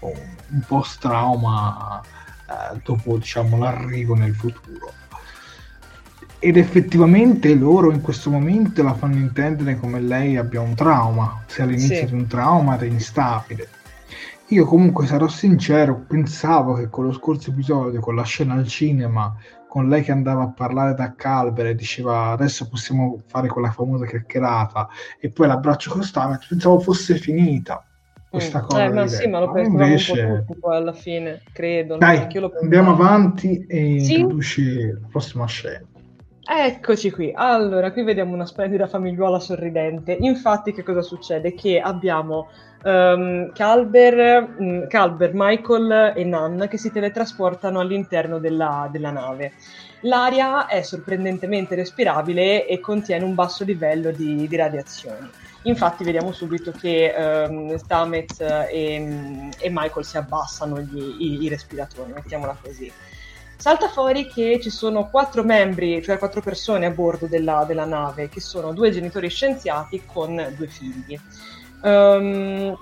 [0.00, 0.12] un,
[0.50, 2.02] un post-trauma
[2.46, 4.92] uh, dopo diciamo, l'arrivo nel futuro
[6.44, 11.64] ed effettivamente loro in questo momento la fanno intendere come lei abbia un trauma, sia
[11.64, 12.04] all'inizio sì.
[12.04, 13.66] di un trauma ed è instabile.
[14.48, 19.34] Io comunque sarò sincero, pensavo che con lo scorso episodio, con la scena al cinema,
[19.66, 24.04] con lei che andava a parlare da Calvere e diceva adesso possiamo fare quella famosa
[24.04, 24.86] chiacchierata
[25.18, 27.82] e poi l'abbraccio costante, pensavo fosse finita
[28.28, 28.66] questa mm.
[28.66, 28.84] cosa.
[28.84, 30.44] Eh, ma sì, ma lo pensavamo invece...
[30.60, 31.96] poi alla fine, credo.
[31.96, 32.28] Dai,
[32.60, 34.18] andiamo avanti e sì?
[34.18, 35.92] introduci la prossima scena.
[36.46, 37.32] Eccoci qui.
[37.34, 40.12] Allora, qui vediamo una splendida famigliuola sorridente.
[40.12, 41.54] Infatti, che cosa succede?
[41.54, 42.50] Che abbiamo
[42.84, 49.52] um, Calber, um, Calber, Michael e Nan che si teletrasportano all'interno della, della nave.
[50.00, 55.26] L'aria è sorprendentemente respirabile e contiene un basso livello di, di radiazioni.
[55.62, 62.12] Infatti vediamo subito che um, Stamets e, e, Michael si abbassano gli, i, i respiratori,
[62.12, 62.92] mettiamola così
[63.56, 68.28] salta fuori che ci sono quattro membri, cioè quattro persone a bordo della, della nave,
[68.28, 71.18] che sono due genitori scienziati con due figli.
[71.82, 72.76] Um,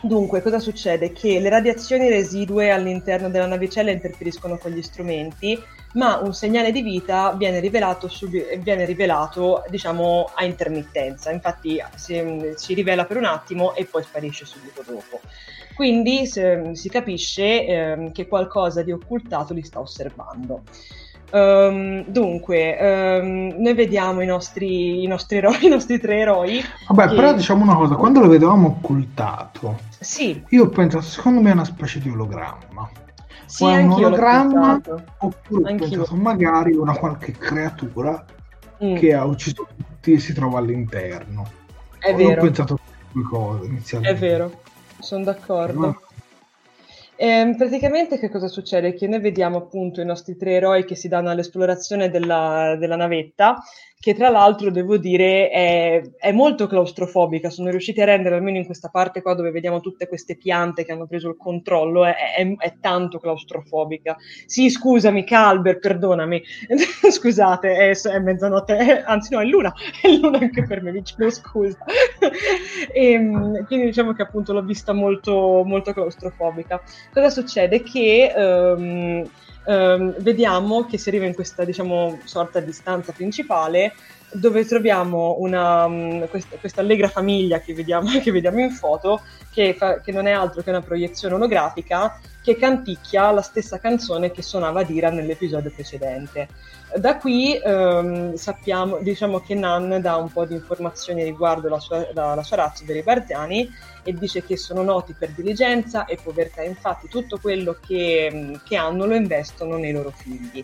[0.00, 1.12] dunque, cosa succede?
[1.12, 5.62] Che le radiazioni residue all'interno della navicella interferiscono con gli strumenti,
[5.94, 11.30] ma un segnale di vita viene rivelato, subi- viene rivelato diciamo, a intermittenza.
[11.30, 15.20] Infatti si, si rivela per un attimo e poi sparisce subito dopo.
[15.74, 20.62] Quindi se, si capisce eh, che qualcosa di occultato li sta osservando.
[21.32, 22.78] Um, dunque,
[23.20, 26.62] um, noi vediamo i nostri, i nostri eroi, i nostri tre eroi.
[26.88, 27.14] Vabbè, che...
[27.16, 30.40] però diciamo una cosa, quando lo vedevamo occultato, sì.
[30.50, 32.88] io ho pensato, secondo me è una specie di ologramma.
[33.46, 34.80] Sì, o è un ologramma,
[35.18, 38.24] oppure ho pensato magari una qualche creatura
[38.82, 38.94] mm.
[38.94, 41.50] che ha ucciso tutti e si trova all'interno.
[41.98, 42.40] È o vero.
[42.40, 42.78] Ho pensato a
[43.10, 44.16] due cose inizialmente.
[44.16, 44.62] È vero
[45.04, 46.00] sono d'accordo.
[47.16, 48.94] Eh, praticamente che cosa succede?
[48.94, 53.62] Che noi vediamo appunto i nostri tre eroi che si danno all'esplorazione della, della navetta
[54.04, 58.66] che tra l'altro devo dire è, è, molto claustrofobica, sono riusciti a rendere almeno in
[58.66, 62.54] questa parte qua dove vediamo tutte queste piante che hanno preso il controllo, è, è,
[62.58, 64.14] è tanto claustrofobica.
[64.44, 66.42] Sì, scusami, Calber, perdonami,
[67.10, 69.72] scusate, è, mezzanotte, anzi no, è luna,
[70.02, 71.78] è luna anche per me, vicino, scusa.
[72.92, 76.78] e, ehm, quindi diciamo che appunto l'ho vista molto, molto claustrofobica.
[77.10, 77.82] Cosa succede?
[77.82, 78.34] Che...
[78.36, 79.26] Um,
[79.64, 83.94] ehm, vediamo che si arriva in questa diciamo, sorta di stanza principale
[84.34, 89.74] dove troviamo una, um, questa, questa, allegra famiglia che vediamo, che vediamo in foto, che,
[89.74, 94.42] fa, che, non è altro che una proiezione olografica, che canticchia la stessa canzone che
[94.42, 96.48] suonava Dira nell'episodio precedente.
[96.96, 102.06] Da qui um, sappiamo, diciamo che Nan dà un po' di informazioni riguardo la sua,
[102.12, 103.68] la, la sua razza dei Barziani
[104.02, 109.06] e dice che sono noti per diligenza e povertà, infatti tutto quello che, che hanno
[109.06, 110.62] lo investono nei loro figli.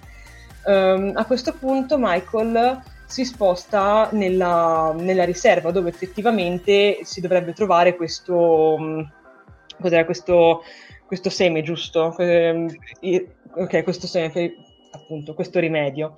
[0.64, 7.96] Um, a questo punto Michael si sposta nella, nella, riserva dove effettivamente si dovrebbe trovare
[7.96, 9.08] questo,
[9.80, 10.62] cos'era, questo,
[11.06, 12.16] questo seme, giusto?
[12.18, 12.72] Ehm,
[13.56, 14.54] ok, questo seme,
[14.92, 16.16] appunto, questo rimedio.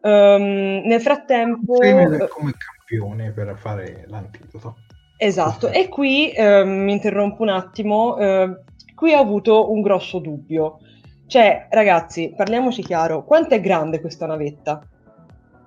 [0.00, 1.76] Um, nel frattempo...
[1.80, 4.76] Seme come campione per fare l'antidoto.
[5.16, 8.58] Esatto, e qui eh, mi interrompo un attimo, eh,
[8.96, 10.80] qui ho avuto un grosso dubbio.
[11.26, 14.86] Cioè, ragazzi, parliamoci chiaro, quanto è grande questa navetta?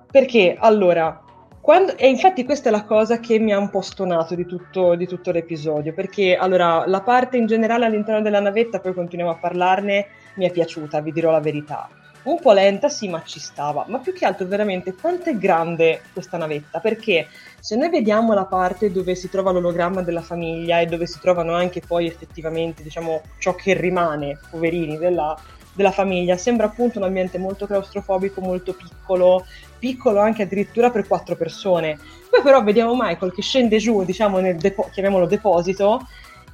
[0.10, 1.22] Perché, allora,
[1.60, 4.96] quando, e infatti questa è la cosa che mi ha un po' stonato di tutto,
[4.96, 9.38] di tutto l'episodio, perché allora la parte in generale all'interno della navetta, poi continuiamo a
[9.38, 11.90] parlarne, mi è piaciuta, vi dirò la verità
[12.28, 13.86] un po' lenta, sì, ma ci stava.
[13.88, 16.80] Ma più che altro, veramente, quanto è grande questa navetta?
[16.80, 17.28] Perché
[17.60, 21.54] se noi vediamo la parte dove si trova l'ologramma della famiglia e dove si trovano
[21.54, 25.38] anche poi effettivamente, diciamo, ciò che rimane, poverini, della,
[25.74, 29.46] della famiglia, sembra appunto un ambiente molto claustrofobico, molto piccolo,
[29.78, 31.98] piccolo anche addirittura per quattro persone.
[32.30, 36.06] Poi però vediamo Michael che scende giù, diciamo, nel depo- chiamiamolo deposito,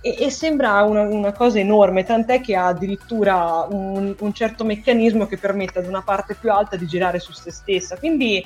[0.06, 5.26] e, e sembra una, una, cosa enorme, tant'è che ha addirittura un, un, certo meccanismo
[5.28, 7.96] che permette ad una parte più alta di girare su se stessa.
[7.96, 8.46] Quindi,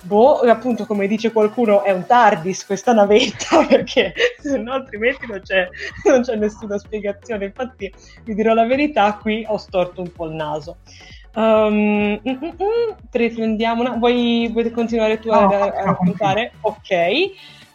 [0.00, 4.14] boh, appunto, come dice qualcuno, è un TARDIS questa navetta, perché
[4.58, 5.68] no altrimenti non c'è,
[6.04, 7.44] non c'è nessuna spiegazione.
[7.44, 7.92] Infatti,
[8.24, 10.78] vi dirò la verità, qui ho storto un po' il naso.
[11.38, 13.90] Um, mm, mm, mm, una...
[13.92, 16.52] vuoi, vuoi continuare tu no, a, a raccontare?
[16.62, 16.96] Ok.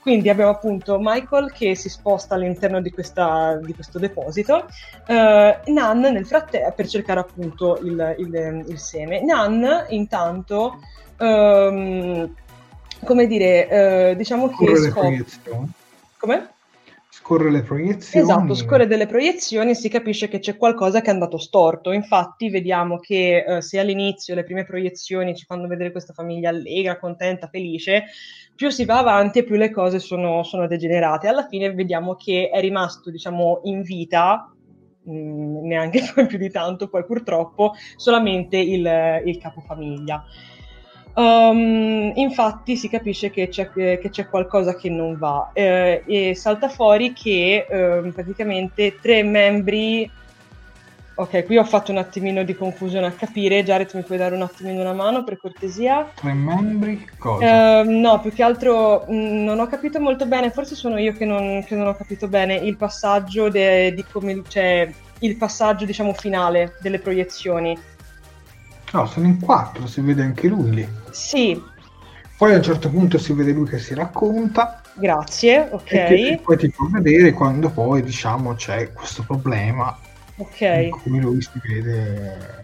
[0.01, 4.65] Quindi abbiamo appunto Michael che si sposta all'interno di, questa, di questo deposito,
[5.07, 9.23] uh, Nan nel frattempo per cercare appunto il, il, il seme.
[9.23, 10.81] Nan intanto,
[11.19, 12.35] um,
[13.05, 15.25] come dire, uh, diciamo che scopre...
[16.17, 16.52] Come?
[17.23, 18.25] Scorre le proiezioni.
[18.25, 21.93] Esatto, scorre delle proiezioni e si capisce che c'è qualcosa che è andato storto.
[21.93, 26.99] Infatti vediamo che eh, se all'inizio le prime proiezioni ci fanno vedere questa famiglia allegra,
[26.99, 28.03] contenta, felice,
[28.53, 31.29] più si va avanti e più le cose sono, sono degenerate.
[31.29, 34.53] Alla fine vediamo che è rimasto, diciamo, in vita,
[35.03, 40.25] mh, mm, neanche più di tanto, poi purtroppo, solamente il, il capofamiglia.
[41.15, 46.69] Um, infatti si capisce che c'è, che c'è, qualcosa che non va eh, e salta
[46.69, 50.09] fuori che eh, praticamente tre membri
[51.15, 53.63] Ok, qui ho fatto un attimino di confusione a capire.
[53.63, 56.09] Jared, mi puoi dare un attimino una mano per cortesia?
[56.15, 57.07] Tre membri?
[57.19, 57.81] Cosa?
[57.81, 61.13] Uh, no, più che altro mh, mm, non ho capito molto bene, forse sono io
[61.13, 65.85] che non, che non ho capito bene il passaggio de, di come, cioè, il passaggio,
[65.85, 67.77] diciamo, finale delle proiezioni.
[68.93, 70.87] No, sono in quattro, si vede anche lui lì.
[71.11, 71.61] Sì.
[72.37, 74.81] Poi a un certo punto si vede lui che si racconta.
[74.95, 75.91] Grazie, ok.
[75.91, 79.97] E, poi ti fa vedere quando poi, diciamo, c'è questo problema
[80.35, 80.89] Ok.
[80.89, 82.61] Come lui si vede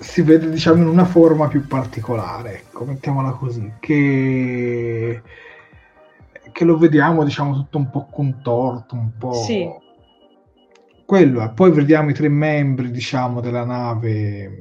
[0.00, 5.22] si vede diciamo in una forma più particolare, ecco, mettiamola così, che,
[6.52, 9.32] che lo vediamo diciamo tutto un po' contorto, un po'...
[9.32, 9.68] Sì.
[11.08, 14.60] Quello, e poi vediamo i tre membri diciamo della nave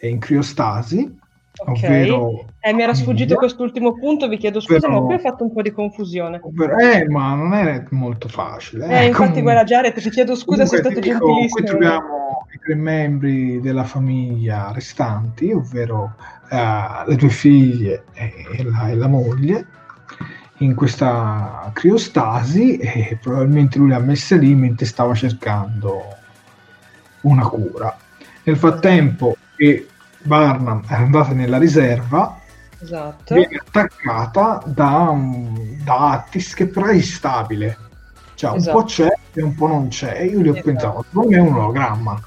[0.00, 1.20] in criostasi,
[1.54, 2.08] Okay.
[2.08, 5.44] Ovvero, eh, mi era sfuggito quest'ultimo punto, vi chiedo scusa, ovvero, ma qui ho fatto
[5.44, 6.40] un po' di confusione.
[6.42, 8.86] Ovvero, eh, ma non è molto facile.
[8.86, 11.48] Eh, eh infatti, comunque, guarda, Jared, ti chiedo scusa se è stato gentilissimo.
[11.52, 16.16] Qui troviamo i tre membri della famiglia restanti, ovvero
[16.50, 19.66] uh, le due figlie e la, e la, moglie,
[20.62, 26.16] in questa criostasi e probabilmente lui l'ha messa lì mentre stava cercando
[27.22, 27.96] una cura.
[28.44, 29.86] Nel frattempo, che
[30.22, 32.38] Barnum è andata nella riserva
[32.78, 33.34] esatto.
[33.34, 35.14] viene attaccata da,
[35.84, 37.76] da Attis che però è instabile
[38.34, 38.76] cioè esatto.
[38.76, 40.64] un po' c'è e un po' non c'è io gli ho esatto.
[40.64, 42.20] pensato non è un ologramma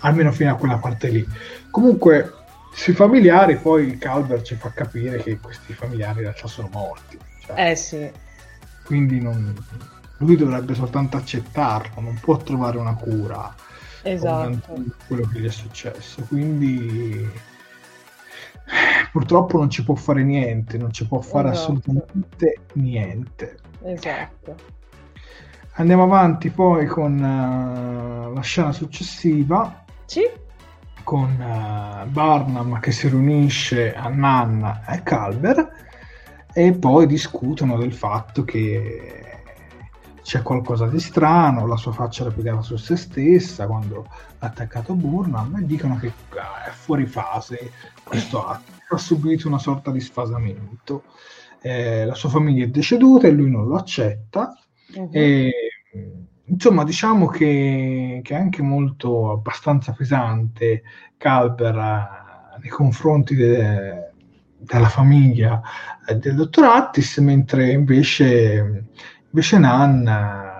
[0.00, 1.26] almeno fino a quella parte lì
[1.70, 2.32] comunque
[2.74, 7.70] sui familiari poi Calvert ci fa capire che questi familiari in realtà sono morti cioè,
[7.70, 8.10] eh sì
[8.84, 9.54] quindi non,
[10.18, 13.54] lui dovrebbe soltanto accettarlo non può trovare una cura
[14.02, 14.82] esatto.
[15.06, 16.22] quello che gli è successo.
[16.22, 17.28] Quindi
[19.10, 21.72] purtroppo non ci può fare niente, non ci può fare esatto.
[21.72, 23.58] assolutamente niente.
[23.82, 24.80] Esatto.
[25.76, 29.84] Andiamo avanti poi con uh, la scena successiva.
[30.04, 30.28] Sì.
[31.02, 35.80] Con uh, Barnum che si riunisce a Nanna e Calber
[36.54, 39.22] e poi discutono del fatto che
[40.22, 44.06] c'è qualcosa di strano, la sua faccia rapidava su se stessa quando
[44.38, 47.72] ha attaccato Burnham e dicono che ah, è fuori fase
[48.02, 51.04] questo atto, ha subito una sorta di sfasamento.
[51.60, 54.56] Eh, la sua famiglia è deceduta e lui non lo accetta.
[54.94, 55.10] Uh-huh.
[55.12, 55.50] E,
[56.44, 60.82] insomma, diciamo che, che, è anche molto abbastanza pesante
[61.16, 64.11] Calber eh, nei confronti de,
[64.64, 65.60] della famiglia
[66.06, 68.86] eh, del dottor Attis, mentre invece
[69.32, 70.50] Invece Nan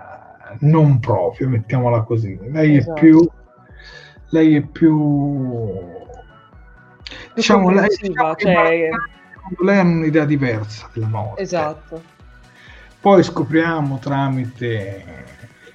[0.61, 2.39] non proprio, mettiamola così.
[2.51, 2.97] Lei esatto.
[2.97, 3.31] è più
[4.31, 5.79] lei è più
[7.35, 8.89] diciamo lei diciamo cioè...
[9.63, 11.43] lei hanno un'idea diversa della morte.
[11.43, 12.03] Esatto.
[12.99, 15.05] Poi scopriamo tramite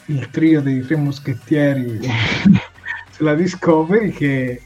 [0.06, 2.00] il trio dei tre moschettieri
[3.12, 4.62] sulla Discovery che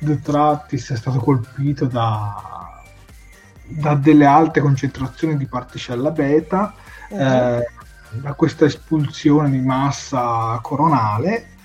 [0.00, 2.49] il dottor Attis è stato colpito da,
[3.70, 6.74] da delle alte concentrazioni di particella beta,
[7.08, 7.20] uh-huh.
[7.20, 7.66] eh,
[8.12, 11.58] da questa espulsione di massa coronale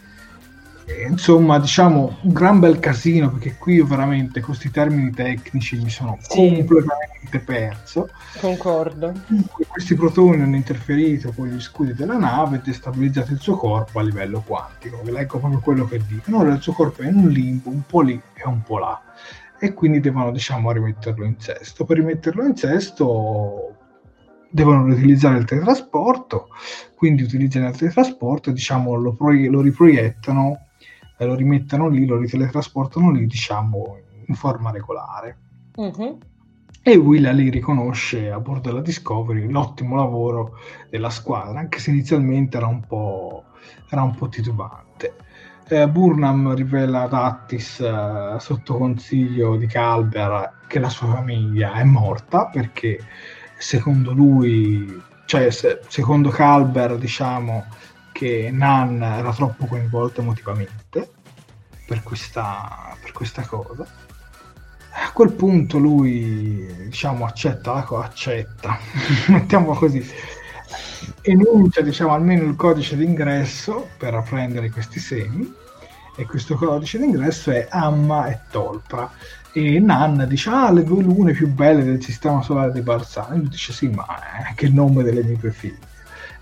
[1.07, 6.17] insomma, diciamo un gran bel casino perché qui veramente con questi termini tecnici mi sono
[6.21, 6.35] sì.
[6.35, 8.09] completamente perso.
[8.39, 9.13] Concordo.
[9.67, 14.03] Questi protoni hanno interferito con gli scudi della nave e destabilizzato il suo corpo a
[14.03, 15.01] livello quantico.
[15.03, 16.39] Vi leggo proprio quello che dicono.
[16.39, 19.01] Ora il suo corpo è in un limbo, un po' lì e un po' là.
[19.59, 21.85] E quindi devono, diciamo, rimetterlo in sesto.
[21.85, 23.75] Per rimetterlo in sesto
[24.55, 26.47] devono riutilizzare il teletrasporto,
[26.95, 30.67] quindi utilizzano il teletrasporto diciamo, lo, pro- lo riproiettano
[31.17, 35.37] e lo rimettano lì, lo riteletrasportano lì, diciamo, in forma regolare.
[35.75, 36.17] Uh-huh.
[36.81, 40.57] E Willa lì riconosce a bordo della Discovery l'ottimo lavoro
[40.89, 43.45] della squadra, anche se inizialmente era un po',
[43.89, 45.15] era un po titubante.
[45.67, 51.83] Eh, Burnham rivela ad Attis eh, sotto consiglio di Calber che la sua famiglia è
[51.83, 52.99] morta perché
[53.57, 57.65] secondo lui, cioè se, secondo Calber, diciamo,
[58.11, 61.09] che Nan era troppo coinvolto emotivamente
[61.87, 63.87] per questa, per questa cosa.
[64.97, 68.77] A quel punto lui, diciamo, accetta la cosa, accetta,
[69.29, 70.05] mettiamo così,
[71.21, 75.51] enuncia, diciamo, almeno il codice d'ingresso per apprendere questi semi
[76.15, 79.11] e questo codice d'ingresso è Amma e Tolpra.
[79.51, 83.37] E Nan dice ah le due lune più belle del sistema solare di Barzani.
[83.37, 85.93] Lui dice sì ma è anche il nome delle mie due figlie?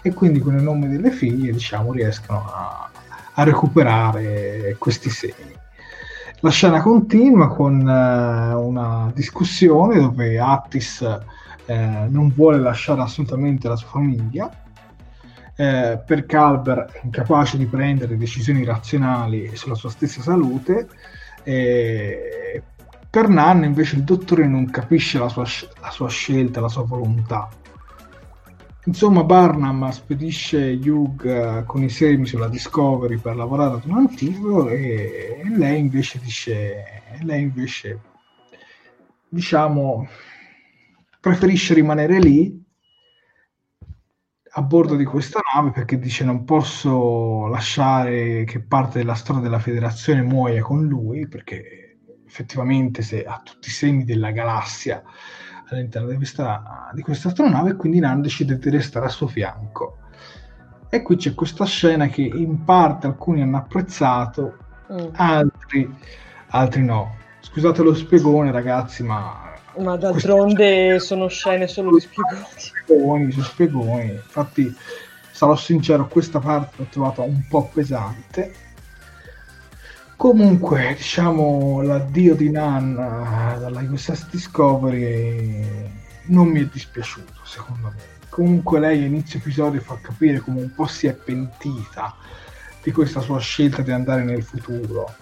[0.01, 2.89] E quindi con il nome delle figlie diciamo riescono a,
[3.33, 5.53] a recuperare questi segni.
[6.39, 11.01] La scena continua con uh, una discussione dove Attis
[11.65, 11.73] uh,
[12.09, 14.49] non vuole lasciare assolutamente la sua famiglia
[15.55, 20.87] eh, perché Albert è incapace di prendere decisioni razionali sulla sua stessa salute.
[21.43, 22.63] Eh,
[23.07, 25.43] per Nan invece il dottore non capisce la sua,
[25.79, 27.47] la sua scelta, la sua volontà
[28.85, 34.67] Insomma, Barnum spedisce Hugh eh, con i semi sulla Discovery per lavorare ad un antico
[34.67, 36.83] e lei invece dice,
[37.21, 38.01] lei invece,
[39.29, 40.05] diciamo,
[41.23, 42.61] preferisce rimanere lì
[44.55, 49.59] a bordo di questa nave perché dice non posso lasciare che parte della storia della
[49.59, 55.01] federazione muoia con lui perché effettivamente se ha tutti i semi della galassia
[55.69, 59.99] all'interno di questa, di questa astronave quindi Nan decide di restare a suo fianco.
[60.89, 64.57] E qui c'è questa scena che in parte alcuni hanno apprezzato,
[64.91, 65.07] mm.
[65.13, 65.89] altri,
[66.47, 67.15] altri no.
[67.39, 69.52] Scusate lo spiegone ragazzi, ma...
[69.77, 72.45] Ma d'altronde sono scene solo di spiegoni.
[72.55, 74.11] Spiegoni, su spiegoni.
[74.11, 74.75] Infatti,
[75.31, 78.71] sarò sincero, questa parte l'ho trovata un po' pesante
[80.23, 85.91] Comunque, diciamo, l'addio di Nan dalla USS Discovery
[86.27, 88.01] non mi è dispiaciuto, secondo me.
[88.29, 92.15] Comunque lei inizio episodio fa capire come un po' si è pentita
[92.81, 95.13] di questa sua scelta di andare nel futuro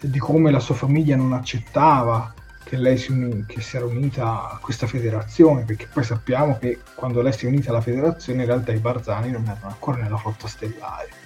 [0.00, 2.32] e di come la sua famiglia non accettava
[2.66, 6.80] che lei si, uni- che si era unita a questa federazione, perché poi sappiamo che
[6.96, 10.16] quando lei si è unita alla federazione in realtà i Barzani non erano ancora nella
[10.16, 11.24] flotta stellare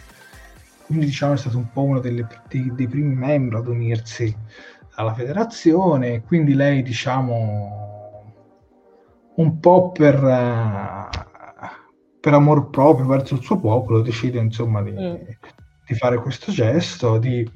[0.91, 4.37] quindi diciamo è stato un po' uno delle, dei, dei, primi membri ad unirsi
[4.97, 8.33] alla federazione, quindi lei diciamo
[9.37, 11.09] un po' per, uh,
[12.19, 15.15] per amor proprio verso il suo popolo decide insomma di, mm.
[15.91, 17.49] Di, fare questo gesto, di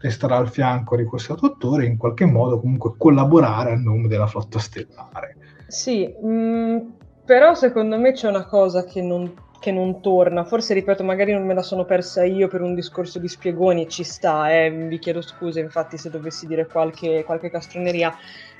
[0.00, 4.26] restare al fianco di questo dottore e in qualche modo comunque collaborare a nome della
[4.26, 5.36] flotta stellare.
[5.66, 6.78] Sì, mh, mm,
[7.24, 10.44] però secondo me c'è una cosa che non che non torna.
[10.44, 14.04] Forse, ripeto, magari non me la sono persa io per un discorso di spiegoni, ci
[14.04, 18.14] sta, eh, vi chiedo scusa infatti se dovessi dire qualche, qualche castroneria.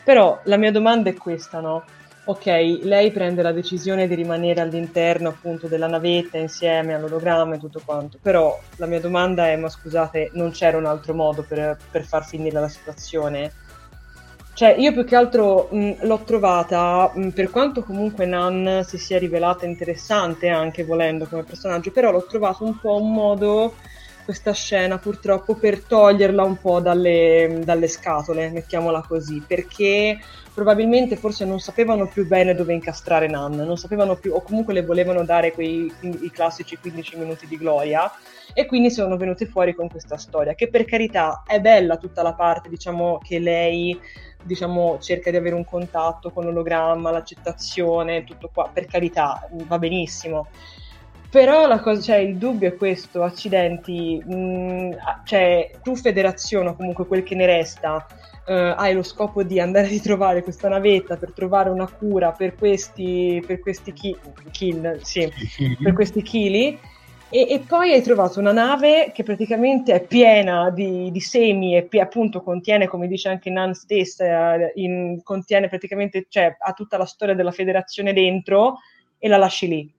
[0.04, 1.84] Però la mia domanda è questa, no?
[2.28, 2.44] Ok,
[2.82, 8.18] lei prende la decisione di rimanere all'interno appunto della navetta insieme all'ologramma e tutto quanto,
[8.20, 12.26] però la mia domanda è, ma scusate, non c'era un altro modo per, per far
[12.26, 13.50] finire la situazione?
[14.52, 19.18] Cioè, io più che altro mh, l'ho trovata, mh, per quanto comunque Nan si sia
[19.18, 23.74] rivelata interessante anche volendo come personaggio, però l'ho trovato un po' un modo,
[24.26, 30.18] questa scena purtroppo, per toglierla un po' dalle, dalle scatole, mettiamola così, perché
[30.58, 34.82] probabilmente forse non sapevano più bene dove incastrare Nan, non sapevano più, o comunque le
[34.82, 38.10] volevano dare quei i classici 15 minuti di gloria,
[38.52, 42.34] e quindi sono venuti fuori con questa storia, che per carità è bella tutta la
[42.34, 43.96] parte, diciamo, che lei
[44.42, 50.48] diciamo, cerca di avere un contatto con l'ologramma, l'accettazione, tutto qua, per carità, va benissimo.
[51.30, 57.06] Però cosa, cioè, il dubbio è questo, accidenti, mh, mm, cioè, tu federazione o comunque
[57.06, 58.04] quel che ne resta,
[58.48, 62.54] Uh, hai lo scopo di andare a ritrovare questa navetta per trovare una cura per
[62.54, 64.16] questi, per questi chi,
[64.50, 65.30] kill, sì,
[65.82, 66.78] per questi chili.
[67.30, 72.00] E, e, poi hai trovato una nave che praticamente è piena di, di semi e
[72.00, 77.34] appunto contiene, come dice anche Nan stessa, in, contiene praticamente, cioè ha tutta la storia
[77.34, 78.78] della federazione dentro
[79.18, 79.92] e la lasci lì.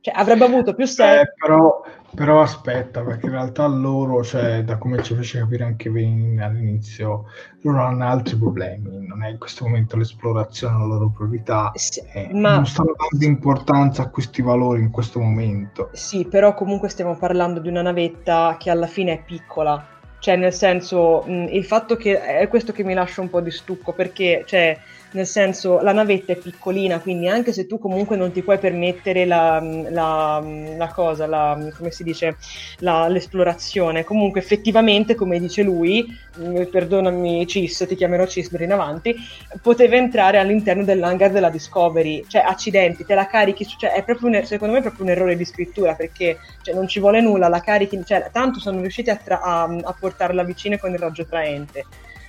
[0.00, 1.22] Cioè, avrebbe avuto più senso.
[1.22, 1.82] Eh, però,
[2.16, 7.26] però, aspetta, perché in realtà loro, cioè, da come ci fece capire anche Vane all'inizio,
[7.60, 9.06] loro hanno altri problemi.
[9.06, 11.72] Non è in questo momento l'esplorazione la loro priorità.
[11.74, 12.54] Sì, eh, ma...
[12.54, 15.90] Non stanno dando importanza a questi valori in questo momento.
[15.92, 19.86] Sì, però comunque stiamo parlando di una navetta che alla fine è piccola.
[20.18, 23.50] Cioè, nel senso, mh, il fatto che è questo che mi lascia un po' di
[23.50, 24.76] stucco, perché, cioè,
[25.16, 29.24] nel senso la navetta è piccolina, quindi anche se tu comunque non ti puoi permettere
[29.24, 30.44] la, la,
[30.76, 32.36] la cosa, la, come si dice,
[32.80, 36.06] l'esplorazione, comunque effettivamente, come dice lui,
[36.38, 39.16] mm, perdonami Cis, ti chiamerò Cis in avanti,
[39.62, 44.44] poteva entrare all'interno dell'hangar della Discovery, cioè accidenti, te la carichi, cioè è proprio un,
[44.44, 47.60] secondo me è proprio un errore di scrittura perché cioè, non ci vuole nulla, la
[47.60, 51.84] carichi, cioè, tanto sono riusciti a, tra- a, a portarla vicino con il raggio traente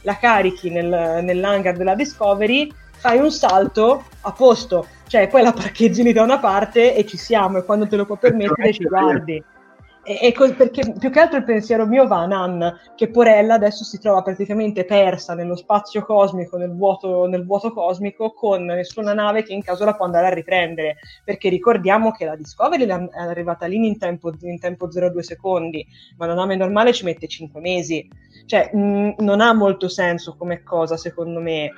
[0.08, 6.02] la carichi nel, nell'hangar della Discovery, fai un salto a posto, cioè poi la parcheggi
[6.02, 9.44] lì da una parte e ci siamo e quando te lo puoi permettere ci guardi.
[10.08, 13.84] E, e perché più che altro il pensiero mio va a Nan, che Porella adesso
[13.84, 19.44] si trova praticamente persa nello spazio cosmico, nel vuoto, nel vuoto cosmico, con nessuna nave
[19.44, 20.96] che in caso la può andare a riprendere.
[21.26, 25.86] Perché ricordiamo che la Discovery è arrivata lì in tempo, in tempo 0,2 secondi,
[26.16, 28.08] ma una nave normale ci mette 5 mesi.
[28.46, 31.72] Cioè, mh, non ha molto senso come cosa, secondo me.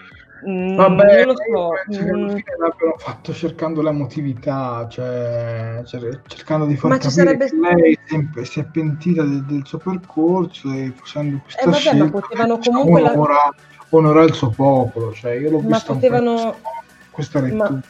[0.48, 1.72] Mm, Vabbè, lo so.
[1.94, 2.28] Mm.
[2.58, 7.46] l'abbiano fatto cercando l'emotività, cioè cercando di far ma capire sarebbe...
[7.50, 11.78] che lei sempre si è pentita del, del suo percorso e facendo questa eh, vabbè,
[11.78, 13.54] scelta ma potevano comunque onora, la...
[13.90, 16.56] onora, il suo popolo, cioè io l'ho ma potevano...
[17.12, 17.70] questa lettura.
[17.70, 17.82] Ma...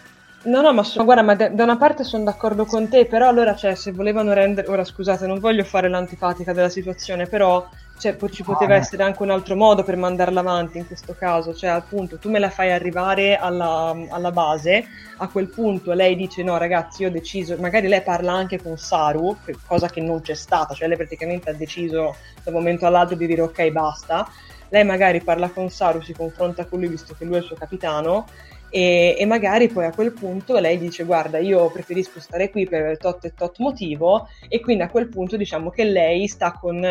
[0.42, 3.56] No, no, ma, so, guarda, ma da una parte sono d'accordo con te, però allora,
[3.56, 4.70] cioè, se volevano rendere...
[4.70, 7.68] Ora, scusate, non voglio fare l'antipatica della situazione, però
[8.00, 11.54] cioè, ci poteva ah, essere anche un altro modo per mandarla avanti in questo caso,
[11.54, 14.86] cioè appunto tu me la fai arrivare alla, alla, base,
[15.18, 18.78] a quel punto lei dice no ragazzi io ho deciso, magari lei parla anche con
[18.78, 23.18] Saru, cosa che non c'è stata, cioè lei praticamente ha deciso da un momento all'altro
[23.18, 24.26] di dire ok basta,
[24.70, 27.58] lei magari parla con Saru, si confronta con lui visto che lui è il suo
[27.58, 28.26] capitano
[28.70, 32.98] e, e, magari poi a quel punto lei dice guarda io preferisco stare qui per
[32.98, 34.28] tot e tot motivo.
[34.48, 36.86] E quindi a quel punto diciamo che lei sta, con,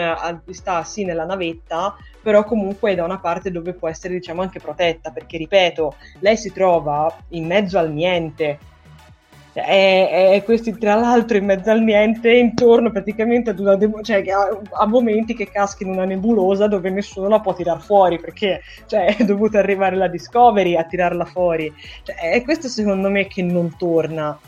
[0.50, 4.58] sta sì nella navetta però comunque è da una parte dove può essere diciamo anche
[4.58, 8.58] protetta perché ripeto lei si trova in mezzo al niente
[9.52, 14.22] e, e, questi tra l'altro in mezzo al niente intorno praticamente ad una de- cioè
[14.30, 18.60] a, a, momenti che caschi in una nebulosa dove nessuno la può tirare fuori perché
[18.86, 21.72] cioè, è dovuta arrivare la Discovery a tirarla fuori.
[22.02, 24.38] Cioè, è questo secondo me che non torna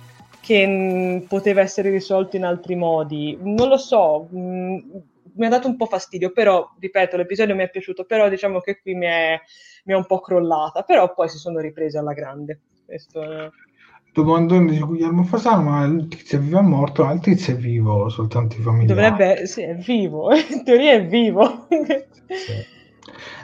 [0.40, 3.38] che mh, poteva essere risolto in altri modi.
[3.40, 4.78] Non lo so mh,
[5.34, 8.80] mi ha dato un po' fastidio però ripeto l'episodio mi è piaciuto però diciamo che
[8.80, 9.40] qui mi è,
[9.84, 12.60] mi è un po' crollata però poi si sono riprese alla grande.
[12.84, 13.52] Questo
[14.12, 17.04] domandone di Guglielmo Fasano, ma il tizio è vivo o morto?
[17.04, 18.86] Ah, il tizio è vivo, soltanto i familiari.
[18.86, 21.66] Dovrebbe, sì, è vivo, in teoria è vivo.
[21.68, 22.78] sì.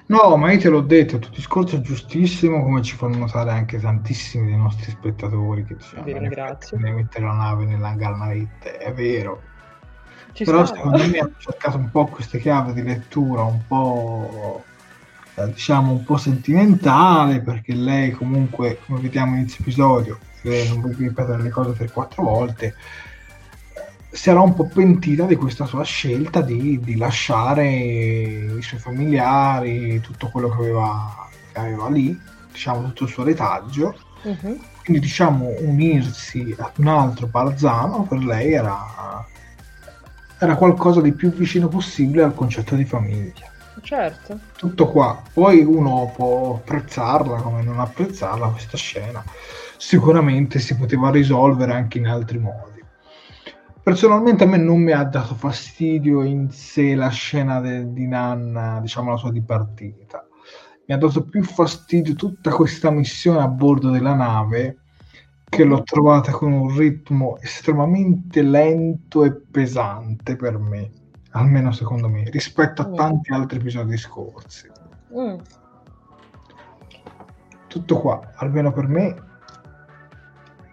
[0.09, 3.51] No, ma io te l'ho detto, il tuo discorso è giustissimo, come ci fanno notare
[3.51, 6.79] anche tantissimi dei nostri spettatori che diciamo, Vi ringrazio.
[6.79, 9.43] Mettere la nave nell'hangar navette, è vero.
[10.33, 10.77] Ci Però sta.
[10.77, 14.63] secondo me hanno cercato un po' queste chiavi di lettura, un po'
[15.35, 20.19] eh, diciamo un po' sentimentale, perché lei comunque, come vediamo inizio episodio,
[20.69, 22.75] non voglio ripetere le cose per quattro volte,
[24.17, 30.01] si era un po' pentita di questa sua scelta di, di lasciare i suoi familiari,
[30.01, 32.19] tutto quello che aveva, che aveva lì,
[32.51, 33.95] diciamo tutto il suo retaggio.
[34.23, 34.59] Uh-huh.
[34.83, 39.27] Quindi diciamo unirsi ad un altro Barzano per lei era,
[40.39, 43.53] era qualcosa di più vicino possibile al concetto di famiglia.
[43.83, 44.39] Certo.
[44.57, 45.21] Tutto qua.
[45.31, 49.23] Poi uno può apprezzarla come non apprezzarla questa scena
[49.77, 52.85] sicuramente si poteva risolvere anche in altri modi.
[53.83, 58.81] Personalmente a me non mi ha dato fastidio in sé la scena de, di Nanna,
[58.81, 60.27] diciamo la sua dipartita.
[60.87, 64.79] Mi ha dato più fastidio tutta questa missione a bordo della nave
[65.49, 70.91] che l'ho trovata con un ritmo estremamente lento e pesante per me,
[71.31, 72.95] almeno secondo me, rispetto a mm.
[72.95, 74.69] tanti altri episodi scorsi.
[75.17, 75.39] Mm
[77.77, 79.15] tutto qua, almeno per me.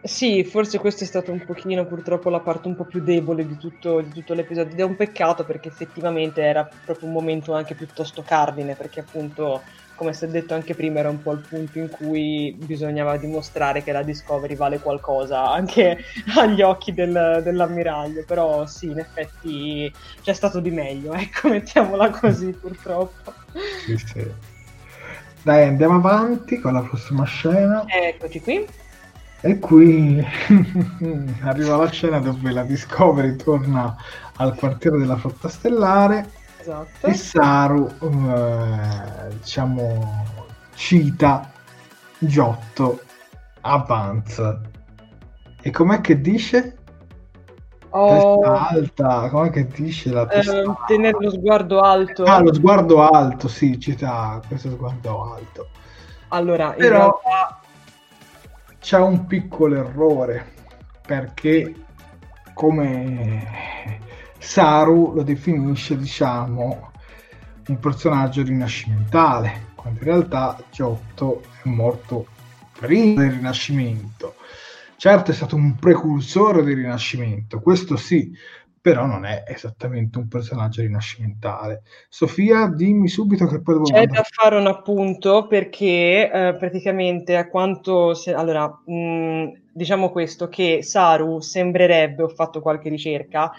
[0.05, 3.57] Sì, forse questa è stata un pochino purtroppo la parte un po' più debole di
[3.57, 7.73] tutto, di tutto l'episodio ed è un peccato perché effettivamente era proprio un momento anche
[7.73, 9.61] piuttosto cardine perché appunto
[9.95, 13.81] come si è detto anche prima era un po' il punto in cui bisognava dimostrare
[13.81, 15.99] che la Discovery vale qualcosa anche
[16.37, 19.89] agli occhi del, dell'ammiraglio però sì in effetti
[20.21, 23.31] c'è stato di meglio ecco mettiamola così purtroppo
[23.85, 24.25] Sì, sì.
[25.43, 27.85] Dai, andiamo avanti con la prossima scena.
[27.87, 28.65] eccoci qui
[29.45, 30.23] E qui
[31.43, 33.93] arriva la scena dove la Discovery torna
[34.37, 36.29] al quartiere della flotta stellare
[36.59, 40.25] esatto e Saru, eh, diciamo,
[40.75, 41.51] cita
[42.17, 43.01] Giotto
[43.61, 44.61] a Vance.
[45.61, 46.77] E com'è che dice?
[47.89, 52.53] Oh, Testa alta, com'è che dice la testa ehm, tenere lo sguardo alto Ah, lo
[52.53, 55.67] sguardo alto, sì, cita questo sguardo alto.
[56.29, 57.62] allora in Però realtà
[58.83, 60.51] c'è un piccolo errore
[61.07, 61.73] perché
[62.53, 63.47] come
[64.37, 66.91] Saru lo definisce diciamo
[67.67, 72.27] un personaggio rinascimentale quando in realtà Giotto è morto
[72.77, 74.35] prima del rinascimento.
[74.97, 78.35] Certo è stato un precursore del rinascimento questo sì
[78.83, 81.83] però non è esattamente un personaggio rinascimentale.
[82.09, 87.35] Sofia dimmi subito che poi devo C'è da mandare fare un appunto perché eh, praticamente
[87.35, 93.51] a quanto se- allora mh, diciamo questo che Saru sembrerebbe, ho fatto qualche ricerca,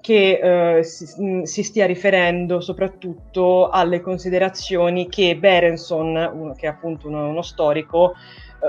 [0.00, 6.70] che eh, si, mh, si stia riferendo soprattutto alle considerazioni che Berenson, uno- che è
[6.70, 8.14] appunto uno, uno storico,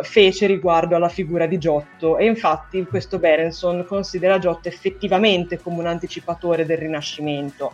[0.02, 5.88] fece riguardo alla figura di Giotto e infatti questo Berenson considera Giotto effettivamente come un
[5.88, 7.74] anticipatore del Rinascimento.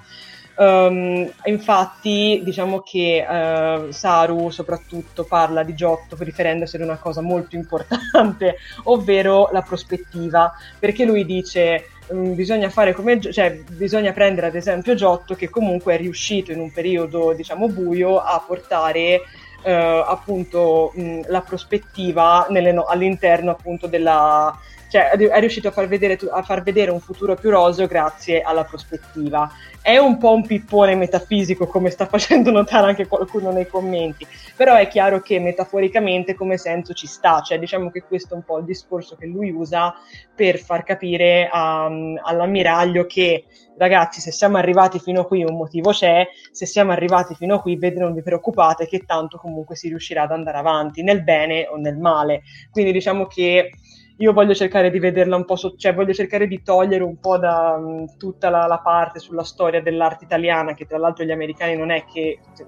[0.60, 7.56] Ehm, infatti, diciamo che eh, Saru soprattutto parla di Giotto riferendosi ad una cosa molto
[7.56, 14.56] importante, ovvero la prospettiva, perché lui dice mm, bisogna fare come cioè bisogna prendere ad
[14.56, 19.22] esempio Giotto che comunque è riuscito in un periodo diciamo buio a portare
[19.62, 19.72] eh,
[20.06, 24.58] appunto mh, la prospettiva no- all'interno appunto della
[24.90, 28.64] cioè è riuscito a far, vedere, a far vedere un futuro più roseo grazie alla
[28.64, 29.50] prospettiva.
[29.82, 34.26] È un po' un pippone metafisico, come sta facendo notare anche qualcuno nei commenti,
[34.56, 38.44] però è chiaro che metaforicamente come senso ci sta, cioè diciamo che questo è un
[38.44, 39.94] po' il discorso che lui usa
[40.34, 43.46] per far capire a- all'ammiraglio che
[43.80, 47.62] ragazzi se siamo arrivati fino a qui un motivo c'è, se siamo arrivati fino a
[47.62, 51.78] qui non vi preoccupate che tanto comunque si riuscirà ad andare avanti nel bene o
[51.78, 52.44] nel male.
[52.70, 53.72] Quindi diciamo che
[54.18, 57.38] io voglio cercare di vederla un po', so- cioè voglio cercare di togliere un po'
[57.38, 61.78] da mh, tutta la, la parte sulla storia dell'arte italiana, che tra l'altro gli americani
[61.78, 62.68] non è che, cioè,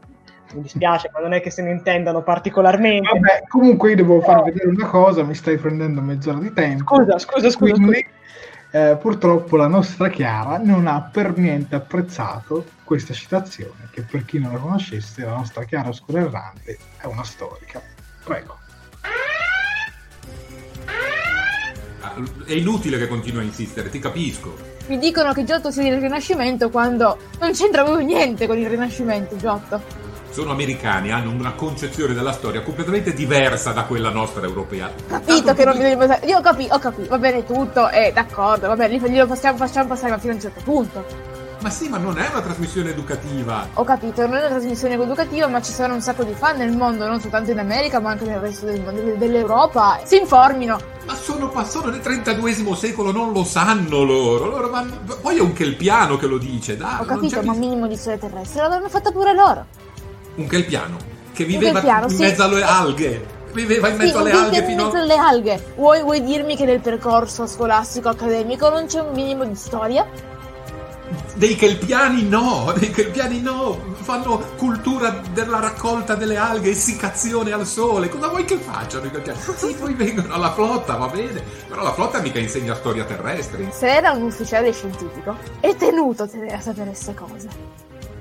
[0.54, 3.10] mi dispiace, ma non è che se ne intendano particolarmente.
[3.12, 6.96] Vabbè, comunque io devo far vedere una cosa, mi stai prendendo mezz'ora di tempo.
[6.96, 8.06] Scusa, scusa, scusa, Quindi,
[8.72, 14.40] eh, purtroppo la nostra Chiara non ha per niente apprezzato questa citazione, che per chi
[14.40, 17.82] non la conoscesse, la nostra Chiara Oscura Errante è una storica.
[18.24, 18.58] Prego.
[22.02, 22.14] Ah,
[22.46, 24.70] È inutile che continui a insistere, ti capisco.
[24.88, 29.36] Mi dicono che Giotto sia del Rinascimento quando non c'entra proprio niente con il Rinascimento,
[29.38, 30.10] Giotto.
[30.32, 34.90] Sono americani, hanno una concezione della storia completamente diversa da quella nostra europea.
[35.08, 36.26] Capito che non bisogna passare.
[36.26, 39.90] Io ho capito, ho capito, va bene tutto, eh, d'accordo, va bene, glielo facciamo, facciamo
[39.90, 41.06] passare ma fino a un certo punto.
[41.62, 43.68] Ma sì, ma non è una trasmissione educativa.
[43.74, 46.76] Ho capito, non è una trasmissione educativa, ma ci sono un sacco di fan nel
[46.76, 50.00] mondo, non soltanto in America, ma anche nel resto del mondo, dell'Europa.
[50.06, 50.80] Si informino.
[51.06, 54.46] Ma sono, ma sono nel 32 secolo, non lo sanno loro.
[54.50, 57.02] loro vanno- Poi è un Kelpiano che lo dice, dai.
[57.02, 59.66] Ho capito, ma un minimo di storia terrestre l'avranno fatta pure loro.
[60.36, 62.22] Un Kelpiano che viveva Kelpiano, in sì.
[62.22, 63.40] mezzo alle alghe.
[63.54, 65.02] Viveva in mezzo Sì, alle alghe in mezzo a...
[65.02, 65.74] alle alghe.
[65.76, 70.08] Vuoi, vuoi dirmi che nel percorso scolastico accademico non c'è un minimo di storia?
[71.34, 73.90] Dei Kelpiani no, dei Kelpiani no.
[74.02, 78.08] Fanno cultura della raccolta delle alghe, essiccazione al sole.
[78.10, 79.40] Cosa vuoi che facciano i Kelpiani?
[79.56, 81.44] Sì, poi vengono alla flotta, va bene.
[81.68, 83.70] Però la flotta mica insegna storia terrestre.
[83.72, 87.48] Se era un ufficiale scientifico, è tenuto a sapere queste cose.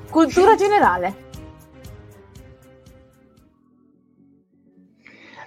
[0.09, 1.28] Cultura generale.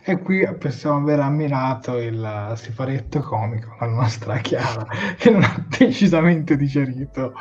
[0.06, 4.86] E qui possiamo aver ammirato il siparietto comico, la nostra Chiara,
[5.18, 7.34] che non ha decisamente digerito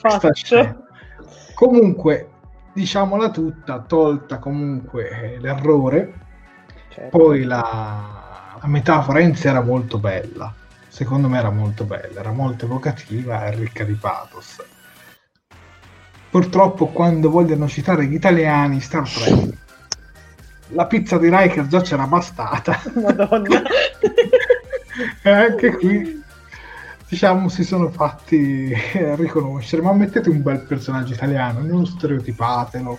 [0.00, 0.76] questa scena.
[1.54, 2.30] Comunque,
[2.72, 6.12] diciamola tutta, tolta comunque eh, l'errore,
[6.88, 7.16] Certo.
[7.16, 10.52] poi la, la metafora in sé era molto bella,
[10.88, 14.56] secondo me era molto bella, era molto evocativa e ricca di pathos.
[16.30, 19.66] Purtroppo quando vogliono citare gli italiani Star Trek
[20.70, 22.80] la pizza di Riker già c'era bastata.
[22.94, 23.62] Madonna.
[25.22, 26.22] e anche qui
[27.08, 28.74] diciamo si sono fatti
[29.16, 29.82] riconoscere.
[29.82, 32.98] Ma mettete un bel personaggio italiano non stereotipatelo.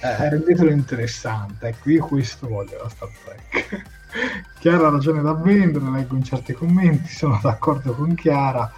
[0.00, 1.68] Eh, rendetelo interessante.
[1.68, 3.82] Ecco io questo voglio la Star Trek.
[4.58, 8.70] Chiara ha ragione da vendere leggo in certi commenti sono d'accordo con Chiara.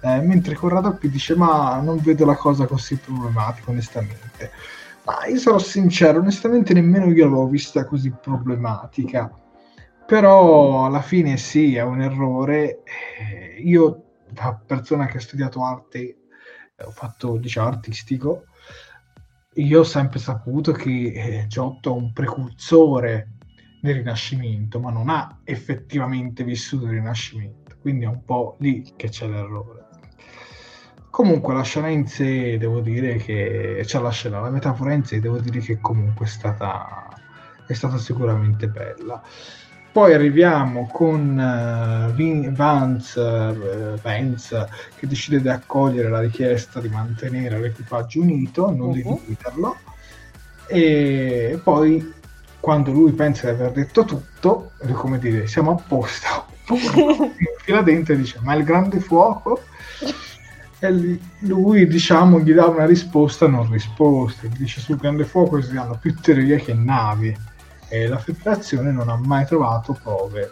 [0.00, 4.50] Eh, mentre Corrado P dice ma non vedo la cosa così problematica onestamente
[5.04, 9.30] ma io sarò sincero onestamente nemmeno io l'avevo vista così problematica.
[10.06, 12.82] Però alla fine sì è un errore.
[12.84, 16.16] Eh, io da persona che ha studiato arte eh,
[16.84, 18.46] ho fatto diciamo artistico
[19.54, 23.34] io ho sempre saputo che eh, Giotto è un precursore
[23.80, 27.76] del Rinascimento ma non ha effettivamente vissuto il Rinascimento.
[27.80, 29.83] Quindi è un po' lì che c'è l'errore
[31.14, 35.04] Comunque la scena in sé devo dire che c'è cioè la scena, la metafora in
[35.04, 37.06] sé devo dire che comunque è stata,
[37.68, 39.22] è stata sicuramente bella.
[39.92, 46.88] Poi arriviamo con uh, Vin- Vance, uh, Vance che decide di accogliere la richiesta di
[46.88, 48.92] mantenere l'equipaggio unito, non uh-huh.
[48.92, 49.18] di mhm.
[49.20, 49.76] dividerlo.
[50.66, 52.12] E poi
[52.58, 56.46] quando lui pensa di aver detto tutto, come dire, siamo a posto,
[57.56, 59.60] infila dentro e dice ma il grande fuoco?
[60.86, 64.46] e lui diciamo gli dà una risposta non risposta.
[64.48, 67.34] Dice sul grande fuoco si hanno più teorie che navi.
[67.88, 70.50] E la federazione non ha mai trovato prove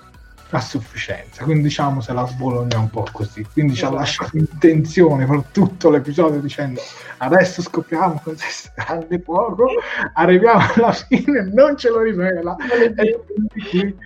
[0.50, 1.44] a sufficienza.
[1.44, 3.46] Quindi diciamo se la sbologna un po' così.
[3.52, 4.00] Quindi ci ha esatto.
[4.00, 6.80] lasciato in tensione per tutto l'episodio dicendo
[7.18, 9.66] adesso scopriamo cos'è grande fuoco
[10.14, 12.56] arriviamo alla fine non ce lo rivela
[12.96, 13.96] e quindi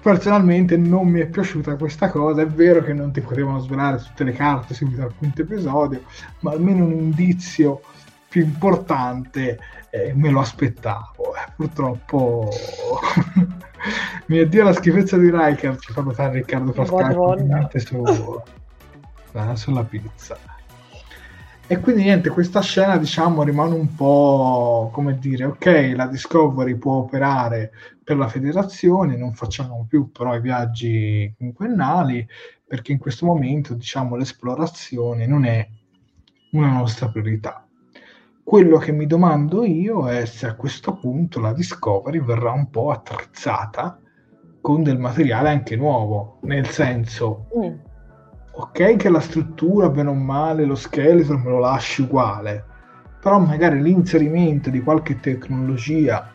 [0.00, 2.42] personalmente non mi è piaciuta questa cosa.
[2.42, 6.02] È vero che non ti potevano svelare tutte le carte subito al quinto episodio,
[6.40, 7.80] ma almeno un indizio
[8.28, 9.58] più importante
[9.90, 11.34] eh, me lo aspettavo.
[11.34, 12.48] Eh, purtroppo
[14.26, 17.14] mi addio la schifezza di Riker, ci fa notare Riccardo Pascali
[17.78, 18.04] su,
[19.54, 20.36] sulla pizza.
[21.66, 26.94] E quindi niente, questa scena diciamo rimane un po' come dire, ok, la Discovery può
[26.94, 27.70] operare
[28.10, 32.26] per la federazione, non facciamo più però i viaggi quinquennali,
[32.66, 35.64] perché in questo momento diciamo l'esplorazione non è
[36.50, 37.64] una nostra priorità.
[38.42, 42.90] Quello che mi domando io è se a questo punto la Discovery verrà un po'
[42.90, 44.00] attrezzata
[44.60, 47.46] con del materiale anche nuovo, nel senso...
[47.56, 47.88] Mm
[48.52, 52.62] ok che la struttura, bene o male, lo scheletro me lo lasci uguale,
[53.20, 56.30] però magari l'inserimento di qualche tecnologia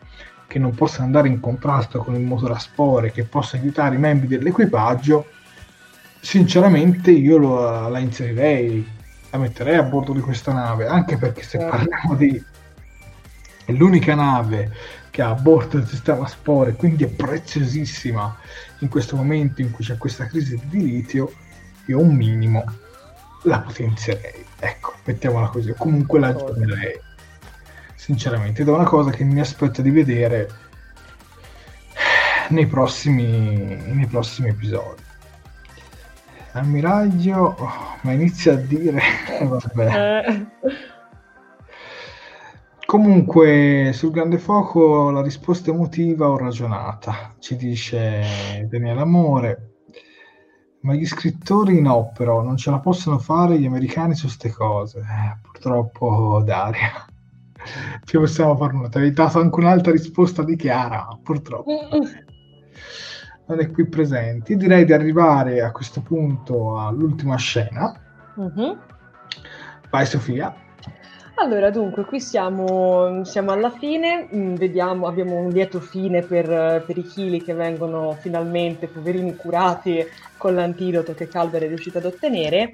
[0.46, 3.98] che non possa andare in contrasto con il motore a spore, che possa aiutare i
[3.98, 5.26] membri dell'equipaggio,
[6.20, 8.86] sinceramente io lo, la inserirei,
[9.30, 12.42] la metterei a bordo di questa nave, anche perché se parliamo di...
[13.64, 14.72] è l'unica nave
[15.10, 18.36] che ha a bordo il sistema spore, quindi è preziosissima
[18.80, 21.32] in questo momento in cui c'è questa crisi di litio,
[21.86, 22.64] io un minimo
[23.44, 24.44] la potenzierei.
[24.58, 25.74] Ecco, mettiamola così.
[25.76, 27.00] Comunque la aggiornerei.
[28.06, 30.48] Sinceramente, ed è una cosa che mi aspetto di vedere
[32.50, 35.02] nei prossimi, nei prossimi episodi.
[36.52, 37.72] Ammiraglio, oh,
[38.02, 39.00] ma inizia a dire...
[39.42, 40.22] vabbè.
[40.24, 40.46] Eh.
[42.86, 49.70] Comunque, sul grande fuoco la risposta emotiva ho ragionata, ci dice Daniele Amore.
[50.82, 55.00] Ma gli scrittori no, però non ce la possono fare gli americani su queste cose.
[55.00, 57.04] Eh, purtroppo, Daria.
[58.04, 58.88] Ci possiamo fare una.
[58.88, 61.88] Ti avevi dato anche un'altra risposta di Chiara, purtroppo.
[63.48, 64.56] Non è qui presente.
[64.56, 67.94] Direi di arrivare a questo punto all'ultima scena.
[68.34, 68.76] Uh-huh.
[69.90, 70.54] Vai, Sofia.
[71.38, 76.96] Allora, dunque, qui siamo, siamo alla fine, mm, vediamo, abbiamo un lieto fine per, per,
[76.96, 80.02] i chili che vengono finalmente, poverini, curati
[80.38, 82.72] con l'antidoto che Calver è riuscito ad ottenere.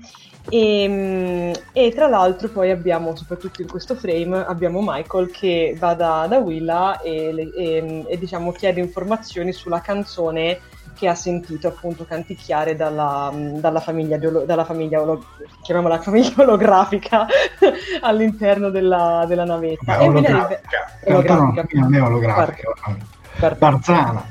[0.48, 5.94] E, mm, e, tra l'altro poi abbiamo, soprattutto in questo frame, abbiamo Michael che va
[5.94, 10.60] da, da Willa e, e, e diciamo, chiede informazioni sulla canzone
[10.94, 15.24] che ha sentito appunto canticchiare dalla, dalla famiglia, dalla famiglia, olo,
[15.62, 17.26] chiamiamola famiglia olografica
[18.00, 19.96] all'interno della, della navetta.
[19.96, 20.60] Beh, olografica.
[21.06, 21.78] olografica.
[21.78, 22.72] No, non è olografica,
[23.58, 24.24] Barzana.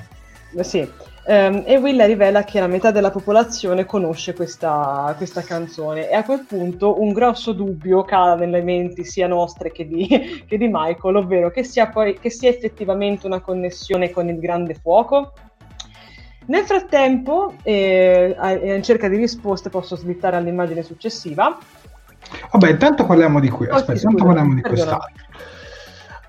[0.61, 0.89] Sì.
[1.23, 6.23] Um, e Will rivela che la metà della popolazione conosce questa, questa, canzone e a
[6.23, 10.07] quel punto un grosso dubbio cala nelle menti sia nostre che di,
[10.47, 14.73] che di Michael, ovvero che sia, poi, che sia effettivamente una connessione con il grande
[14.73, 15.33] fuoco
[16.45, 18.35] nel frattempo, eh,
[18.75, 21.57] in cerca di risposte, posso slittare all'immagine successiva.
[22.51, 23.67] Vabbè, intanto parliamo di qui.
[23.67, 25.25] Oh, Aspetta, sì, intanto parliamo di quest'altro.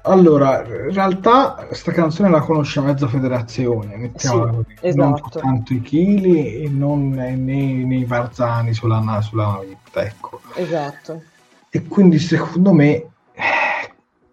[0.05, 4.77] Allora, in realtà sta canzone la conosce mezza federazione, mettiamola Sì, così.
[4.81, 5.09] esatto.
[5.09, 9.61] Non soltanto i chili e non né, né i Barzani sulla, sulla
[9.93, 10.41] ecco.
[10.55, 11.23] Esatto.
[11.71, 13.07] E quindi secondo me eh,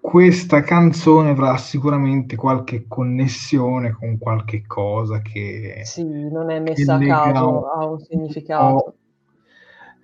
[0.10, 6.98] questa canzone avrà sicuramente qualche connessione con qualche cosa che Sì, non è messa a
[6.98, 8.96] caso, ha un significato.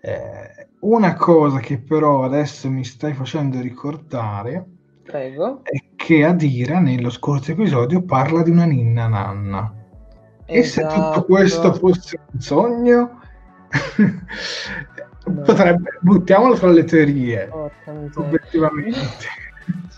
[0.01, 4.63] Eh, una cosa che però adesso mi stai facendo ricordare
[5.01, 5.61] Prego.
[5.63, 9.73] è che Adira nello scorso episodio parla di una ninna nanna.
[10.45, 11.23] E se tutto Esatto.
[11.25, 13.19] questo fosse un sogno,
[15.25, 15.41] No.
[15.41, 17.49] potrebbe, buttiamolo tra le teorie,
[18.13, 19.25] obiettivamente.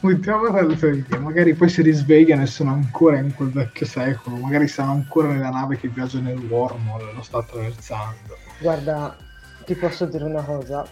[0.00, 4.92] le teorie, magari poi si risvegliano e sono ancora in quel vecchio secolo, magari stanno
[4.92, 8.36] ancora nella nave che viaggia nel wormhole, lo sta attraversando.
[8.60, 9.16] Guarda,
[9.64, 10.86] ti posso dire una cosa.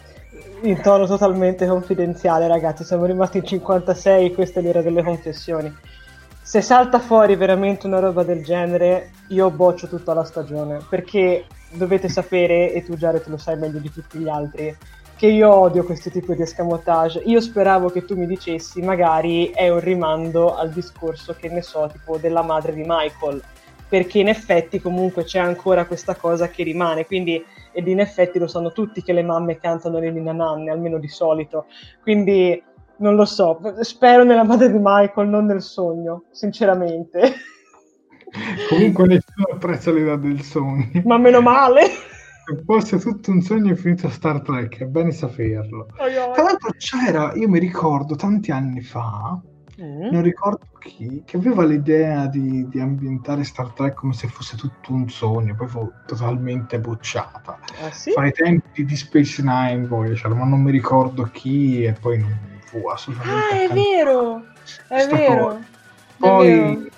[0.63, 5.75] In tono totalmente confidenziale, ragazzi, siamo rimasti in 56, questa è l'era delle confessioni.
[6.43, 12.09] Se salta fuori veramente una roba del genere, io boccio tutta la stagione, perché dovete
[12.09, 14.77] sapere, e tu Jared lo sai meglio di tutti gli altri,
[15.17, 17.23] che io odio questo tipo di escamotage.
[17.25, 21.89] Io speravo che tu mi dicessi, magari è un rimando al discorso, che ne so,
[21.91, 23.43] tipo della madre di Michael,
[23.89, 28.47] perché in effetti comunque c'è ancora questa cosa che rimane, quindi ed in effetti lo
[28.47, 31.67] sanno tutti che le mamme cantano le ninna nanne, almeno di solito.
[32.03, 32.63] Quindi
[32.99, 37.35] non lo so, spero nella madre di Michael, non nel sogno, sinceramente.
[38.69, 41.03] Comunque nessuno apprezza l'idea del sogno.
[41.05, 42.15] Ma meno male.
[42.49, 45.89] Se fosse tutto un sogno finito Star Trek, è bene saperlo.
[45.97, 49.41] Tra l'altro c'era, io mi ricordo tanti anni fa,
[49.79, 50.09] Mm.
[50.11, 54.91] non ricordo chi, che aveva l'idea di, di ambientare Star Trek come se fosse tutto
[54.95, 57.59] un sogno, poi fu totalmente bocciata.
[57.85, 58.11] Ah sì?
[58.13, 62.35] Fra i tempi di Space Nine Voyager, ma non mi ricordo chi e poi non
[62.65, 64.43] fu assolutamente Ah, è vero,
[64.89, 65.45] è Sta vero.
[65.47, 65.59] cosa.
[65.59, 65.63] è
[66.17, 66.89] Poi vero.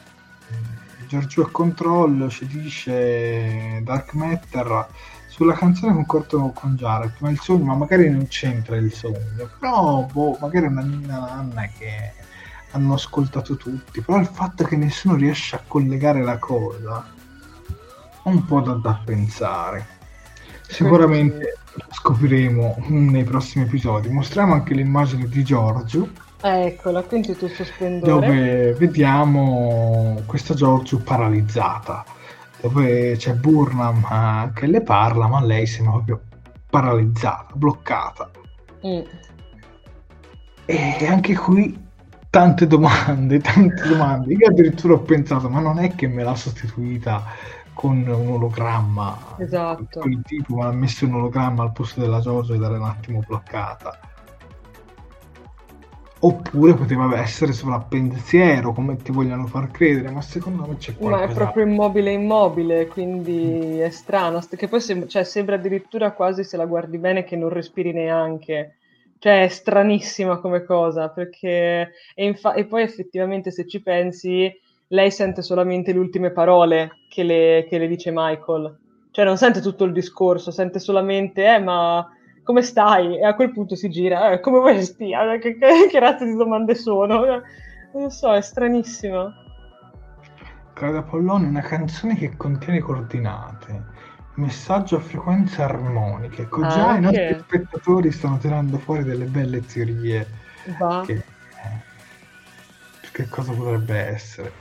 [1.08, 4.86] Giorgio a Controllo ci dice Dark Matter
[5.38, 10.04] sulla canzone concordo con Jared, ma il sogno, ma magari non c'entra il sogno, però
[10.12, 12.12] boh, magari è una ninna nanna che
[12.72, 17.08] hanno ascoltato tutti, però il fatto che nessuno riesce a collegare la cosa
[18.24, 19.86] è un po' da, da pensare.
[20.66, 24.08] Sicuramente lo scopriremo nei prossimi episodi.
[24.08, 26.08] Mostriamo anche l'immagine di Giorgio
[26.40, 28.26] Eccola, quindi tutto splendore.
[28.26, 32.04] dove vediamo questa Giorgio paralizzata,
[32.60, 36.20] dove c'è Burnham eh, che le parla, ma lei sembra proprio
[36.68, 38.30] paralizzata, bloccata.
[38.86, 39.00] Mm.
[40.66, 41.86] E anche qui
[42.30, 44.34] tante domande, tante domande.
[44.34, 47.24] Io addirittura ho pensato, ma non è che me l'ha sostituita
[47.72, 49.36] con un ologramma?
[49.38, 50.00] Esatto.
[50.00, 53.22] Quel tipo mi ha messo un ologramma al posto della Giorgio ed era un attimo
[53.26, 53.98] bloccata.
[56.20, 61.22] Oppure poteva essere sovrappensiero, come ti vogliono far credere, ma secondo me c'è Ma qualcosa.
[61.22, 64.40] è proprio immobile immobile, quindi è strano.
[64.40, 67.92] St- Che poi sem- cioè, sembra addirittura quasi se la guardi bene che non respiri
[67.92, 68.78] neanche.
[69.18, 71.92] Cioè, è stranissima come cosa, perché...
[72.14, 74.52] E, infa- e poi effettivamente se ci pensi,
[74.88, 78.76] lei sente solamente le ultime parole che le, che le dice Michael.
[79.12, 82.04] Cioè, non sente tutto il discorso, sente solamente, eh, ma
[82.48, 83.18] come stai?
[83.18, 85.36] E a quel punto si gira, eh, come vuoi stia?
[85.36, 87.20] Che, che, che razza di domande sono?
[87.26, 87.42] Non
[87.92, 89.30] lo so, è stranissima.
[90.72, 93.84] Claudia Pollone è una canzone che contiene coordinate,
[94.36, 96.42] messaggio a frequenze armoniche.
[96.42, 100.26] Ecco, Ah, già i nostri spettatori stanno tirando fuori delle belle teorie.
[100.78, 101.02] Va.
[101.04, 101.22] Che,
[103.12, 104.52] che cosa potrebbe essere?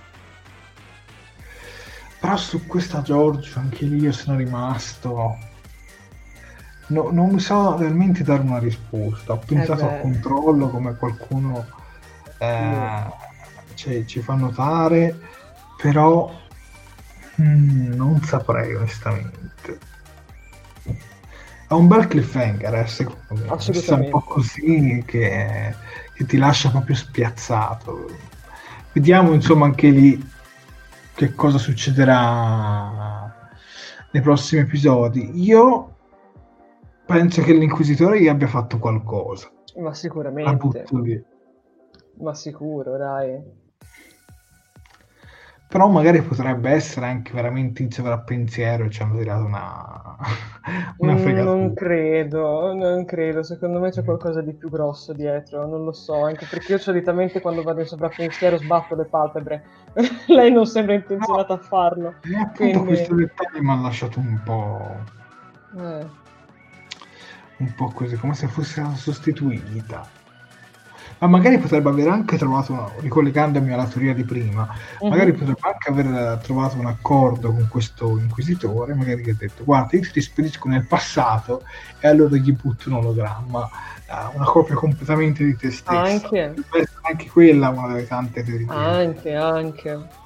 [2.19, 5.46] Però su questa Giorgio anche lì io sono rimasto.
[6.87, 9.33] No- non mi so realmente dare una risposta.
[9.33, 9.97] Ho pensato beh.
[9.97, 11.65] a controllo come qualcuno
[12.37, 13.03] eh,
[13.73, 15.19] ci, ci fa notare,
[15.81, 16.31] però
[17.41, 19.79] mm, non saprei onestamente.
[21.69, 23.59] Ha un bel cliffhanger, eh, secondo me.
[23.59, 25.75] Sta un po' così che,
[26.13, 28.09] che ti lascia proprio spiazzato.
[28.93, 30.35] Vediamo insomma anche lì
[31.13, 33.33] che cosa succederà
[34.11, 35.43] nei prossimi episodi.
[35.43, 35.96] Io
[37.07, 39.49] penso che l'inquisitore gli abbia fatto qualcosa.
[39.79, 40.85] Ma sicuramente,
[42.19, 43.65] ma sicuro, dai.
[45.69, 50.15] Però magari potrebbe essere anche veramente in sovrappensiero e ci hanno tirato una,
[50.99, 51.53] una fregatura.
[51.55, 53.43] Non credo, non credo.
[53.43, 56.23] Secondo me c'è qualcosa di più grosso dietro, non lo so.
[56.23, 59.63] Anche perché io solitamente quando vado in sovrappensiero sbatto le palpebre.
[60.27, 62.15] Lei non sembra intenzionata a farlo.
[62.21, 64.95] E appunto Quindi- questo dettaglio mi ha lasciato un po',
[65.77, 66.05] Eh,
[67.57, 70.09] un po' così, come se fosse stata sostituita.
[71.19, 74.67] ma magari potrebbe aver anche trovato, una, ricollegandomi alla teoria di prima,
[74.99, 75.09] uh-huh.
[75.09, 79.97] magari potrebbe anche aver trovato un accordo con questo inquisitore, magari che ha detto guarda
[79.97, 81.63] io ti spedisco nel passato
[81.99, 85.95] e allora gli butto un ologramma, uh, una copia completamente di te stesso.
[85.95, 86.53] Anche.
[87.01, 88.67] anche quella una delle tante teorie.
[88.69, 90.25] Anche, anche.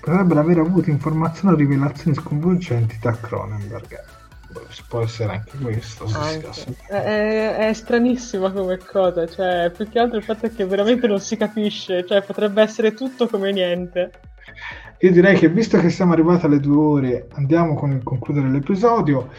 [0.00, 4.15] Potrebbero aver avuto informazioni o rivelazioni sconvolgenti da Cronenberg
[4.88, 6.06] può essere anche questo.
[6.12, 6.48] Anche.
[6.88, 11.20] È, è, stranissima come cosa, cioè più che altro il fatto è che veramente non
[11.20, 14.10] si capisce, cioè potrebbe essere tutto come niente.
[15.00, 19.30] Io direi che visto che siamo arrivati alle due ore, andiamo con il concludere l'episodio.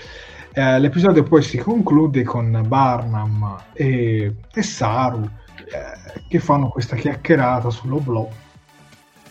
[0.52, 7.70] Eh, l'episodio poi si conclude con Barnum e, e Saru eh, che fanno questa chiacchierata
[7.70, 8.30] sull'oblò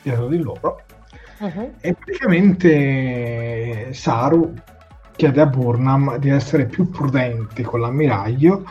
[0.02, 0.82] dietro di loro.
[1.38, 1.74] Uh-huh.
[1.80, 4.54] E praticamente Saru
[5.16, 8.64] chiede a Burnham di essere più prudenti con l'ammiraglio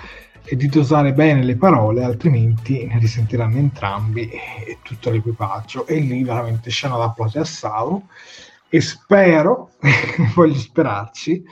[0.43, 5.87] e di dosare bene le parole, altrimenti ne risentiranno entrambi e tutto l'equipaggio.
[5.87, 8.07] E lì veramente scena d'applausi a Saru.
[8.69, 9.71] E spero,
[10.35, 11.43] voglio sperarci,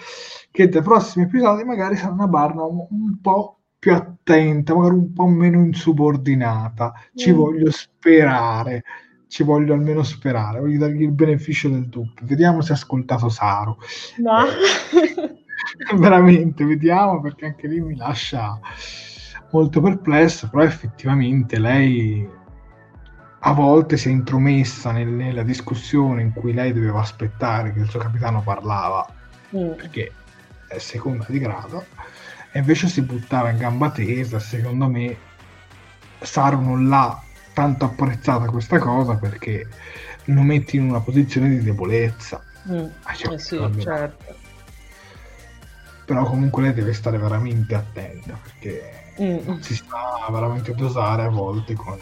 [0.52, 5.26] che dai prossimi episodi magari sarà una Barnum un po' più attenta, magari un po'
[5.26, 6.94] meno insubordinata.
[7.16, 7.36] Ci mm.
[7.36, 8.84] voglio sperare
[9.34, 12.24] ci voglio almeno sperare, voglio dargli il beneficio del dubbio.
[12.28, 13.80] Vediamo se ha ascoltato Saro.
[14.18, 14.46] No.
[14.46, 18.60] Eh, veramente, vediamo perché anche lì mi lascia
[19.50, 22.30] molto perplesso, però effettivamente lei
[23.40, 27.90] a volte si è intromessa nel, nella discussione in cui lei doveva aspettare che il
[27.90, 29.04] suo capitano parlava,
[29.58, 29.72] mm.
[29.72, 30.12] perché
[30.68, 31.84] è seconda di grado,
[32.52, 35.18] e invece si buttava in gamba tesa, secondo me
[36.20, 37.20] Saro non l'ha
[37.54, 39.68] tanto apprezzata questa cosa perché
[40.26, 42.42] lo metti in una posizione di debolezza.
[42.70, 42.86] Mm.
[43.32, 44.36] Eh sì, certo.
[46.06, 49.60] Però comunque lei deve stare veramente attenta perché mm.
[49.60, 51.98] si sta veramente a dosare a volte con,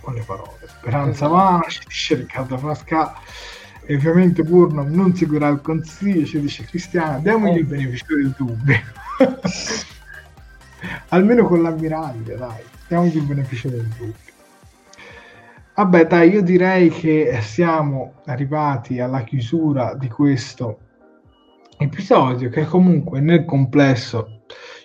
[0.00, 0.58] con le parole.
[0.66, 1.32] Speranza esatto.
[1.32, 3.14] vana, ci dice Riccardo Frasca
[3.82, 7.60] e ovviamente Burnham non seguirà il consiglio, ci dice Cristiana, diamogli oh.
[7.60, 8.80] il beneficio del dubbio.
[11.08, 14.29] Almeno con l'ammiraglia, dai, diamogli il beneficio del dubbio.
[15.80, 20.78] Vabbè, dai, io direi che siamo arrivati alla chiusura di questo
[21.78, 24.42] episodio che comunque nel complesso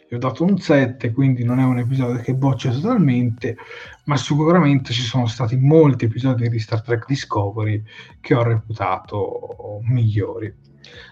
[0.08, 3.58] gli ho dato un 7, quindi non è un episodio che boccia totalmente,
[4.06, 7.84] ma sicuramente ci sono stati molti episodi di Star Trek Discovery
[8.22, 10.56] che ho reputato migliori.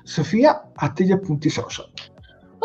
[0.04, 1.92] Sofia, a te gli appunti social.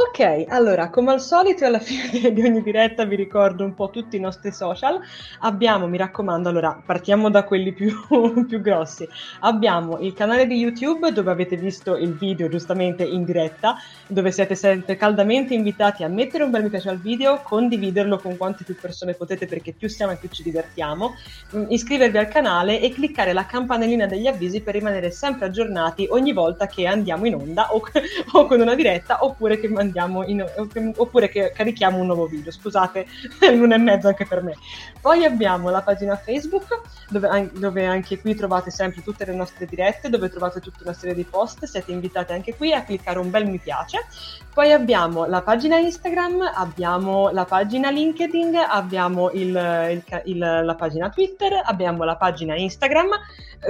[0.00, 4.14] Ok, allora, come al solito alla fine di ogni diretta vi ricordo un po' tutti
[4.14, 5.00] i nostri social.
[5.40, 7.92] Abbiamo, mi raccomando, allora, partiamo da quelli più,
[8.46, 9.08] più grossi.
[9.40, 13.74] Abbiamo il canale di YouTube dove avete visto il video giustamente in diretta,
[14.06, 18.36] dove siete sempre caldamente invitati a mettere un bel mi piace al video, condividerlo con
[18.36, 21.16] quante più persone potete perché più siamo e più ci divertiamo,
[21.56, 26.32] mm, iscrivervi al canale e cliccare la campanellina degli avvisi per rimanere sempre aggiornati ogni
[26.32, 27.82] volta che andiamo in onda o,
[28.34, 30.44] o con una diretta oppure che mandiamo andiamo in,
[30.97, 32.52] oppure che carichiamo un nuovo video.
[32.52, 33.06] Scusate,
[33.40, 34.55] è l'una e mezzo anche per me.
[35.01, 40.09] Poi abbiamo la pagina Facebook, dove, dove, anche qui trovate sempre tutte le nostre dirette,
[40.09, 41.65] dove trovate tutta una serie di post.
[41.65, 43.98] Siete invitati anche qui a cliccare un bel mi piace.
[44.52, 51.09] Poi abbiamo la pagina Instagram, abbiamo la pagina LinkedIn, abbiamo il, il, il, la pagina
[51.10, 53.10] Twitter, abbiamo la pagina Instagram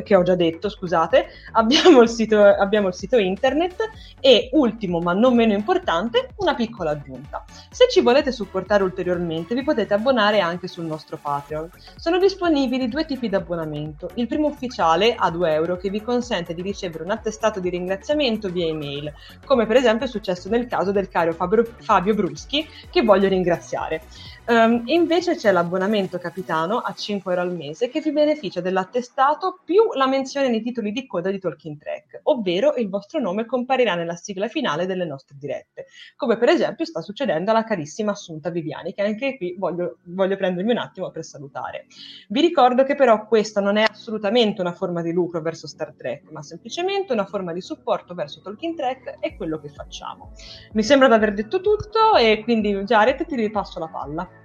[0.02, 3.76] che ho già detto, scusate, abbiamo il, sito, abbiamo il sito internet
[4.20, 7.44] e ultimo ma non meno importante, una piccola aggiunta.
[7.70, 11.70] Se ci volete supportare ulteriormente vi potete abbonare anche sul nostro Patreon.
[11.96, 14.10] Sono disponibili due tipi di abbonamento.
[14.14, 18.48] Il primo ufficiale a 2 euro che vi consente di ricevere un attestato di ringraziamento
[18.48, 19.12] via email,
[19.44, 24.02] come per esempio è successo nel caso del caro Fabio, Fabio Bruschi che voglio ringraziare.
[24.50, 29.92] Um, invece c'è l'abbonamento capitano a 5 euro al mese che vi beneficia dell'attestato più
[29.92, 34.16] la menzione nei titoli di coda di Talking Track, ovvero il vostro nome comparirà nella
[34.16, 39.02] sigla finale delle nostre dirette, come per esempio sta succedendo alla carissima Assunta Viviani, che
[39.02, 41.84] anche qui voglio, voglio prendermi un attimo per salutare.
[42.28, 46.30] Vi ricordo che però questa non è assolutamente una forma di lucro verso Star Trek,
[46.30, 50.32] ma semplicemente una forma di supporto verso Talking Track e quello che facciamo.
[50.72, 54.37] Mi sembra di aver detto tutto e quindi Jared ti ripasso la palla.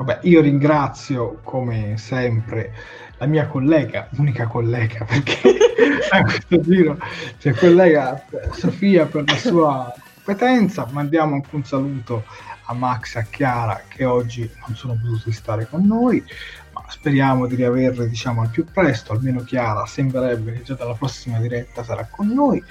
[0.00, 2.72] Vabbè, io ringrazio come sempre
[3.18, 5.42] la mia collega, l'unica collega perché
[6.10, 6.96] a questo giro
[7.38, 10.88] c'è collega Sofia per la sua competenza.
[10.90, 12.24] Mandiamo anche un saluto
[12.64, 16.24] a Max e a Chiara che oggi non sono potuti stare con noi,
[16.90, 21.82] speriamo di riaverle diciamo al più presto, almeno Chiara sembrerebbe che già dalla prossima diretta
[21.84, 22.62] sarà con noi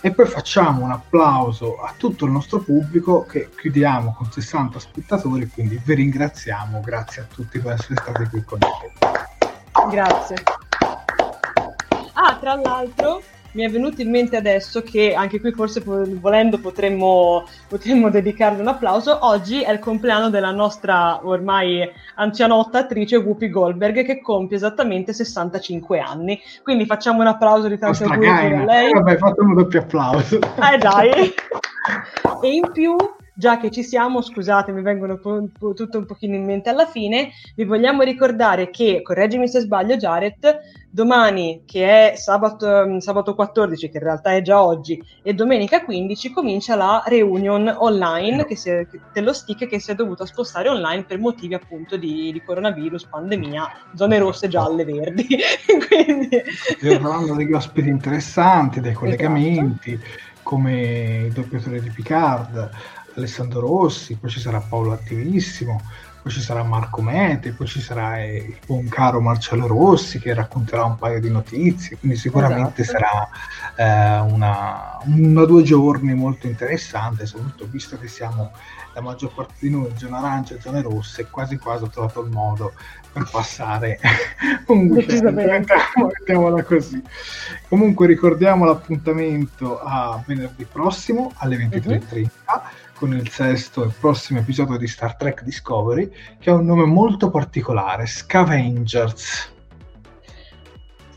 [0.00, 5.48] e poi facciamo un applauso a tutto il nostro pubblico che chiudiamo con 60 spettatori,
[5.48, 9.90] quindi vi ringraziamo, grazie a tutti per essere stati qui con noi.
[9.90, 10.36] Grazie.
[12.14, 13.22] Ah, tra l'altro
[13.52, 18.68] mi è venuto in mente adesso che anche qui forse volendo potremmo, potremmo dedicarle un
[18.68, 19.18] applauso.
[19.22, 26.00] Oggi è il compleanno della nostra ormai anzianotta attrice Whoopi Goldberg che compie esattamente 65
[26.00, 26.40] anni.
[26.62, 28.90] Quindi facciamo un applauso di tanto auguri a lei.
[28.90, 30.36] Eh, vabbè, fate un doppio applauso.
[30.36, 31.10] Eh dai.
[32.42, 32.96] e in più
[33.34, 36.86] già che ci siamo, scusate, mi vengono po- po- tutto un pochino in mente alla
[36.86, 40.60] fine, vi vogliamo ricordare che, correggimi se sbaglio Jared,
[40.90, 45.82] domani, che è sabato, mm, sabato 14, che in realtà è già oggi, e domenica
[45.82, 51.18] 15 comincia la reunion online è, dello stick che si è dovuta spostare online per
[51.18, 55.26] motivi appunto di, di coronavirus, pandemia, zone rosse, gialle, verdi.
[55.88, 56.42] Quindi...
[56.76, 59.06] Stiamo parlando degli ospiti interessanti, dei esatto.
[59.06, 60.40] collegamenti, esatto.
[60.42, 62.70] come il doppiatore di Picard,
[63.14, 65.80] Alessandro Rossi, poi ci sarà Paolo Attivissimo,
[66.22, 70.84] poi ci sarà Marco Mete, poi ci sarà il buon caro Marcello Rossi che racconterà
[70.84, 72.98] un paio di notizie, quindi sicuramente esatto.
[72.98, 73.28] sarà
[73.76, 78.52] eh, una, una due giorni molto interessante, soprattutto visto che siamo
[78.94, 82.22] la maggior parte di noi in zona arancia e zone rosse, quasi quasi ho trovato
[82.22, 82.74] il modo
[83.12, 83.98] per passare
[84.68, 87.02] un weekend, mettiamola così.
[87.68, 92.22] Comunque ricordiamo l'appuntamento a venerdì prossimo alle 23.30.
[92.22, 96.08] Uh-huh con il sesto e prossimo episodio di Star Trek Discovery,
[96.38, 99.52] che ha un nome molto particolare, Scavengers.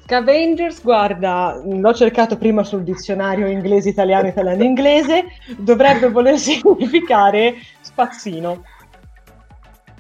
[0.02, 5.26] Scavengers, guarda, l'ho cercato prima sul dizionario inglese-italiano, italiano-inglese,
[5.58, 8.64] dovrebbe voler significare spazzino.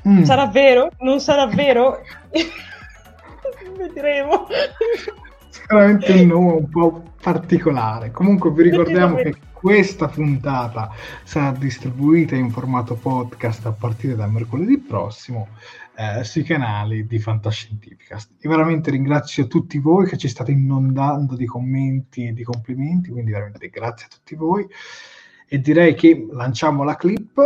[0.09, 0.23] Mm.
[0.23, 0.89] Sarà vero?
[1.01, 2.01] Non sarà vero?
[3.77, 4.47] Vedremo.
[5.49, 8.09] Sicuramente un nome un po' particolare.
[8.09, 10.91] Comunque vi ricordiamo che questa puntata
[11.23, 15.47] sarà distribuita in formato podcast a partire da mercoledì prossimo
[15.95, 18.33] eh, sui canali di Fantascientificast.
[18.41, 23.31] Io veramente ringrazio tutti voi che ci state inondando di commenti e di complimenti, quindi
[23.31, 24.67] veramente grazie a tutti voi
[25.47, 27.39] e direi che lanciamo la clip.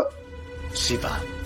[0.71, 1.38] Si va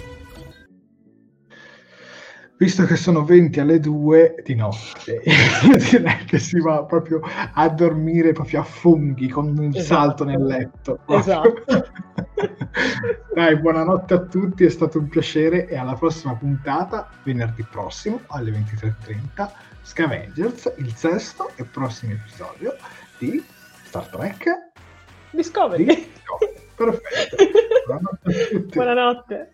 [2.63, 5.21] visto che sono 20 alle 2 di notte,
[5.91, 9.83] direi che si va proprio a dormire proprio a funghi con un esatto.
[9.83, 10.99] salto nel letto.
[11.07, 11.63] Esatto.
[13.35, 18.51] Dai, buonanotte a tutti, è stato un piacere e alla prossima puntata, venerdì prossimo alle
[18.51, 19.49] 23.30,
[19.81, 22.75] Scavengers, il sesto e prossimo episodio
[23.17, 23.43] di
[23.83, 24.45] Star Trek
[25.31, 25.83] Discovery.
[25.83, 26.61] Discovery.
[26.75, 27.35] Perfetto.
[27.85, 28.77] Buonanotte a tutti.
[28.77, 29.52] Buonanotte.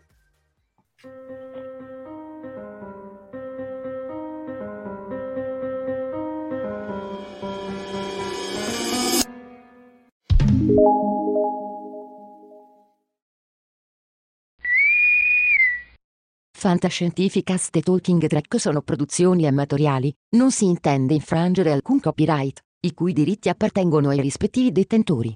[16.60, 23.14] Fantascientificast e Talking Track sono produzioni amatoriali, non si intende infrangere alcun copyright, i cui
[23.14, 25.34] diritti appartengono ai rispettivi detentori.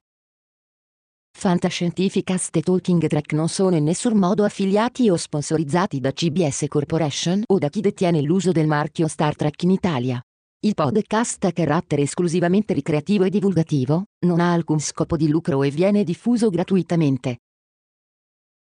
[1.31, 7.43] Fantascientificast e Talking Track non sono in nessun modo affiliati o sponsorizzati da CBS Corporation
[7.47, 10.21] o da chi detiene l'uso del marchio Star Trek in Italia.
[10.65, 15.69] Il podcast ha carattere esclusivamente ricreativo e divulgativo, non ha alcun scopo di lucro e
[15.69, 17.39] viene diffuso gratuitamente.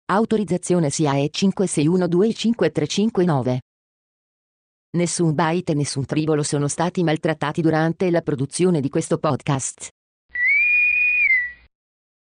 [0.04, 3.58] Autorizzazione SIAE 56125359.
[4.96, 9.88] Nessun byte e nessun tribolo sono stati maltrattati durante la produzione di questo podcast.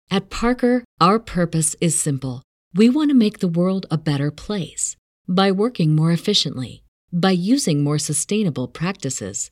[0.09, 2.41] At Parker, our purpose is simple.
[2.73, 4.95] We want to make the world a better place
[5.27, 6.81] by working more efficiently,
[7.11, 9.51] by using more sustainable practices,